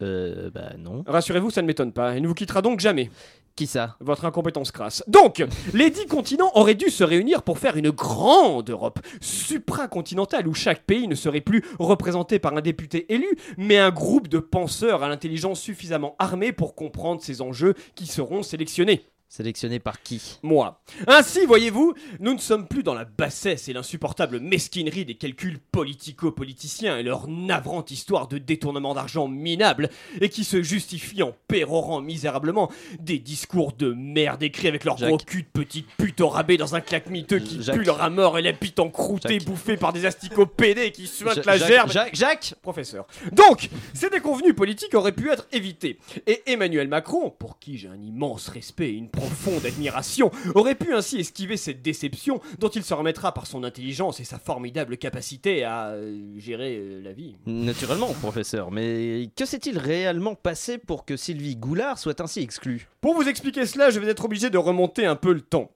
Euh, 0.03 0.51
bah 0.51 0.71
non. 0.79 1.03
Rassurez-vous, 1.05 1.51
ça 1.51 1.63
ne 1.63 1.67
m'étonne 1.67 1.93
pas. 1.93 2.17
Il 2.17 2.23
ne 2.23 2.29
vous 2.29 2.35
quittera 2.35 2.63
donc 2.63 2.79
jamais. 2.79 3.11
Qui 3.57 3.67
ça? 3.67 3.97
Votre 4.01 4.25
incompétence 4.25 4.71
crasse. 4.73 5.03
Donc, 5.07 5.45
les 5.75 5.91
dix 5.91 6.07
continents 6.07 6.51
auraient 6.55 6.75
dû 6.75 6.89
se 6.89 7.05
réunir 7.05 7.43
pour 7.43 7.59
faire 7.59 7.77
une 7.77 7.91
grande 7.91 8.71
Europe 8.71 9.01
supracontinentale 9.21 10.49
où 10.49 10.55
chaque 10.55 10.85
pays 10.85 11.09
ne 11.09 11.15
serait 11.15 11.41
plus 11.41 11.63
représenté 11.79 12.39
par 12.39 12.57
un 12.57 12.63
député 12.63 13.13
élu, 13.13 13.29
mais 13.59 13.77
un 13.77 13.91
groupe 13.91 14.29
de 14.29 14.39
penseurs 14.39 15.03
à 15.03 15.09
l'intelligence 15.09 15.61
suffisamment 15.61 16.17
armée 16.19 16.53
pour 16.53 16.75
comprendre 16.75 17.21
ces 17.21 17.43
enjeux 17.43 17.75
qui 17.95 18.07
seront 18.07 18.43
sélectionnés. 18.43 19.05
Sélectionné 19.33 19.79
par 19.79 20.03
qui 20.03 20.41
Moi. 20.43 20.83
Ainsi, 21.07 21.47
voyez-vous, 21.47 21.95
nous 22.19 22.35
ne 22.35 22.41
sommes 22.41 22.67
plus 22.67 22.83
dans 22.83 22.95
la 22.95 23.05
bassesse 23.05 23.69
et 23.69 23.73
l'insupportable 23.73 24.41
mesquinerie 24.41 25.05
des 25.05 25.15
calculs 25.15 25.61
politico-politiciens 25.71 26.99
et 26.99 27.05
leur 27.05 27.29
navrante 27.29 27.93
histoire 27.93 28.27
de 28.27 28.39
détournement 28.39 28.93
d'argent 28.93 29.29
minable 29.29 29.89
et 30.21 30.31
qui 30.31 30.43
se 30.43 30.65
justifie 30.65 31.23
en 31.23 31.33
pérorant 31.47 32.01
misérablement 32.01 32.73
des 32.99 33.21
discours 33.21 33.73
de 33.73 33.93
merde 33.93 34.43
écrits 34.43 34.67
avec 34.67 34.83
leur 34.83 34.97
gros 34.97 35.19
cul 35.19 35.43
de 35.43 35.49
petite 35.61 35.87
pute 35.97 36.21
au 36.21 36.29
rabais 36.29 36.57
dans 36.57 36.75
un 36.75 36.81
claque 36.81 37.09
miteux 37.09 37.39
qui 37.39 37.63
Jacques. 37.63 37.79
pue 37.79 37.85
leur 37.85 38.03
à 38.03 38.11
mort 38.11 38.37
et 38.37 38.43
la 38.43 38.51
bite 38.51 38.81
encroûtée 38.81 39.39
bouffée 39.39 39.77
par 39.77 39.93
des 39.93 40.07
asticots 40.07 40.47
pédés 40.47 40.91
qui 40.91 41.07
suintent 41.07 41.47
la 41.47 41.57
Jacques, 41.57 41.69
gerbe 41.69 41.93
Jacques, 41.93 42.17
Jacques 42.17 42.55
professeur. 42.63 43.07
Donc, 43.31 43.71
ces 43.95 44.11
déconvenus 44.11 44.57
politiques 44.57 44.95
auraient 44.97 45.13
pu 45.13 45.31
être 45.31 45.47
évités. 45.53 46.01
Et 46.27 46.43
Emmanuel 46.47 46.89
Macron, 46.89 47.31
pour 47.31 47.61
qui 47.61 47.79
j'ai 47.79 47.87
un 47.87 48.03
immense 48.03 48.49
respect 48.49 48.89
et 48.89 48.95
une 48.95 49.09
profonde 49.21 49.67
admiration, 49.67 50.31
aurait 50.55 50.75
pu 50.75 50.95
ainsi 50.95 51.19
esquiver 51.19 51.57
cette 51.57 51.83
déception 51.83 52.41
dont 52.59 52.69
il 52.69 52.83
se 52.83 52.95
remettra 52.95 53.35
par 53.35 53.47
son 53.47 53.65
intelligence 53.65 54.19
et 54.21 54.25
sa 54.25 54.39
formidable 54.39 54.97
capacité 54.97 55.63
à 55.65 55.89
euh, 55.89 56.19
gérer 56.39 56.77
euh, 56.79 57.03
la 57.03 57.13
vie. 57.13 57.37
Naturellement, 57.47 58.13
professeur. 58.15 58.71
Mais 58.71 59.29
que 59.37 59.45
s'est-il 59.45 59.79
réellement 59.79 60.35
passé 60.35 60.79
pour 60.79 61.05
que 61.05 61.17
Sylvie 61.17 61.57
Goulard 61.57 61.99
soit 61.99 62.21
ainsi 62.21 62.41
exclue? 62.41 62.89
Pour 63.01 63.15
vous 63.15 63.29
expliquer 63.29 63.67
cela, 63.67 63.91
je 63.91 64.01
vais 64.01 64.09
être 64.09 64.25
obligé 64.25 64.49
de 64.51 64.59
remonter 64.59 65.05
un 65.05 65.17
peu 65.17 65.33
le 65.33 65.43
temps. 65.43 65.71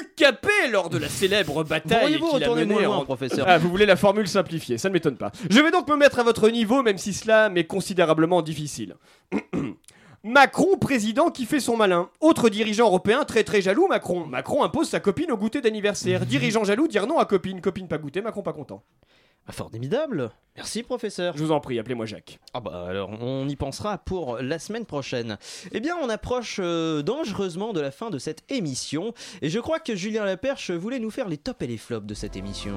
UCAP 0.00 0.46
lors 0.70 0.88
de 0.88 0.96
la 0.98 1.08
célèbre 1.08 1.64
bataille 1.64 2.18
qu'il 2.18 2.44
a 2.44 2.54
menée 2.54 2.86
en- 2.86 3.04
professeur? 3.04 3.44
Ah, 3.48 3.58
vous 3.58 3.68
voulez 3.68 3.84
la 3.86 3.96
formule 3.96 4.26
simplifiée, 4.28 4.78
ça 4.78 4.88
ne 4.88 4.94
m'étonne 4.94 5.16
pas. 5.16 5.32
Je 5.50 5.60
vais 5.60 5.70
donc 5.70 5.88
me 5.88 5.96
mettre 5.96 6.18
à 6.18 6.22
votre 6.22 6.48
niveau, 6.48 6.82
même 6.82 6.98
si 6.98 7.12
cela 7.12 7.48
m'est 7.50 7.64
considérablement 7.64 8.40
difficile. 8.42 8.94
Macron, 10.24 10.76
président 10.78 11.30
qui 11.30 11.46
fait 11.46 11.58
son 11.58 11.76
malin. 11.76 12.08
Autre 12.20 12.48
dirigeant 12.48 12.86
européen 12.86 13.24
très 13.24 13.42
très 13.42 13.60
jaloux, 13.60 13.88
Macron. 13.88 14.24
Macron 14.24 14.62
impose 14.62 14.88
sa 14.88 15.00
copine 15.00 15.32
au 15.32 15.36
goûter 15.36 15.60
d'anniversaire. 15.60 16.24
Dirigeant 16.26 16.62
jaloux, 16.62 16.86
dire 16.86 17.08
non 17.08 17.18
à 17.18 17.24
copine. 17.24 17.60
Copine 17.60 17.88
pas 17.88 17.98
goûter, 17.98 18.20
Macron 18.22 18.42
pas 18.42 18.52
content. 18.52 18.84
Ah, 19.48 19.52
Formidable. 19.52 20.30
Merci, 20.54 20.84
professeur. 20.84 21.36
Je 21.36 21.42
vous 21.42 21.50
en 21.50 21.58
prie, 21.58 21.78
appelez-moi 21.78 22.06
Jacques. 22.06 22.38
Ah 22.54 22.60
bah 22.60 22.86
alors, 22.88 23.10
on 23.20 23.48
y 23.48 23.56
pensera 23.56 23.98
pour 23.98 24.38
la 24.38 24.60
semaine 24.60 24.84
prochaine. 24.84 25.38
Eh 25.72 25.80
bien, 25.80 25.96
on 26.00 26.08
approche 26.08 26.60
euh, 26.62 27.02
dangereusement 27.02 27.72
de 27.72 27.80
la 27.80 27.90
fin 27.90 28.10
de 28.10 28.18
cette 28.18 28.44
émission. 28.48 29.14
Et 29.40 29.48
je 29.48 29.58
crois 29.58 29.80
que 29.80 29.96
Julien 29.96 30.24
Laperche 30.24 30.70
voulait 30.70 31.00
nous 31.00 31.10
faire 31.10 31.28
les 31.28 31.38
tops 31.38 31.62
et 31.62 31.66
les 31.66 31.78
flops 31.78 32.06
de 32.06 32.14
cette 32.14 32.36
émission. 32.36 32.76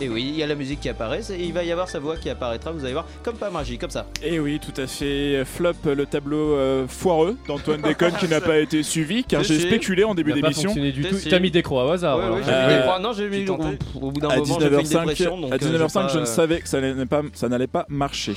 Et 0.00 0.08
oui, 0.08 0.24
il 0.28 0.36
y 0.36 0.42
a 0.42 0.46
la 0.46 0.56
musique 0.56 0.80
qui 0.80 0.88
apparaît, 0.88 1.20
et 1.30 1.44
il 1.44 1.52
va 1.52 1.62
y 1.62 1.70
avoir 1.70 1.88
sa 1.88 2.00
voix 2.00 2.16
qui 2.16 2.28
apparaîtra, 2.28 2.72
vous 2.72 2.84
allez 2.84 2.92
voir, 2.94 3.06
comme 3.22 3.36
pas 3.36 3.48
magie, 3.50 3.78
comme 3.78 3.90
ça. 3.90 4.06
Et 4.22 4.40
oui, 4.40 4.58
tout 4.60 4.78
à 4.80 4.86
fait. 4.88 5.44
Flop, 5.44 5.72
le 5.84 6.04
tableau 6.04 6.54
euh, 6.56 6.86
foireux 6.88 7.36
d'Antoine 7.46 7.80
Déconne 7.80 8.14
qui 8.18 8.26
n'a 8.28 8.40
pas 8.40 8.58
été 8.58 8.82
suivi 8.82 9.22
car 9.24 9.44
j'ai 9.44 9.58
spéculé 9.60 10.02
en 10.04 10.14
début 10.14 10.32
d'émission. 10.32 10.70
fonctionné 10.70 10.90
du 10.92 11.04
Si, 11.04 11.08
tout. 11.10 11.16
si. 11.16 11.28
T'as 11.28 11.38
mis 11.38 11.50
des 11.52 11.62
croix 11.62 11.86
au 11.86 11.90
hasard. 11.90 12.18
Ouais, 12.18 12.24
ouais, 12.36 12.42
j'ai 12.44 12.50
mis 12.50 12.56
Euh, 12.56 12.76
des 12.76 12.82
croix. 12.82 12.98
Non, 12.98 13.12
j'ai 13.12 13.28
mis. 13.28 13.48
Au 13.48 14.10
bout 14.10 14.20
d'un 14.20 14.28
moment, 14.28 14.58
j'ai 14.60 14.66
une 14.66 14.72
19h05, 14.80 15.00
dépression. 15.00 15.40
donc, 15.40 15.52
à 15.52 15.54
euh, 15.54 15.58
19h05 15.58 16.08
j'ai 16.08 16.14
je 16.14 16.18
ne 16.18 16.24
savais 16.24 16.60
que 16.60 16.68
ça 16.68 16.80
n'allait 16.80 17.06
pas, 17.06 17.22
ça 17.32 17.48
n'allait 17.48 17.66
pas 17.66 17.86
marcher. 17.88 18.34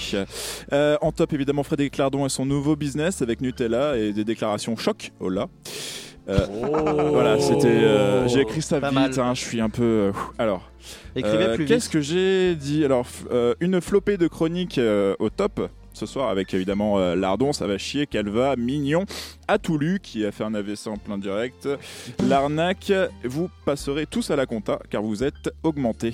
Euh, 0.74 0.98
en 1.02 1.12
top, 1.12 1.34
évidemment, 1.34 1.64
Frédéric 1.64 1.98
Lardon 1.98 2.26
et 2.26 2.30
son 2.30 2.46
nouveau 2.46 2.76
business 2.76 3.22
avec 3.22 3.42
Nutella 3.42 3.98
et 3.98 4.14
des 4.14 4.24
déclarations 4.24 4.76
choc. 4.78 5.12
Oh 5.20 5.30
là. 5.30 5.48
Euh, 6.30 6.46
Voilà, 7.12 7.40
c'était. 7.40 7.68
euh, 7.68 8.28
j'ai 8.28 8.42
écrit 8.42 8.62
ça 8.62 8.80
Pas 8.82 8.90
vite, 8.90 9.18
hein, 9.18 9.34
je 9.34 9.42
suis 9.42 9.62
un 9.62 9.70
peu. 9.70 9.84
euh, 9.84 10.12
alors. 10.38 10.70
Écrivez 11.16 11.46
plus 11.56 11.64
vite. 11.66 11.68
Qu'est-ce 11.68 11.90
que 11.90 12.02
j'ai 12.02 12.56
dit? 12.56 12.84
Alors, 12.86 13.04
f- 13.06 13.26
euh, 13.32 13.54
une 13.60 13.82
flopée 13.82 14.18
de 14.18 14.28
chroniques 14.28 14.78
euh, 14.78 15.16
au 15.20 15.30
top. 15.30 15.70
Ce 15.94 16.06
soir, 16.06 16.30
avec 16.30 16.54
évidemment 16.54 17.00
euh, 17.00 17.16
Lardon, 17.16 17.54
ça 17.54 17.66
va 17.66 17.80
chier, 17.80 18.06
Calva, 18.06 18.56
Mignon, 18.56 19.06
Atoulu, 19.48 20.00
qui 20.00 20.24
a 20.28 20.32
fait 20.32 20.44
un 20.44 20.54
AVC 20.54 20.86
en 20.88 20.98
plein 20.98 21.18
direct, 21.18 21.68
l'arnaque, 22.28 22.94
vous 23.24 23.50
passerez 23.66 24.06
tous 24.06 24.30
à 24.30 24.36
la 24.36 24.46
compta, 24.46 24.78
car 24.92 25.02
vous 25.02 25.24
êtes 25.24 25.50
augmentés. 25.64 26.14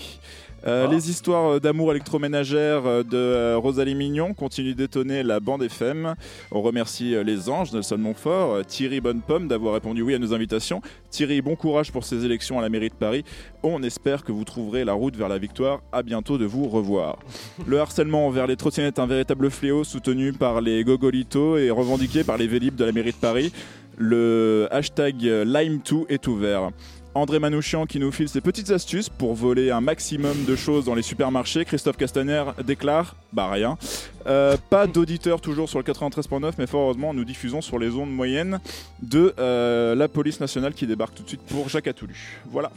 Euh, 0.65 0.87
Les 0.87 1.09
histoires 1.09 1.59
d'amour 1.59 1.91
électroménagère 1.91 2.85
euh, 2.85 3.03
de 3.03 3.17
euh, 3.17 3.57
Rosalie 3.57 3.95
Mignon 3.95 4.33
continuent 4.33 4.75
d'étonner 4.75 5.21
la 5.21 5.41
bande 5.41 5.63
FM. 5.63 6.15
On 6.51 6.61
remercie 6.61 7.15
euh, 7.15 7.23
les 7.23 7.49
anges, 7.49 7.73
Nelson 7.73 7.97
Montfort, 7.97 8.53
euh, 8.53 8.63
Thierry 8.63 9.01
Bonnepomme 9.01 9.49
d'avoir 9.49 9.73
répondu 9.73 10.01
oui 10.01 10.15
à 10.15 10.19
nos 10.19 10.33
invitations. 10.33 10.81
Thierry, 11.09 11.41
bon 11.41 11.57
courage 11.57 11.91
pour 11.91 12.05
ces 12.05 12.23
élections 12.23 12.59
à 12.59 12.61
la 12.61 12.69
mairie 12.69 12.87
de 12.89 12.93
Paris. 12.93 13.25
On 13.61 13.83
espère 13.83 14.23
que 14.23 14.31
vous 14.31 14.45
trouverez 14.45 14.85
la 14.85 14.93
route 14.93 15.17
vers 15.17 15.27
la 15.27 15.37
victoire. 15.37 15.81
À 15.91 16.01
bientôt 16.01 16.37
de 16.37 16.45
vous 16.45 16.69
revoir. 16.69 17.19
Le 17.67 17.79
harcèlement 17.79 18.25
envers 18.27 18.47
les 18.47 18.55
trottinettes, 18.55 18.99
un 18.99 19.07
véritable 19.07 19.51
fléau 19.51 19.83
soutenu 19.83 20.31
par 20.31 20.61
les 20.61 20.85
gogolitos 20.85 21.57
et 21.57 21.71
revendiqué 21.71 22.23
par 22.23 22.37
les 22.37 22.47
vélib 22.47 22.75
de 22.75 22.85
la 22.85 22.93
mairie 22.93 23.11
de 23.11 23.17
Paris. 23.17 23.51
Le 23.97 24.67
hashtag 24.71 25.25
euh, 25.25 25.45
Lime2 25.45 26.05
est 26.09 26.27
ouvert. 26.27 26.71
André 27.15 27.39
Manouchian 27.39 27.85
qui 27.85 27.99
nous 27.99 28.11
file 28.11 28.27
ses 28.27 28.41
petites 28.41 28.71
astuces 28.71 29.09
pour 29.09 29.35
voler 29.35 29.71
un 29.71 29.81
maximum 29.81 30.45
de 30.45 30.55
choses 30.55 30.85
dans 30.85 30.95
les 30.95 31.01
supermarchés. 31.01 31.65
Christophe 31.65 31.97
Castaner 31.97 32.43
déclare 32.65 33.15
Bah 33.31 33.49
rien. 33.49 33.77
Euh, 34.25 34.57
pas 34.69 34.87
d'auditeurs 34.87 35.41
toujours 35.41 35.69
sur 35.69 35.79
le 35.79 35.85
93.9, 35.85 36.53
mais 36.57 36.67
fort 36.67 36.81
heureusement, 36.81 37.13
nous 37.13 37.25
diffusons 37.25 37.61
sur 37.61 37.77
les 37.77 37.91
ondes 37.91 38.11
moyennes 38.11 38.59
de 39.01 39.33
euh, 39.37 39.95
la 39.95 40.07
police 40.07 40.39
nationale 40.39 40.73
qui 40.73 40.87
débarque 40.87 41.15
tout 41.15 41.23
de 41.23 41.27
suite 41.27 41.43
pour 41.47 41.69
Jacques 41.69 41.87
Atoulu. 41.87 42.41
Voilà. 42.49 42.71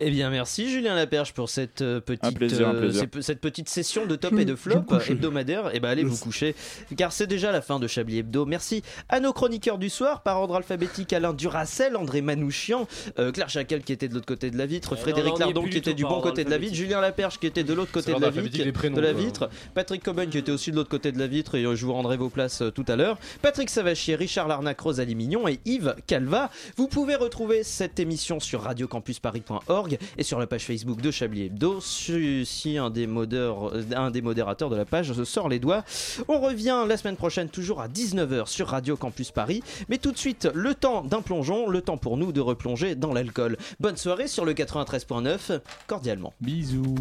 Eh 0.00 0.10
bien, 0.10 0.30
merci 0.30 0.68
Julien 0.68 0.94
Laperche 0.96 1.32
pour 1.32 1.48
cette 1.48 1.80
euh, 1.82 2.00
petite, 2.00 2.24
Un 2.24 2.32
plaisir, 2.32 2.68
un 2.68 2.74
euh, 2.74 2.80
plaisir. 2.80 3.00
cette- 3.02 3.22
cette 3.22 3.40
petite 3.40 3.68
session 3.68 4.04
de 4.06 4.16
top 4.16 4.36
et 4.38 4.44
de 4.44 4.56
flop 4.56 4.82
hebdomadaire. 5.08 5.74
Et 5.74 5.80
ben 5.80 5.90
allez 5.90 6.02
vous 6.02 6.16
coucher, 6.16 6.54
car 6.96 7.12
c'est 7.12 7.26
déjà 7.28 7.52
la 7.52 7.60
fin 7.62 7.78
de 7.78 7.86
Chablis 7.86 8.18
Hebdo. 8.18 8.44
Merci 8.44 8.82
à 9.08 9.20
nos 9.20 9.32
chroniqueurs 9.32 9.78
du 9.78 9.88
soir, 9.90 10.22
par 10.22 10.40
ordre 10.40 10.56
alphabétique 10.56 11.12
Alain 11.12 11.32
Duracel, 11.32 11.96
André 11.96 12.20
Manouchian, 12.20 12.88
euh, 13.18 13.30
Claire 13.30 13.48
Chacal 13.48 13.82
qui 13.82 13.92
était 13.92 14.08
de 14.08 14.14
l'autre 14.14 14.26
côté 14.26 14.50
de 14.50 14.58
la 14.58 14.66
vitre, 14.66 14.94
Eh 14.96 15.00
Frédéric 15.00 15.38
Lardon 15.38 15.64
qui 15.64 15.78
était 15.78 15.94
du 15.94 16.02
bon 16.02 16.20
côté 16.20 16.44
de 16.44 16.50
la 16.50 16.58
vitre. 16.58 16.74
Julien 16.74 17.00
Laperche 17.00 17.38
qui 17.38 17.46
était 17.46 17.64
de 17.64 17.72
l'autre 17.72 17.92
côté 17.92 18.12
de 18.12 18.20
la 18.20 18.30
vitre, 18.30 18.70
prénoms, 18.72 18.96
de 18.96 19.00
la 19.00 19.12
vitre, 19.12 19.50
Patrick 19.74 20.02
Cobain 20.02 20.26
qui 20.26 20.38
était 20.38 20.52
aussi 20.52 20.70
de 20.72 20.76
l'autre 20.76 20.90
côté 20.90 21.12
de 21.12 21.18
la 21.18 21.26
vitre 21.28 21.54
et 21.54 21.62
je 21.62 21.86
vous 21.86 21.92
rendrai 21.92 22.16
vos 22.16 22.28
places 22.30 22.62
tout 22.74 22.84
à 22.88 22.96
l'heure, 22.96 23.18
Patrick 23.40 23.70
Savachier, 23.70 24.16
Richard 24.16 24.48
Larnac, 24.48 24.80
Rosalie 24.80 25.14
Mignon 25.14 25.46
et 25.46 25.60
Yves 25.64 25.94
Calva. 26.06 26.50
Vous 26.76 26.88
pouvez 26.88 27.14
retrouver 27.14 27.62
cette 27.62 28.00
émission 28.00 28.40
sur 28.40 28.62
radiocampusparis.org 28.62 29.91
et 30.18 30.22
sur 30.22 30.38
la 30.38 30.46
page 30.46 30.64
Facebook 30.66 31.00
de 31.00 31.10
Chablis 31.10 31.42
Hebdo. 31.46 31.80
Si 31.80 32.44
si 32.46 32.78
un 32.78 32.90
des, 32.90 33.06
modeurs- 33.06 33.74
euh, 33.74 33.82
un 33.96 34.10
des 34.10 34.22
modérateurs 34.22 34.70
de 34.70 34.76
la 34.76 34.84
page 34.84 35.12
se 35.12 35.24
sort 35.24 35.48
les 35.48 35.58
doigts. 35.58 35.84
On 36.28 36.40
revient 36.40 36.84
la 36.86 36.96
semaine 36.96 37.16
prochaine, 37.16 37.48
toujours 37.48 37.80
à 37.80 37.88
19h 37.88 38.46
sur 38.48 38.68
Radio 38.68 38.96
Campus 38.96 39.30
Paris. 39.30 39.62
Mais 39.88 39.98
tout 39.98 40.12
de 40.12 40.18
suite, 40.18 40.48
le 40.54 40.74
temps 40.74 41.02
d'un 41.02 41.22
plongeon, 41.22 41.68
le 41.68 41.80
temps 41.80 41.96
pour 41.96 42.16
nous 42.16 42.32
de 42.32 42.40
replonger 42.40 42.94
dans 42.94 43.12
l'alcool. 43.12 43.56
Bonne 43.80 43.96
soirée 43.96 44.28
sur 44.28 44.44
le 44.44 44.52
93.9, 44.54 45.60
cordialement. 45.86 46.34
Bisous. 46.40 46.94